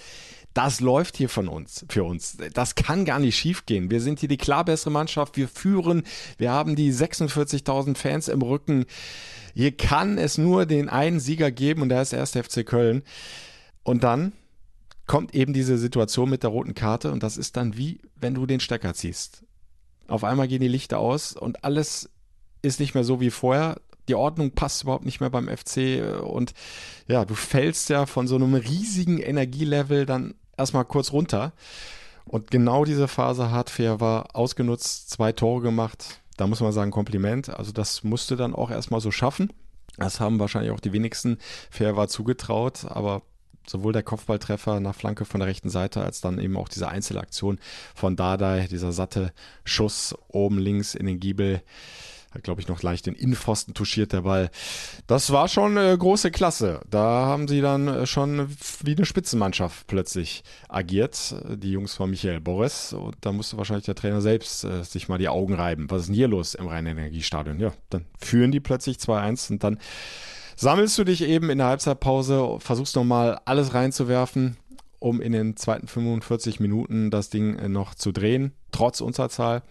das 0.54 0.80
läuft 0.80 1.18
hier 1.18 1.28
von 1.28 1.48
uns, 1.48 1.84
für 1.90 2.04
uns. 2.04 2.38
Das 2.54 2.74
kann 2.76 3.04
gar 3.04 3.18
nicht 3.18 3.36
schiefgehen. 3.36 3.90
Wir 3.90 4.00
sind 4.00 4.20
hier 4.20 4.28
die 4.28 4.38
klar 4.38 4.64
bessere 4.64 4.90
Mannschaft. 4.90 5.36
Wir 5.36 5.48
führen. 5.48 6.04
Wir 6.38 6.50
haben 6.50 6.76
die 6.76 6.94
46.000 6.94 7.94
Fans 7.94 8.28
im 8.28 8.40
Rücken. 8.40 8.86
Hier 9.54 9.76
kann 9.76 10.16
es 10.16 10.38
nur 10.38 10.64
den 10.64 10.88
einen 10.88 11.20
Sieger 11.20 11.50
geben 11.50 11.82
und 11.82 11.90
der 11.90 12.00
ist 12.00 12.12
der 12.12 12.20
erste 12.20 12.42
FC 12.42 12.64
Köln. 12.64 13.02
Und 13.82 14.02
dann 14.02 14.32
kommt 15.06 15.34
eben 15.34 15.52
diese 15.52 15.78
Situation 15.78 16.30
mit 16.30 16.42
der 16.42 16.50
roten 16.50 16.74
Karte 16.74 17.12
und 17.12 17.22
das 17.22 17.36
ist 17.36 17.56
dann 17.56 17.76
wie, 17.76 18.00
wenn 18.16 18.34
du 18.34 18.46
den 18.46 18.60
Stecker 18.60 18.94
ziehst. 18.94 19.44
Auf 20.08 20.24
einmal 20.24 20.48
gehen 20.48 20.60
die 20.60 20.68
Lichter 20.68 20.98
aus 20.98 21.32
und 21.32 21.64
alles 21.64 22.10
ist 22.62 22.80
nicht 22.80 22.94
mehr 22.94 23.04
so 23.04 23.20
wie 23.20 23.30
vorher. 23.30 23.80
Die 24.08 24.14
Ordnung 24.14 24.52
passt 24.52 24.82
überhaupt 24.82 25.04
nicht 25.04 25.20
mehr 25.20 25.30
beim 25.30 25.48
FC 25.48 26.22
und 26.22 26.54
ja, 27.08 27.24
du 27.24 27.34
fällst 27.34 27.88
ja 27.88 28.06
von 28.06 28.28
so 28.28 28.36
einem 28.36 28.54
riesigen 28.54 29.18
Energielevel 29.18 30.06
dann 30.06 30.34
erstmal 30.56 30.84
kurz 30.84 31.12
runter. 31.12 31.52
Und 32.24 32.50
genau 32.50 32.84
diese 32.84 33.08
Phase 33.08 33.50
hat 33.50 33.78
war 33.78 34.34
ausgenutzt, 34.34 35.10
zwei 35.10 35.32
Tore 35.32 35.62
gemacht. 35.62 36.20
Da 36.36 36.46
muss 36.46 36.60
man 36.60 36.72
sagen, 36.72 36.90
Kompliment. 36.90 37.48
Also 37.50 37.72
das 37.72 38.02
musste 38.04 38.36
dann 38.36 38.54
auch 38.54 38.70
erstmal 38.70 39.00
so 39.00 39.10
schaffen. 39.10 39.52
Das 39.96 40.20
haben 40.20 40.38
wahrscheinlich 40.38 40.72
auch 40.72 40.80
die 40.80 40.92
wenigsten 40.92 41.38
war 41.78 42.08
zugetraut, 42.08 42.84
aber 42.88 43.22
sowohl 43.68 43.92
der 43.92 44.02
Kopfballtreffer 44.02 44.80
nach 44.80 44.94
Flanke 44.94 45.24
von 45.24 45.40
der 45.40 45.48
rechten 45.48 45.70
Seite 45.70 46.02
als 46.02 46.20
dann 46.20 46.38
eben 46.38 46.56
auch 46.56 46.68
diese 46.68 46.88
Einzelaktion 46.88 47.58
von 47.94 48.16
Dardai, 48.16 48.66
dieser 48.70 48.92
satte 48.92 49.32
Schuss 49.64 50.14
oben 50.28 50.58
links 50.58 50.94
in 50.94 51.06
den 51.06 51.20
Giebel 51.20 51.62
hat, 52.36 52.44
glaube 52.44 52.60
ich, 52.60 52.68
noch 52.68 52.82
leicht 52.82 53.06
den 53.06 53.14
Innenpfosten 53.14 53.74
touchiert, 53.74 54.12
der 54.12 54.22
Ball. 54.22 54.50
Das 55.06 55.32
war 55.32 55.48
schon 55.48 55.76
äh, 55.76 55.96
große 55.98 56.30
Klasse. 56.30 56.80
Da 56.88 57.26
haben 57.26 57.48
sie 57.48 57.60
dann 57.60 57.88
äh, 57.88 58.06
schon 58.06 58.48
wie 58.82 58.94
eine 58.94 59.04
Spitzenmannschaft 59.04 59.86
plötzlich 59.86 60.44
agiert, 60.68 61.34
die 61.56 61.72
Jungs 61.72 61.94
von 61.94 62.10
Michael 62.10 62.40
Boris. 62.40 62.92
Und 62.92 63.16
da 63.22 63.32
musste 63.32 63.56
wahrscheinlich 63.56 63.86
der 63.86 63.94
Trainer 63.94 64.20
selbst 64.20 64.64
äh, 64.64 64.84
sich 64.84 65.08
mal 65.08 65.18
die 65.18 65.28
Augen 65.28 65.54
reiben. 65.54 65.90
Was 65.90 66.02
ist 66.02 66.06
denn 66.08 66.14
hier 66.14 66.28
los 66.28 66.54
im 66.54 66.68
Rhein-Energiestadion? 66.68 67.58
Ja, 67.58 67.72
dann 67.90 68.06
führen 68.18 68.52
die 68.52 68.60
plötzlich 68.60 68.98
2-1 68.98 69.52
und 69.52 69.64
dann 69.64 69.78
sammelst 70.56 70.98
du 70.98 71.04
dich 71.04 71.22
eben 71.22 71.50
in 71.50 71.58
der 71.58 71.68
Halbzeitpause, 71.68 72.56
versuchst 72.58 72.96
nochmal 72.96 73.40
alles 73.44 73.74
reinzuwerfen, 73.74 74.56
um 74.98 75.20
in 75.20 75.32
den 75.32 75.56
zweiten 75.56 75.86
45 75.86 76.60
Minuten 76.60 77.10
das 77.10 77.30
Ding 77.30 77.56
äh, 77.56 77.68
noch 77.68 77.94
zu 77.94 78.12
drehen, 78.12 78.52
trotz 78.72 79.00
Unterzahl. 79.00 79.62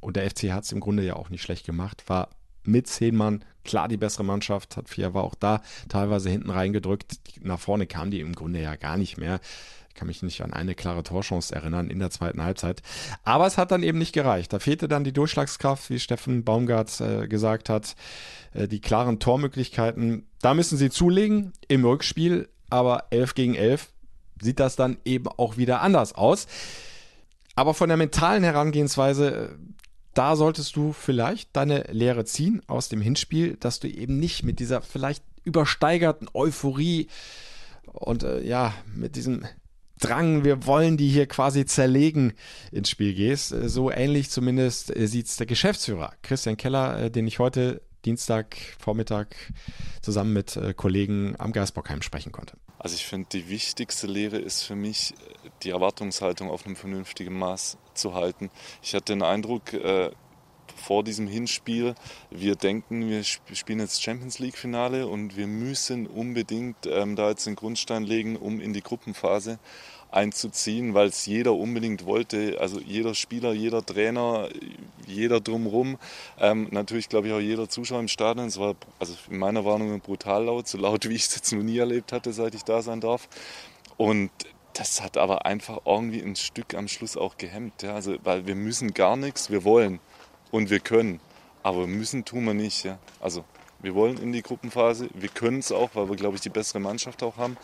Und 0.00 0.16
der 0.16 0.30
FC 0.30 0.52
hat 0.52 0.64
es 0.64 0.72
im 0.72 0.80
Grunde 0.80 1.02
ja 1.02 1.16
auch 1.16 1.30
nicht 1.30 1.42
schlecht 1.42 1.64
gemacht, 1.64 2.04
war 2.08 2.28
mit 2.62 2.86
zehn 2.86 3.16
Mann 3.16 3.44
klar 3.64 3.88
die 3.88 3.96
bessere 3.96 4.24
Mannschaft, 4.24 4.76
hat 4.76 4.88
vier, 4.88 5.14
war 5.14 5.24
auch 5.24 5.34
da 5.34 5.62
teilweise 5.88 6.30
hinten 6.30 6.50
reingedrückt. 6.50 7.18
Nach 7.42 7.58
vorne 7.58 7.86
kam 7.86 8.10
die 8.10 8.20
im 8.20 8.34
Grunde 8.34 8.60
ja 8.60 8.76
gar 8.76 8.96
nicht 8.96 9.16
mehr. 9.16 9.40
Ich 9.94 9.98
kann 10.00 10.08
mich 10.08 10.24
nicht 10.24 10.40
an 10.40 10.52
eine 10.52 10.74
klare 10.74 11.04
Torchance 11.04 11.54
erinnern 11.54 11.88
in 11.88 12.00
der 12.00 12.10
zweiten 12.10 12.42
Halbzeit. 12.42 12.82
Aber 13.22 13.46
es 13.46 13.56
hat 13.56 13.70
dann 13.70 13.84
eben 13.84 13.98
nicht 13.98 14.12
gereicht. 14.12 14.52
Da 14.52 14.58
fehlte 14.58 14.88
dann 14.88 15.04
die 15.04 15.12
Durchschlagskraft, 15.12 15.88
wie 15.88 16.00
Steffen 16.00 16.42
Baumgart 16.42 17.00
äh, 17.00 17.28
gesagt 17.28 17.68
hat, 17.68 17.94
äh, 18.54 18.66
die 18.66 18.80
klaren 18.80 19.20
Tormöglichkeiten. 19.20 20.26
Da 20.42 20.52
müssen 20.52 20.76
sie 20.78 20.90
zulegen 20.90 21.52
im 21.68 21.84
Rückspiel, 21.84 22.48
aber 22.70 23.04
11 23.10 23.34
gegen 23.34 23.54
11 23.54 23.92
sieht 24.42 24.58
das 24.58 24.74
dann 24.74 24.96
eben 25.04 25.28
auch 25.28 25.58
wieder 25.58 25.80
anders 25.80 26.12
aus. 26.12 26.48
Aber 27.54 27.72
von 27.72 27.88
der 27.88 27.96
mentalen 27.96 28.42
Herangehensweise 28.42 29.30
äh, 29.30 29.48
da 30.12 30.34
solltest 30.34 30.74
du 30.74 30.92
vielleicht 30.92 31.54
deine 31.54 31.84
Lehre 31.92 32.24
ziehen 32.24 32.62
aus 32.66 32.88
dem 32.88 33.00
Hinspiel, 33.00 33.56
dass 33.60 33.78
du 33.78 33.88
eben 33.88 34.18
nicht 34.18 34.42
mit 34.42 34.58
dieser 34.58 34.82
vielleicht 34.82 35.22
übersteigerten 35.44 36.28
Euphorie 36.34 37.06
und 37.92 38.24
äh, 38.24 38.40
ja, 38.42 38.74
mit 38.92 39.14
diesem 39.14 39.44
Drang, 40.00 40.44
wir 40.44 40.66
wollen 40.66 40.96
die 40.96 41.08
hier 41.08 41.26
quasi 41.26 41.64
zerlegen, 41.66 42.32
ins 42.72 42.90
Spiel 42.90 43.14
gehst. 43.14 43.52
Äh, 43.52 43.68
so 43.68 43.90
ähnlich 43.90 44.30
zumindest 44.30 44.94
äh, 44.94 45.06
sieht 45.06 45.26
es 45.26 45.36
der 45.36 45.46
Geschäftsführer 45.46 46.12
Christian 46.22 46.56
Keller, 46.56 46.98
äh, 46.98 47.10
den 47.10 47.26
ich 47.26 47.38
heute 47.38 47.80
Dienstag 48.04 48.56
Vormittag 48.78 49.34
zusammen 50.02 50.34
mit 50.34 50.60
Kollegen 50.76 51.36
am 51.38 51.52
Geisbockheim 51.52 52.02
sprechen 52.02 52.32
konnte. 52.32 52.58
Also 52.78 52.96
ich 52.96 53.06
finde, 53.06 53.30
die 53.32 53.48
wichtigste 53.48 54.06
Lehre 54.06 54.36
ist 54.36 54.62
für 54.62 54.76
mich, 54.76 55.14
die 55.62 55.70
Erwartungshaltung 55.70 56.50
auf 56.50 56.66
einem 56.66 56.76
vernünftigen 56.76 57.32
Maß 57.38 57.78
zu 57.94 58.12
halten. 58.12 58.50
Ich 58.82 58.94
hatte 58.94 59.14
den 59.14 59.22
Eindruck, 59.22 59.72
vor 60.84 61.02
diesem 61.02 61.26
Hinspiel, 61.26 61.94
wir 62.30 62.56
denken, 62.56 63.08
wir 63.08 63.24
spielen 63.24 63.80
jetzt 63.80 64.02
Champions 64.02 64.38
League 64.38 64.58
Finale 64.58 65.06
und 65.06 65.36
wir 65.36 65.46
müssen 65.46 66.06
unbedingt 66.06 66.86
ähm, 66.86 67.16
da 67.16 67.30
jetzt 67.30 67.46
den 67.46 67.56
Grundstein 67.56 68.04
legen, 68.04 68.36
um 68.36 68.60
in 68.60 68.72
die 68.72 68.82
Gruppenphase 68.82 69.58
einzuziehen, 70.14 70.94
weil 70.94 71.08
es 71.08 71.26
jeder 71.26 71.54
unbedingt 71.54 72.06
wollte. 72.06 72.58
Also 72.60 72.80
jeder 72.80 73.14
Spieler, 73.14 73.52
jeder 73.52 73.84
Trainer, 73.84 74.48
jeder 75.06 75.40
drumherum. 75.40 75.98
Ähm, 76.38 76.68
natürlich 76.70 77.08
glaube 77.08 77.28
ich 77.28 77.32
auch 77.32 77.40
jeder 77.40 77.68
Zuschauer 77.68 78.00
im 78.00 78.08
Stadion. 78.08 78.46
Es 78.46 78.58
war 78.58 78.76
also 78.98 79.14
in 79.28 79.38
meiner 79.38 79.64
Warnung 79.64 80.00
brutal 80.00 80.44
laut, 80.44 80.68
so 80.68 80.78
laut 80.78 81.04
wie 81.08 81.14
ich 81.14 81.26
es 81.26 81.34
jetzt 81.34 81.52
noch 81.52 81.62
nie 81.62 81.78
erlebt 81.78 82.12
hatte, 82.12 82.32
seit 82.32 82.54
ich 82.54 82.62
da 82.62 82.82
sein 82.82 83.00
darf. 83.00 83.28
Und 83.96 84.30
das 84.74 85.02
hat 85.02 85.16
aber 85.16 85.46
einfach 85.46 85.80
irgendwie 85.84 86.20
ein 86.20 86.36
Stück 86.36 86.74
am 86.74 86.88
Schluss 86.88 87.16
auch 87.16 87.36
gehemmt. 87.36 87.82
Ja? 87.82 87.94
Also, 87.94 88.16
weil 88.24 88.46
wir 88.46 88.54
müssen 88.56 88.92
gar 88.92 89.16
nichts, 89.16 89.50
wir 89.50 89.64
wollen 89.64 90.00
und 90.54 90.70
wir 90.70 90.78
können. 90.78 91.18
Aber 91.64 91.88
müssen 91.88 92.24
tun 92.24 92.44
wir 92.44 92.54
nicht. 92.54 92.84
Ja? 92.84 93.00
Also 93.20 93.44
wir 93.80 93.94
wollen 93.96 94.18
in 94.18 94.32
die 94.32 94.42
Gruppenphase, 94.42 95.08
wir 95.12 95.28
können 95.28 95.58
es 95.58 95.72
auch, 95.72 95.90
weil 95.94 96.08
wir, 96.08 96.14
glaube 96.14 96.36
ich, 96.36 96.42
die 96.42 96.48
bessere 96.48 96.78
Mannschaft 96.78 97.24
auch 97.24 97.36
haben, 97.36 97.56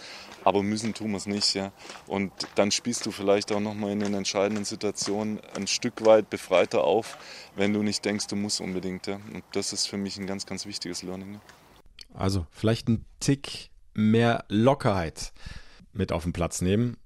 aber 0.43 0.63
müssen 0.65 0.93
tun 0.93 1.13
wir 1.13 1.19
es 1.19 1.27
nicht. 1.27 1.55
Ja? 1.55 1.71
Und 2.09 2.33
dann 2.57 2.73
spielst 2.73 3.07
du 3.07 3.13
vielleicht 3.13 3.53
auch 3.53 3.61
nochmal 3.61 3.93
in 3.93 4.01
den 4.01 4.15
entscheidenden 4.15 4.65
Situationen 4.65 5.41
ein 5.55 5.69
Stück 5.69 6.05
weit 6.05 6.31
befreiter 6.31 6.83
auf, 6.83 7.17
wenn 7.55 7.73
du 7.73 7.83
nicht 7.85 8.05
denkst, 8.05 8.27
du 8.27 8.35
musst 8.35 8.61
unbedingt. 8.61 9.07
Ja? 9.07 9.21
Und 9.33 9.45
das 9.53 9.73
ist 9.73 9.87
für 9.87 9.97
mich 9.97 10.19
ein 10.19 10.27
ganz, 10.27 10.45
ganz 10.45 10.67
wichtiges 10.67 11.05
Learning. 11.05 11.35
Ja? 11.35 11.41
Also 12.15 12.47
vielleicht 12.51 12.89
ein 12.89 13.05
Tick 13.21 13.71
mehr 13.95 14.45
Lockerheit 14.49 15.33
mit 15.93 16.11
auf 16.11 16.25
den 16.25 16.33
Platz 16.33 16.61
nehmen. 16.61 16.97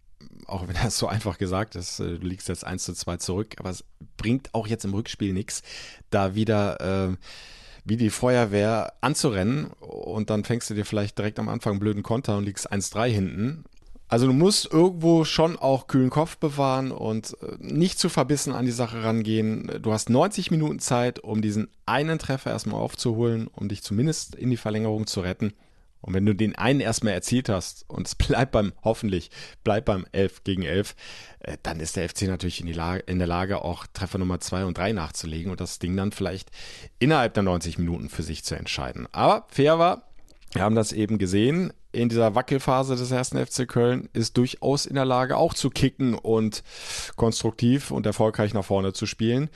Auch 0.46 0.66
wenn 0.68 0.76
das 0.83 0.98
so 0.98 1.07
einfach 1.07 1.38
gesagt 1.38 1.76
ist, 1.76 2.00
äh, 2.00 2.18
du 2.18 2.26
liegst 2.26 2.48
jetzt 2.48 2.64
1 2.64 2.85
zu 2.85 2.94
2 2.94 3.16
zurück, 3.18 3.54
aber 3.59 3.70
es 3.70 3.85
bringt 4.16 4.54
auch 4.54 4.66
jetzt 4.66 4.85
im 4.85 4.94
Rückspiel 4.94 5.33
nichts, 5.33 5.62
da 6.11 6.35
wieder 6.35 7.11
äh, 7.11 7.16
wie 7.85 7.96
die 7.96 8.11
Feuerwehr 8.11 8.94
anzurennen 9.00 9.66
und 9.80 10.30
dann 10.30 10.44
fängst 10.44 10.70
du 10.70 10.74
dir 10.74 10.85
vielleicht 10.85 11.18
direkt 11.18 11.38
am 11.38 11.48
Anfang 11.48 11.72
einen 11.72 11.80
blöden 11.80 12.02
Konter 12.02 12.38
und 12.38 12.44
liegst 12.44 12.72
1-3 12.72 13.09
hinten. 13.09 13.64
Also 14.09 14.26
du 14.26 14.33
musst 14.33 14.72
irgendwo 14.72 15.24
schon 15.24 15.59
auch 15.59 15.87
kühlen 15.87 16.11
Kopf 16.11 16.37
bewahren 16.37 16.92
und 16.92 17.37
äh, 17.42 17.57
nicht 17.59 17.98
zu 17.98 18.09
verbissen 18.09 18.52
an 18.52 18.64
die 18.64 18.70
Sache 18.70 19.02
rangehen. 19.02 19.78
Du 19.83 19.92
hast 19.92 20.11
90 20.11 20.50
Minuten 20.50 20.78
Zeit, 20.78 21.20
um 21.20 21.42
diesen 21.42 21.68
einen 21.87 22.18
Treffer 22.18 22.50
erstmal 22.50 22.80
aufzuholen, 22.80 23.48
um 23.48 23.68
dich 23.68 23.83
zumindest 23.83 24.35
in 24.35 24.50
die 24.50 24.57
Verlängerung 24.57 25.07
zu 25.07 25.20
retten. 25.20 25.52
Und 26.04 26.12
wenn 26.12 26.26
du 26.26 26.34
den 26.34 26.54
einen 26.54 26.80
erstmal 26.80 27.14
erzielt 27.14 27.48
hast 27.48 27.88
und 27.88 28.06
es 28.06 28.14
bleibt 28.14 28.52
beim, 28.52 28.72
hoffentlich, 28.82 29.30
bleibt 29.64 29.86
beim 29.86 30.06
11 30.12 30.44
gegen 30.44 30.62
11, 30.62 30.94
äh, 31.40 31.56
dann 31.62 31.80
ist 31.80 31.96
der 31.96 32.08
FC 32.08 32.22
natürlich 32.22 32.60
in, 32.60 32.66
die 32.66 32.72
Lage, 32.72 33.02
in 33.06 33.18
der 33.18 33.26
Lage, 33.26 33.62
auch 33.62 33.86
Treffer 33.92 34.18
Nummer 34.18 34.40
2 34.40 34.66
und 34.66 34.76
3 34.76 34.92
nachzulegen 34.92 35.50
und 35.50 35.60
das 35.60 35.78
Ding 35.78 35.96
dann 35.96 36.12
vielleicht 36.12 36.50
innerhalb 36.98 37.34
der 37.34 37.42
90 37.42 37.78
Minuten 37.78 38.08
für 38.08 38.22
sich 38.22 38.44
zu 38.44 38.54
entscheiden. 38.54 39.08
Aber 39.12 39.46
fair 39.48 39.78
war, 39.78 40.08
wir 40.52 40.62
haben 40.62 40.74
das 40.74 40.92
eben 40.92 41.18
gesehen, 41.18 41.72
in 41.90 42.08
dieser 42.08 42.34
Wackelphase 42.34 42.96
des 42.96 43.10
ersten 43.10 43.44
FC 43.44 43.68
Köln 43.68 44.08
ist 44.12 44.36
durchaus 44.36 44.84
in 44.84 44.96
der 44.96 45.04
Lage, 45.04 45.36
auch 45.36 45.54
zu 45.54 45.70
kicken 45.70 46.14
und 46.14 46.62
konstruktiv 47.16 47.90
und 47.90 48.04
erfolgreich 48.04 48.52
nach 48.52 48.64
vorne 48.64 48.92
zu 48.92 49.06
spielen. 49.06 49.48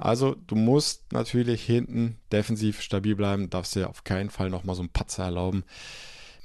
Also 0.00 0.34
du 0.46 0.54
musst 0.54 1.12
natürlich 1.12 1.62
hinten 1.62 2.16
defensiv 2.32 2.80
stabil 2.80 3.14
bleiben, 3.14 3.50
darfst 3.50 3.76
dir 3.76 3.90
auf 3.90 4.02
keinen 4.02 4.30
Fall 4.30 4.48
nochmal 4.48 4.74
so 4.74 4.82
einen 4.82 4.88
Patzer 4.88 5.24
erlauben. 5.24 5.64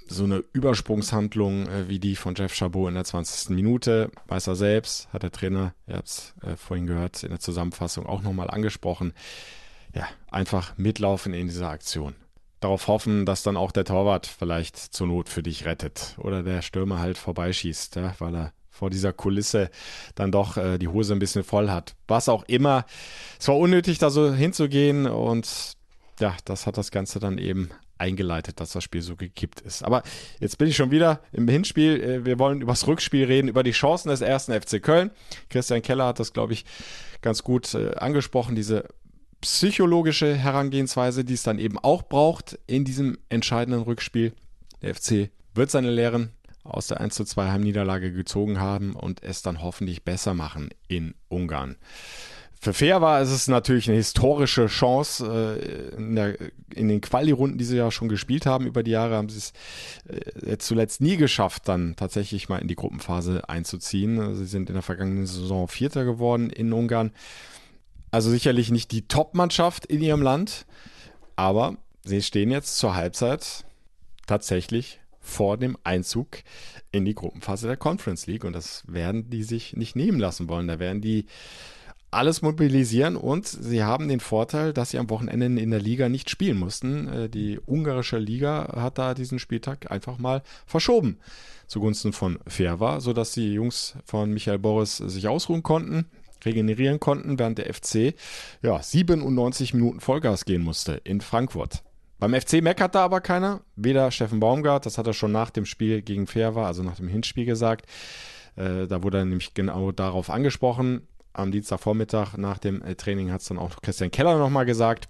So 0.08 0.26
eine 0.26 0.44
Übersprungshandlung 0.54 1.68
äh, 1.68 1.88
wie 1.88 2.00
die 2.00 2.16
von 2.16 2.36
Jeff 2.36 2.54
Chabot 2.54 2.90
in 2.90 2.96
der 2.96 3.06
20. 3.06 3.50
Minute, 3.50 4.12
weiß 4.28 4.48
er 4.48 4.56
selbst, 4.56 5.12
hat 5.12 5.24
der 5.24 5.32
Trainer, 5.32 5.74
ihr 5.88 5.96
habt 5.96 6.08
es 6.08 6.36
äh, 6.44 6.56
vorhin 6.58 6.86
gehört, 6.86 7.24
in 7.24 7.30
der 7.30 7.40
Zusammenfassung 7.40 8.06
auch 8.06 8.22
nochmal 8.22 8.52
angesprochen. 8.52 9.14
Ja, 9.96 10.08
einfach 10.30 10.78
mitlaufen 10.78 11.34
in 11.34 11.48
dieser 11.48 11.70
Aktion. 11.70 12.14
Darauf 12.60 12.88
hoffen, 12.88 13.26
dass 13.26 13.42
dann 13.42 13.58
auch 13.58 13.72
der 13.72 13.86
Torwart 13.86 14.28
vielleicht 14.28 14.78
zur 14.78 15.08
Not 15.08 15.30
für 15.30 15.42
dich 15.42 15.66
rettet 15.66 16.16
oder 16.18 16.44
der 16.44 16.62
Stürmer 16.62 17.00
halt 17.00 17.18
vorbeischießt, 17.18 17.96
ja, 17.96 18.14
weil 18.20 18.36
er 18.36 18.54
vor 18.76 18.90
dieser 18.90 19.14
Kulisse 19.14 19.70
dann 20.16 20.32
doch 20.32 20.58
äh, 20.58 20.78
die 20.78 20.88
Hose 20.88 21.14
ein 21.14 21.20
bisschen 21.20 21.44
voll 21.44 21.70
hat. 21.70 21.96
Was 22.08 22.30
auch 22.30 22.44
immer. 22.48 22.86
Es 23.40 23.48
war 23.48 23.58
unnötig, 23.58 23.98
da 24.00 24.10
so 24.10 24.34
hinzugehen 24.34 25.08
und 25.08 25.74
ja, 26.20 26.36
das 26.46 26.68
hat 26.68 26.78
das 26.78 26.92
Ganze 26.92 27.20
dann 27.20 27.38
eben 27.38 27.70
eingeleitet, 27.98 28.60
dass 28.60 28.74
das 28.74 28.84
Spiel 28.84 29.02
so 29.02 29.16
gekippt 29.16 29.62
ist. 29.62 29.84
Aber 29.84 30.04
jetzt 30.40 30.58
bin 30.58 30.68
ich 30.68 30.76
schon 30.76 30.92
wieder 30.92 31.22
im 31.32 31.48
Hinspiel. 31.48 32.02
Äh, 32.02 32.26
wir 32.26 32.38
wollen 32.38 32.62
über 32.62 32.74
das 32.74 32.86
Rückspiel 32.88 33.26
reden, 33.26 33.48
über 33.48 33.64
die 33.64 33.72
Chancen 33.72 34.10
des 34.10 34.22
ersten 34.22 34.54
FC 34.54 34.84
Köln. 34.84 35.12
Christian 35.50 35.82
Keller 35.82 36.08
hat 36.08 36.20
das, 36.20 36.34
glaube 36.34 36.54
ich, 36.54 36.66
ganz 37.22 37.44
gut 37.44 37.74
äh, 37.74 37.96
angesprochen, 37.96 38.56
diese 38.56 38.86
psychologische 39.40 40.36
Herangehensweise, 40.36 41.24
die 41.24 41.36
es 41.36 41.44
dann 41.44 41.60
eben 41.60 41.78
auch 41.80 42.04
braucht 42.04 42.60
in 42.68 42.84
diesem 42.84 43.18
entscheidenden 43.30 43.84
Rückspiel. 43.84 44.34
Der 44.82 44.96
FC 44.96 45.30
wird 45.54 45.72
seine 45.72 45.92
Lehren 45.92 46.32
aus 46.66 46.88
der 46.88 47.00
1 47.00 47.16
zu 47.16 47.24
2 47.24 47.52
Heimniederlage 47.52 48.12
gezogen 48.12 48.60
haben 48.60 48.94
und 48.96 49.24
es 49.24 49.42
dann 49.42 49.62
hoffentlich 49.62 50.04
besser 50.04 50.34
machen 50.34 50.70
in 50.88 51.16
Ungarn. 51.30 51.78
Für 52.60 52.74
Fair 52.74 53.00
war 53.00 53.22
es 53.22 53.48
natürlich 53.48 53.88
eine 53.88 53.98
historische 53.98 54.66
Chance. 54.66 55.60
Äh, 55.62 55.96
in, 55.98 56.16
der, 56.16 56.36
in 56.74 56.88
den 56.88 57.00
Quali-Runden, 57.00 57.60
die 57.60 57.64
sie 57.64 57.78
ja 57.78 57.92
schon 57.92 58.10
gespielt 58.10 58.48
haben 58.48 58.66
über 58.66 58.82
die 58.82 58.92
Jahre, 58.92 59.16
haben 59.16 59.30
sie 59.30 59.38
es 59.38 59.54
äh, 60.08 60.58
zuletzt 60.58 61.00
nie 61.00 61.16
geschafft, 61.18 61.68
dann 61.68 61.96
tatsächlich 61.96 62.50
mal 62.50 62.58
in 62.58 62.68
die 62.68 62.76
Gruppenphase 62.76 63.48
einzuziehen. 63.50 64.36
Sie 64.36 64.46
sind 64.46 64.70
in 64.70 64.74
der 64.74 64.82
vergangenen 64.82 65.28
Saison 65.28 65.68
Vierter 65.68 66.06
geworden 66.06 66.50
in 66.50 66.74
Ungarn. 66.74 67.12
Also 68.10 68.32
sicherlich 68.32 68.72
nicht 68.72 68.92
die 68.92 69.08
Top-Mannschaft 69.08 69.86
in 69.86 70.02
ihrem 70.02 70.24
Land, 70.24 70.66
aber 71.36 71.78
sie 72.04 72.24
stehen 72.24 72.50
jetzt 72.50 72.78
zur 72.78 72.96
Halbzeit 72.96 73.66
tatsächlich 74.26 75.00
vor 75.26 75.58
dem 75.58 75.78
Einzug 75.84 76.38
in 76.92 77.04
die 77.04 77.16
Gruppenphase 77.16 77.68
der 77.68 77.78
Conference 77.78 78.28
League. 78.28 78.44
Und 78.44 78.54
das 78.54 78.84
werden 78.88 79.30
die 79.30 79.44
sich 79.44 79.76
nicht 79.76 79.96
nehmen 79.96 80.20
lassen 80.20 80.48
wollen. 80.48 80.68
Da 80.68 80.80
werden 80.80 81.02
die 81.02 81.26
alles 82.12 82.42
mobilisieren 82.42 83.18
und 83.18 83.46
sie 83.46 83.84
haben 83.84 84.08
den 84.08 84.22
Vorteil, 84.22 84.72
dass 84.72 84.92
sie 84.92 85.00
am 85.00 85.10
Wochenende 85.10 85.62
in 85.62 85.72
der 85.72 85.82
Liga 85.82 86.08
nicht 86.08 86.30
spielen 86.30 86.58
mussten. 86.58 87.08
Äh, 87.08 87.30
die 87.30 87.60
ungarische 87.66 88.18
Liga 88.18 88.74
hat 88.76 88.98
da 88.98 89.14
diesen 89.14 89.40
Spieltag 89.40 89.92
einfach 89.92 90.18
mal 90.18 90.42
verschoben 90.66 91.18
zugunsten 91.68 92.14
von 92.14 92.40
Ferva, 92.48 93.02
sodass 93.02 93.32
die 93.32 93.54
Jungs 93.54 93.96
von 94.06 94.32
Michael 94.32 94.60
Boris 94.60 94.98
sich 94.98 95.28
ausruhen 95.28 95.64
konnten, 95.64 96.06
regenerieren 96.46 97.00
konnten, 97.00 97.40
während 97.40 97.58
der 97.58 97.74
FC 97.74 98.14
ja 98.62 98.82
97 98.82 99.74
Minuten 99.74 100.00
Vollgas 100.00 100.46
gehen 100.46 100.62
musste 100.62 100.94
in 101.04 101.22
Frankfurt. 101.22 101.84
Beim 102.20 102.34
FC 102.34 102.62
meckert 102.62 102.96
da 102.96 103.04
aber 103.04 103.22
keiner, 103.22 103.62
weder 103.76 104.10
Steffen 104.12 104.40
Baumgart, 104.40 104.86
das 104.86 104.98
hat 104.98 105.08
er 105.08 105.14
schon 105.14 105.32
nach 105.32 105.50
dem 105.50 105.66
Spiel 105.66 106.02
gegen 106.02 106.28
Ferva, 106.28 106.66
also 106.66 106.82
nach 106.82 106.96
dem 106.96 107.08
Hinspiel 107.08 107.46
gesagt. 107.46 107.86
Äh, 108.56 108.88
da 108.88 109.04
wurde 109.04 109.20
er 109.20 109.26
nämlich 109.26 109.54
genau 109.54 109.92
darauf 109.92 110.30
angesprochen 110.30 111.08
am 111.36 111.52
Dienstagvormittag 111.52 112.38
nach 112.38 112.58
dem 112.58 112.82
äh, 112.82 112.96
Training 112.96 113.32
hat 113.32 113.42
es 113.42 113.48
dann 113.48 113.58
auch 113.58 113.82
Christian 113.82 114.12
Keller 114.12 114.38
nochmal 114.38 114.66
gesagt. 114.66 115.10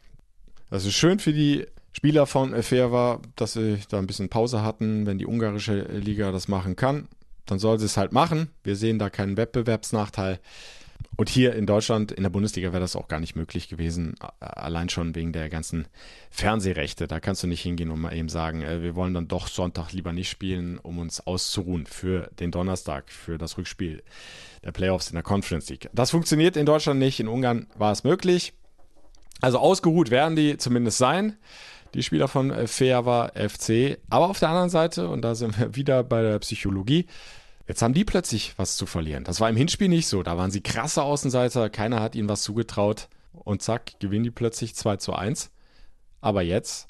Das 0.69 0.85
ist 0.85 0.93
schön 0.93 1.19
für 1.19 1.33
die 1.33 1.65
Spieler 1.91 2.25
von 2.25 2.61
Ferva, 2.61 3.21
dass 3.35 3.53
sie 3.53 3.79
da 3.89 3.99
ein 3.99 4.07
bisschen 4.07 4.29
Pause 4.29 4.61
hatten. 4.61 5.05
Wenn 5.05 5.17
die 5.17 5.27
ungarische 5.27 5.83
Liga 5.83 6.31
das 6.31 6.47
machen 6.47 6.75
kann, 6.75 7.07
dann 7.45 7.59
soll 7.59 7.79
sie 7.79 7.85
es 7.85 7.97
halt 7.97 8.11
machen. 8.11 8.49
Wir 8.63 8.75
sehen 8.75 8.99
da 8.99 9.09
keinen 9.09 9.37
Wettbewerbsnachteil. 9.37 10.39
Und 11.17 11.29
hier 11.29 11.55
in 11.55 11.65
Deutschland, 11.65 12.11
in 12.11 12.23
der 12.23 12.29
Bundesliga, 12.29 12.73
wäre 12.73 12.81
das 12.81 12.95
auch 12.95 13.07
gar 13.07 13.19
nicht 13.19 13.35
möglich 13.35 13.69
gewesen, 13.69 14.15
allein 14.39 14.89
schon 14.89 15.15
wegen 15.15 15.31
der 15.31 15.49
ganzen 15.49 15.87
Fernsehrechte. 16.29 17.07
Da 17.07 17.19
kannst 17.19 17.43
du 17.43 17.47
nicht 17.47 17.61
hingehen 17.61 17.89
und 17.89 18.01
mal 18.01 18.13
eben 18.13 18.29
sagen, 18.29 18.61
äh, 18.61 18.81
wir 18.81 18.95
wollen 18.95 19.13
dann 19.13 19.27
doch 19.27 19.47
Sonntag 19.47 19.93
lieber 19.93 20.11
nicht 20.11 20.29
spielen, 20.29 20.77
um 20.77 20.99
uns 20.99 21.25
auszuruhen 21.25 21.85
für 21.85 22.29
den 22.39 22.51
Donnerstag, 22.51 23.09
für 23.09 23.37
das 23.37 23.57
Rückspiel 23.57 24.03
der 24.63 24.71
Playoffs 24.71 25.09
in 25.09 25.13
der 25.13 25.23
Conference 25.23 25.69
League. 25.69 25.89
Das 25.93 26.11
funktioniert 26.11 26.57
in 26.57 26.65
Deutschland 26.65 26.99
nicht, 26.99 27.19
in 27.19 27.27
Ungarn 27.27 27.67
war 27.77 27.91
es 27.91 28.03
möglich. 28.03 28.53
Also 29.41 29.59
ausgeruht 29.59 30.11
werden 30.11 30.35
die 30.35 30.57
zumindest 30.57 30.97
sein, 30.97 31.37
die 31.93 32.03
Spieler 32.03 32.27
von 32.27 32.51
äh, 32.51 32.67
Feava 32.67 33.31
FC. 33.35 33.99
Aber 34.09 34.29
auf 34.29 34.39
der 34.39 34.49
anderen 34.49 34.69
Seite, 34.69 35.07
und 35.07 35.21
da 35.21 35.35
sind 35.35 35.57
wir 35.57 35.75
wieder 35.75 36.03
bei 36.03 36.21
der 36.21 36.39
Psychologie, 36.39 37.05
Jetzt 37.67 37.81
haben 37.81 37.93
die 37.93 38.05
plötzlich 38.05 38.53
was 38.57 38.77
zu 38.77 38.85
verlieren. 38.85 39.23
Das 39.23 39.39
war 39.39 39.49
im 39.49 39.55
Hinspiel 39.55 39.87
nicht 39.89 40.07
so. 40.07 40.21
Da 40.23 40.37
waren 40.37 40.51
sie 40.51 40.61
krasse 40.61 41.01
Außenseiter, 41.03 41.69
keiner 41.69 41.99
hat 42.01 42.15
ihnen 42.15 42.29
was 42.29 42.43
zugetraut. 42.43 43.07
Und 43.33 43.61
zack, 43.61 43.99
gewinnen 43.99 44.23
die 44.23 44.31
plötzlich 44.31 44.75
2 44.75 44.97
zu 44.97 45.13
1. 45.13 45.51
Aber 46.21 46.41
jetzt 46.41 46.87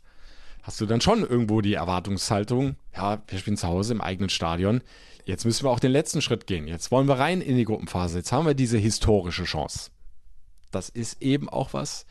hast 0.63 0.81
du 0.81 0.85
dann 0.85 1.01
schon 1.01 1.21
irgendwo 1.21 1.61
die 1.61 1.73
Erwartungshaltung, 1.75 2.75
ja, 2.95 3.21
wir 3.27 3.39
spielen 3.39 3.57
zu 3.57 3.67
Hause 3.67 3.93
im 3.93 4.01
eigenen 4.01 4.29
Stadion. 4.29 4.81
Jetzt 5.25 5.45
müssen 5.45 5.63
wir 5.63 5.71
auch 5.71 5.79
den 5.79 5.91
letzten 5.91 6.21
Schritt 6.21 6.45
gehen. 6.45 6.67
Jetzt 6.67 6.91
wollen 6.91 7.07
wir 7.07 7.17
rein 7.17 7.41
in 7.41 7.57
die 7.57 7.65
Gruppenphase. 7.65 8.19
Jetzt 8.19 8.31
haben 8.31 8.45
wir 8.45 8.53
diese 8.53 8.77
historische 8.77 9.43
Chance. 9.43 9.89
Das 10.71 10.89
ist 10.89 11.21
eben 11.21 11.49
auch 11.49 11.73
was, 11.73 12.05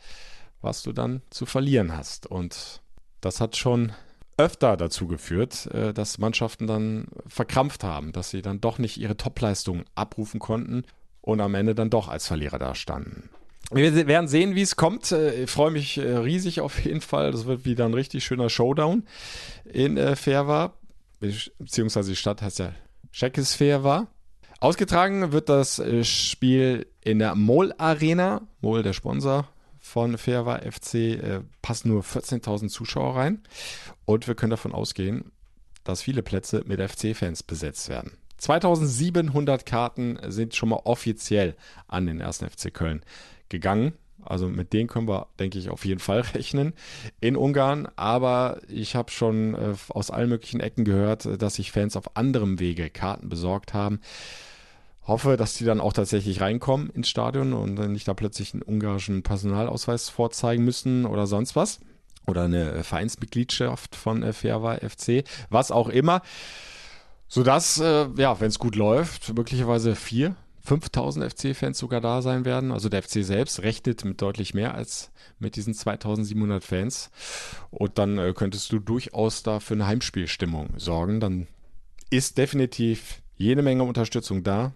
was 0.61 0.83
du 0.83 0.91
dann 0.91 1.21
zu 1.29 1.45
verlieren 1.45 1.95
hast. 1.95 2.27
Und 2.27 2.81
das 3.21 3.39
hat 3.39 3.55
schon 3.55 3.93
öfter 4.37 4.77
dazu 4.77 5.07
geführt, 5.07 5.67
äh, 5.67 5.93
dass 5.93 6.17
Mannschaften 6.17 6.67
dann 6.67 7.07
verkrampft 7.27 7.83
haben, 7.83 8.11
dass 8.11 8.31
sie 8.31 8.41
dann 8.41 8.61
doch 8.61 8.77
nicht 8.77 8.97
ihre 8.97 9.17
Topleistung 9.17 9.83
abrufen 9.95 10.39
konnten 10.39 10.83
und 11.21 11.41
am 11.41 11.55
Ende 11.55 11.75
dann 11.75 11.89
doch 11.89 12.09
als 12.09 12.27
Verlierer 12.27 12.59
dastanden. 12.59 13.29
Wir 13.71 14.07
werden 14.07 14.27
sehen, 14.27 14.53
wie 14.53 14.61
es 14.61 14.75
kommt. 14.75 15.11
Äh, 15.11 15.43
ich 15.43 15.51
freue 15.51 15.71
mich 15.71 15.97
äh, 15.97 16.17
riesig 16.17 16.61
auf 16.61 16.83
jeden 16.83 17.01
Fall. 17.01 17.31
Das 17.31 17.45
wird 17.45 17.65
wieder 17.65 17.85
ein 17.85 17.93
richtig 17.93 18.23
schöner 18.25 18.49
Showdown 18.49 19.03
in 19.65 19.97
Ferva. 20.15 20.73
Beziehungsweise 21.19 22.11
die 22.11 22.15
Stadt 22.15 22.41
heißt 22.41 22.59
ja 22.59 22.73
Czechosferva. 23.11 24.07
Ausgetragen 24.59 25.31
wird 25.31 25.49
das 25.49 25.81
Spiel 26.03 26.87
in 27.01 27.19
der 27.19 27.35
Mol 27.35 27.73
Arena. 27.77 28.41
Mol, 28.61 28.83
der 28.83 28.93
Sponsor 28.93 29.47
von 29.85 30.17
Ferva 30.17 30.57
FC 30.57 30.95
äh, 30.95 31.41
passen 31.61 31.89
nur 31.89 32.01
14.000 32.01 32.69
Zuschauer 32.69 33.15
rein. 33.15 33.43
Und 34.05 34.27
wir 34.27 34.33
können 34.33 34.49
davon 34.49 34.73
ausgehen, 34.73 35.31
dass 35.83 36.01
viele 36.01 36.23
Plätze 36.23 36.63
mit 36.65 36.81
FC-Fans 36.81 37.43
besetzt 37.43 37.87
werden. 37.87 38.17
2700 38.37 39.65
Karten 39.65 40.17
sind 40.27 40.55
schon 40.55 40.69
mal 40.69 40.81
offiziell 40.83 41.55
an 41.87 42.07
den 42.07 42.19
ersten 42.19 42.49
FC 42.49 42.73
Köln 42.73 43.03
gegangen. 43.49 43.93
Also 44.23 44.49
mit 44.49 44.73
denen 44.73 44.87
können 44.87 45.07
wir, 45.07 45.27
denke 45.39 45.59
ich, 45.59 45.69
auf 45.69 45.85
jeden 45.85 45.99
Fall 45.99 46.21
rechnen 46.33 46.73
in 47.21 47.37
Ungarn. 47.37 47.87
Aber 47.95 48.61
ich 48.67 48.95
habe 48.95 49.11
schon 49.11 49.53
äh, 49.53 49.75
aus 49.89 50.09
allen 50.09 50.29
möglichen 50.29 50.61
Ecken 50.61 50.83
gehört, 50.83 51.41
dass 51.41 51.55
sich 51.55 51.71
Fans 51.71 51.95
auf 51.95 52.17
anderem 52.17 52.59
Wege 52.59 52.89
Karten 52.89 53.29
besorgt 53.29 53.75
haben 53.75 53.99
hoffe, 55.05 55.37
dass 55.37 55.53
die 55.53 55.65
dann 55.65 55.81
auch 55.81 55.93
tatsächlich 55.93 56.41
reinkommen 56.41 56.89
ins 56.89 57.09
Stadion 57.09 57.53
und 57.53 57.75
nicht 57.91 58.07
da 58.07 58.13
plötzlich 58.13 58.53
einen 58.53 58.63
ungarischen 58.63 59.23
Personalausweis 59.23 60.09
vorzeigen 60.09 60.63
müssen 60.63 61.05
oder 61.05 61.27
sonst 61.27 61.55
was. 61.55 61.79
Oder 62.27 62.45
eine 62.45 62.83
Vereinsmitgliedschaft 62.83 63.95
von 63.95 64.23
äh, 64.23 64.33
Fairwa 64.33 64.77
FC, 64.77 65.23
was 65.49 65.69
auch 65.69 65.89
immer. 65.89 66.21
Sodass, 67.27 67.79
äh, 67.79 68.07
ja, 68.17 68.39
wenn 68.39 68.47
es 68.47 68.57
gut 68.57 68.75
läuft, 68.75 69.35
möglicherweise 69.35 69.95
vier, 69.95 70.35
5000 70.61 71.31
FC-Fans 71.31 71.77
sogar 71.77 72.01
da 72.01 72.23
sein 72.23 72.43
werden. 72.43 72.71
Also 72.71 72.89
der 72.89 73.03
FC 73.03 73.23
selbst 73.23 73.61
rechnet 73.61 74.03
mit 74.05 74.21
deutlich 74.23 74.55
mehr 74.55 74.73
als 74.73 75.11
mit 75.37 75.55
diesen 75.55 75.75
2700 75.75 76.63
Fans. 76.63 77.11
Und 77.69 77.99
dann 77.99 78.17
äh, 78.17 78.33
könntest 78.35 78.71
du 78.71 78.79
durchaus 78.79 79.43
da 79.43 79.59
für 79.59 79.75
eine 79.75 79.85
Heimspielstimmung 79.85 80.69
sorgen. 80.77 81.19
Dann 81.19 81.47
ist 82.09 82.39
definitiv 82.39 83.21
jede 83.37 83.61
Menge 83.61 83.83
Unterstützung 83.83 84.43
da 84.43 84.73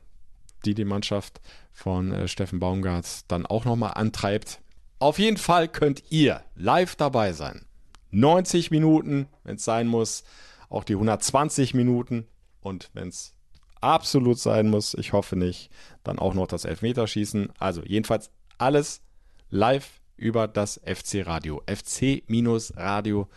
die 0.66 0.74
die 0.74 0.86
Mannschaft 0.86 1.42
von 1.72 2.12
äh, 2.12 2.28
Steffen 2.28 2.60
Baumgart 2.60 3.32
dann 3.32 3.46
auch 3.46 3.66
nochmal 3.66 3.94
antreibt. 3.96 4.60
Auf 5.00 5.20
jeden 5.20 5.38
Fall 5.38 5.68
könnt 5.68 6.04
ihr 6.12 6.44
live 6.56 6.96
dabei 6.96 7.34
sein. 7.34 7.66
90 8.12 8.72
Minuten, 8.72 9.28
wenn 9.44 9.56
es 9.56 9.66
sein 9.66 9.88
muss, 9.88 10.24
auch 10.70 10.84
die 10.84 10.94
120 10.94 11.74
Minuten 11.74 12.28
und 12.62 12.90
wenn 12.94 13.08
es 13.10 13.34
absolut 13.82 14.40
sein 14.40 14.70
muss, 14.70 14.94
ich 14.94 15.14
hoffe 15.14 15.36
nicht, 15.36 15.70
dann 16.04 16.20
auch 16.20 16.34
noch 16.34 16.48
das 16.48 16.66
Elfmeterschießen. 16.66 17.54
Also 17.60 17.82
jedenfalls 17.84 18.30
alles 18.58 19.02
live 19.50 20.02
über 20.18 20.48
das 20.48 20.82
FC 20.86 21.26
Radio, 21.26 21.62
fc-radio.de. 21.66 23.30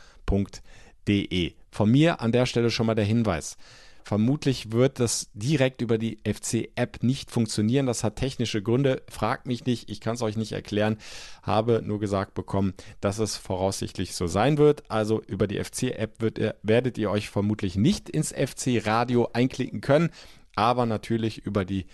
Von 1.71 1.91
mir 1.91 2.21
an 2.21 2.33
der 2.33 2.47
Stelle 2.47 2.71
schon 2.71 2.87
mal 2.87 2.95
der 2.95 3.05
Hinweis. 3.05 3.57
Vermutlich 4.05 4.73
wird 4.73 5.01
das 5.01 5.31
direkt 5.35 5.81
über 5.83 5.99
die 5.99 6.19
FC-App 6.27 7.03
nicht 7.03 7.31
funktionieren. 7.31 7.87
Das 7.87 8.05
hat 8.05 8.17
technische 8.17 8.63
Gründe. 8.63 9.03
Fragt 9.09 9.47
mich 9.47 9.65
nicht, 9.65 9.91
ich 9.91 10.01
kann 10.01 10.15
es 10.15 10.23
euch 10.23 10.37
nicht 10.37 10.53
erklären. 10.53 10.99
Habe 11.43 11.83
nur 11.85 12.01
gesagt 12.01 12.35
bekommen, 12.35 12.75
dass 13.01 13.19
es 13.19 13.37
voraussichtlich 13.37 14.15
so 14.15 14.27
sein 14.27 14.59
wird. 14.59 14.91
Also 14.91 15.23
über 15.23 15.47
die 15.47 15.63
FC-App 15.63 16.21
werdet 16.63 16.99
ihr 16.99 17.11
euch 17.11 17.31
vermutlich 17.31 17.77
nicht 17.77 18.09
ins 18.11 18.33
FC-Radio 18.33 19.29
einklicken 19.33 19.81
können, 19.81 20.11
aber 20.55 20.87
natürlich 20.87 21.39
über 21.39 21.65
die 21.65 21.87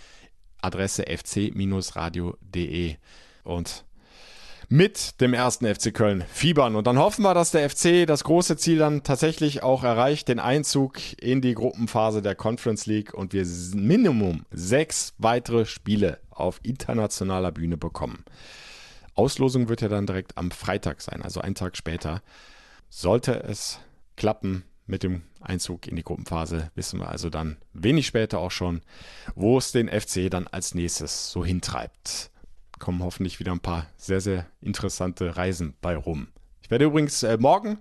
Adresse 0.61 1.05
fc-radio.de. 1.05 2.95
Und 3.43 3.85
mit 4.69 5.19
dem 5.19 5.33
ersten 5.33 5.65
FC 5.65 5.91
Köln 5.91 6.23
fiebern. 6.31 6.75
Und 6.75 6.85
dann 6.85 6.99
hoffen 6.99 7.23
wir, 7.23 7.33
dass 7.33 7.49
der 7.49 7.67
FC 7.67 8.05
das 8.05 8.23
große 8.23 8.55
Ziel 8.55 8.77
dann 8.77 9.01
tatsächlich 9.01 9.63
auch 9.63 9.83
erreicht, 9.83 10.27
den 10.27 10.39
Einzug 10.39 10.99
in 11.19 11.41
die 11.41 11.55
Gruppenphase 11.55 12.21
der 12.21 12.35
Conference 12.35 12.85
League 12.85 13.13
und 13.15 13.33
wir 13.33 13.45
Minimum 13.73 14.45
sechs 14.51 15.13
weitere 15.17 15.65
Spiele 15.65 16.19
auf 16.29 16.59
internationaler 16.61 17.51
Bühne 17.51 17.77
bekommen. 17.77 18.23
Auslosung 19.15 19.69
wird 19.69 19.81
ja 19.81 19.87
dann 19.87 20.05
direkt 20.05 20.37
am 20.37 20.51
Freitag 20.51 21.01
sein, 21.01 21.23
also 21.23 21.41
einen 21.41 21.55
Tag 21.55 21.75
später. 21.75 22.21
Sollte 22.89 23.43
es 23.43 23.79
klappen 24.15 24.63
mit 24.85 25.01
dem 25.01 25.23
Einzug 25.41 25.87
in 25.87 25.95
die 25.95 26.03
Gruppenphase, 26.03 26.71
wissen 26.75 26.99
wir 26.99 27.09
also 27.09 27.29
dann 27.29 27.57
wenig 27.73 28.05
später 28.05 28.39
auch 28.39 28.51
schon, 28.51 28.81
wo 29.35 29.57
es 29.57 29.71
den 29.71 29.89
FC 29.89 30.29
dann 30.29 30.47
als 30.47 30.75
nächstes 30.75 31.31
so 31.31 31.43
hintreibt 31.43 32.31
kommen 32.79 33.03
hoffentlich 33.03 33.39
wieder 33.39 33.51
ein 33.51 33.59
paar 33.59 33.87
sehr, 33.97 34.21
sehr 34.21 34.45
interessante 34.61 35.37
Reisen 35.37 35.75
bei 35.81 35.95
rum. 35.95 36.29
Ich 36.61 36.71
werde 36.71 36.85
übrigens 36.85 37.23
äh, 37.23 37.37
morgen 37.37 37.79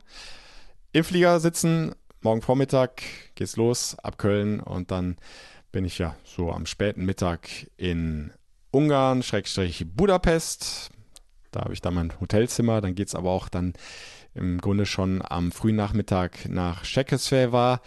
im 0.92 1.04
Flieger 1.04 1.40
sitzen. 1.40 1.94
Morgen 2.20 2.42
Vormittag 2.42 3.02
geht's 3.34 3.56
los 3.56 3.96
ab 4.02 4.18
Köln 4.18 4.60
und 4.60 4.90
dann 4.90 5.16
bin 5.70 5.84
ich 5.84 5.98
ja 5.98 6.16
so 6.24 6.50
am 6.52 6.66
späten 6.66 7.04
Mittag 7.04 7.48
in 7.76 8.32
Ungarn, 8.70 9.22
Schrägstrich 9.22 9.86
Budapest. 9.94 10.90
Da 11.50 11.60
habe 11.60 11.74
ich 11.74 11.80
dann 11.80 11.94
mein 11.94 12.20
Hotelzimmer. 12.20 12.80
Dann 12.80 12.94
geht 12.94 13.08
es 13.08 13.14
aber 13.14 13.30
auch 13.30 13.48
dann 13.48 13.74
im 14.34 14.60
Grunde 14.60 14.86
schon 14.86 15.22
am 15.22 15.52
frühen 15.52 15.76
Nachmittag 15.76 16.48
nach 16.48 16.84
Czechoslowakia. 16.84 17.80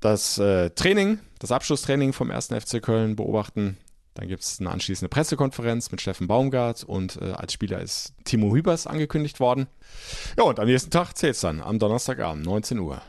Das 0.00 0.38
äh, 0.38 0.70
Training, 0.70 1.18
das 1.38 1.52
Abschlusstraining 1.52 2.14
vom 2.14 2.30
1. 2.30 2.48
FC 2.48 2.80
Köln 2.80 3.16
beobachten. 3.16 3.76
Dann 4.20 4.28
gibt 4.28 4.42
es 4.42 4.60
eine 4.60 4.70
anschließende 4.70 5.08
Pressekonferenz 5.08 5.90
mit 5.90 6.02
Steffen 6.02 6.26
Baumgart 6.26 6.84
und 6.84 7.16
äh, 7.22 7.30
als 7.30 7.54
Spieler 7.54 7.80
ist 7.80 8.12
Timo 8.24 8.54
Hübers 8.54 8.86
angekündigt 8.86 9.40
worden. 9.40 9.66
Ja, 10.36 10.44
und 10.44 10.60
am 10.60 10.66
nächsten 10.66 10.90
Tag 10.90 11.14
zählt 11.14 11.36
es 11.36 11.40
dann, 11.40 11.62
am 11.62 11.78
Donnerstagabend, 11.78 12.44
19 12.44 12.80
Uhr. 12.80 13.00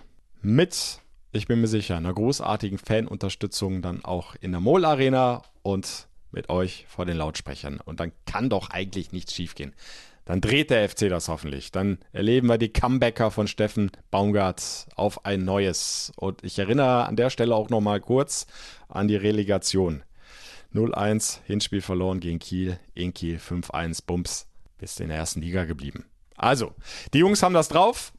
Mit 0.42 1.02
ich 1.34 1.48
bin 1.48 1.60
mir 1.60 1.68
sicher, 1.68 1.98
einer 1.98 2.14
großartigen 2.14 2.78
Fanunterstützung 2.78 3.82
dann 3.82 4.06
auch 4.06 4.36
in 4.40 4.52
der 4.52 4.62
Mol 4.62 4.86
Arena 4.86 5.44
und 5.64 6.08
mit 6.32 6.50
euch 6.50 6.86
vor 6.88 7.06
den 7.06 7.18
Lautsprechern. 7.18 7.82
Und 7.84 8.00
dann 8.00 8.14
kann 8.26 8.50
doch 8.50 8.70
eigentlich 8.70 9.12
nichts 9.12 9.34
schiefgehen. 9.34 9.76
Dann 10.24 10.40
dreht 10.40 10.70
der 10.70 10.88
FC 10.88 11.10
das 11.10 11.28
hoffentlich. 11.28 11.74
Dann 11.74 11.98
erleben 12.14 12.48
wir 12.48 12.58
die 12.58 12.72
Comebacker 12.72 13.32
von 13.32 13.48
Steffen 13.48 13.92
Baumgart 14.12 14.88
auf 14.96 15.26
ein 15.26 15.44
neues. 15.44 16.14
Und 16.16 16.42
ich 16.44 16.58
erinnere 16.58 17.06
an 17.06 17.18
der 17.18 17.30
Stelle 17.30 17.54
auch 17.54 17.70
nochmal 17.70 18.00
kurz 18.00 18.48
an 18.88 19.10
die 19.10 19.18
Relegation. 19.18 20.04
0-1, 20.74 21.40
Hinspiel 21.46 21.82
verloren 21.82 22.20
gegen 22.20 22.40
Kiel, 22.40 22.80
in 22.94 23.14
Kiel 23.14 23.38
5-1, 23.38 24.06
Bums, 24.06 24.48
bist 24.78 25.00
in 25.00 25.10
der 25.10 25.18
ersten 25.18 25.42
Liga 25.42 25.66
geblieben. 25.66 26.06
Also, 26.36 26.74
die 27.14 27.20
Jungs 27.20 27.44
haben 27.44 27.54
das 27.54 27.68
drauf 27.68 28.14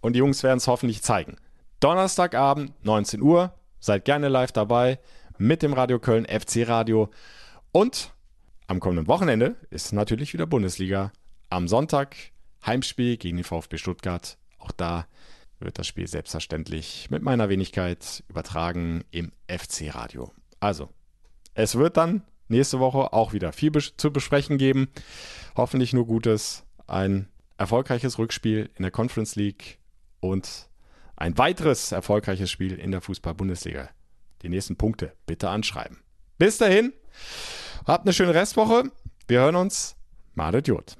und 0.00 0.14
die 0.14 0.20
Jungs 0.20 0.42
werden 0.42 0.58
es 0.58 0.66
hoffentlich 0.66 1.02
zeigen. 1.02 1.36
Donnerstagabend, 1.80 2.72
19 2.84 3.20
Uhr, 3.20 3.52
seid 3.80 4.04
gerne 4.04 4.28
live 4.28 4.52
dabei 4.52 4.98
mit 5.38 5.62
dem 5.62 5.72
Radio 5.72 5.98
Köln 5.98 6.26
FC 6.26 6.66
Radio. 6.68 7.10
Und 7.72 8.12
am 8.66 8.80
kommenden 8.80 9.08
Wochenende 9.08 9.56
ist 9.70 9.92
natürlich 9.92 10.32
wieder 10.32 10.46
Bundesliga. 10.46 11.12
Am 11.50 11.68
Sonntag 11.68 12.16
Heimspiel 12.64 13.16
gegen 13.16 13.36
den 13.36 13.44
VfB 13.44 13.78
Stuttgart. 13.78 14.38
Auch 14.58 14.72
da 14.72 15.06
wird 15.60 15.78
das 15.78 15.86
Spiel 15.86 16.06
selbstverständlich 16.06 17.08
mit 17.10 17.22
meiner 17.22 17.48
Wenigkeit 17.48 18.24
übertragen 18.28 19.04
im 19.10 19.32
FC 19.48 19.94
Radio. 19.94 20.32
Also, 20.60 20.88
es 21.56 21.76
wird 21.76 21.96
dann 21.96 22.22
nächste 22.48 22.78
Woche 22.78 23.12
auch 23.12 23.32
wieder 23.32 23.52
viel 23.52 23.72
zu 23.72 24.12
besprechen 24.12 24.58
geben. 24.58 24.88
Hoffentlich 25.56 25.92
nur 25.92 26.06
Gutes. 26.06 26.64
Ein 26.86 27.28
erfolgreiches 27.56 28.18
Rückspiel 28.18 28.70
in 28.76 28.82
der 28.82 28.92
Conference 28.92 29.34
League 29.36 29.78
und 30.20 30.68
ein 31.16 31.36
weiteres 31.38 31.92
erfolgreiches 31.92 32.50
Spiel 32.50 32.78
in 32.78 32.92
der 32.92 33.00
Fußball-Bundesliga. 33.00 33.88
Die 34.42 34.50
nächsten 34.50 34.76
Punkte 34.76 35.14
bitte 35.24 35.48
anschreiben. 35.48 35.98
Bis 36.38 36.58
dahin, 36.58 36.92
habt 37.86 38.04
eine 38.04 38.12
schöne 38.12 38.34
Restwoche. 38.34 38.84
Wir 39.26 39.40
hören 39.40 39.56
uns. 39.56 39.96
Madet 40.34 40.68
Jod. 40.68 40.96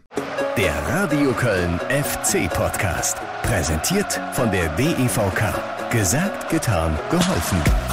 Der 0.56 0.74
Radio 0.88 1.32
Köln 1.32 1.78
FC 1.90 2.50
Podcast. 2.50 3.18
Präsentiert 3.42 4.18
von 4.32 4.50
der 4.50 4.74
DEVK. 4.76 5.90
Gesagt, 5.90 6.48
getan, 6.48 6.98
geholfen. 7.10 7.85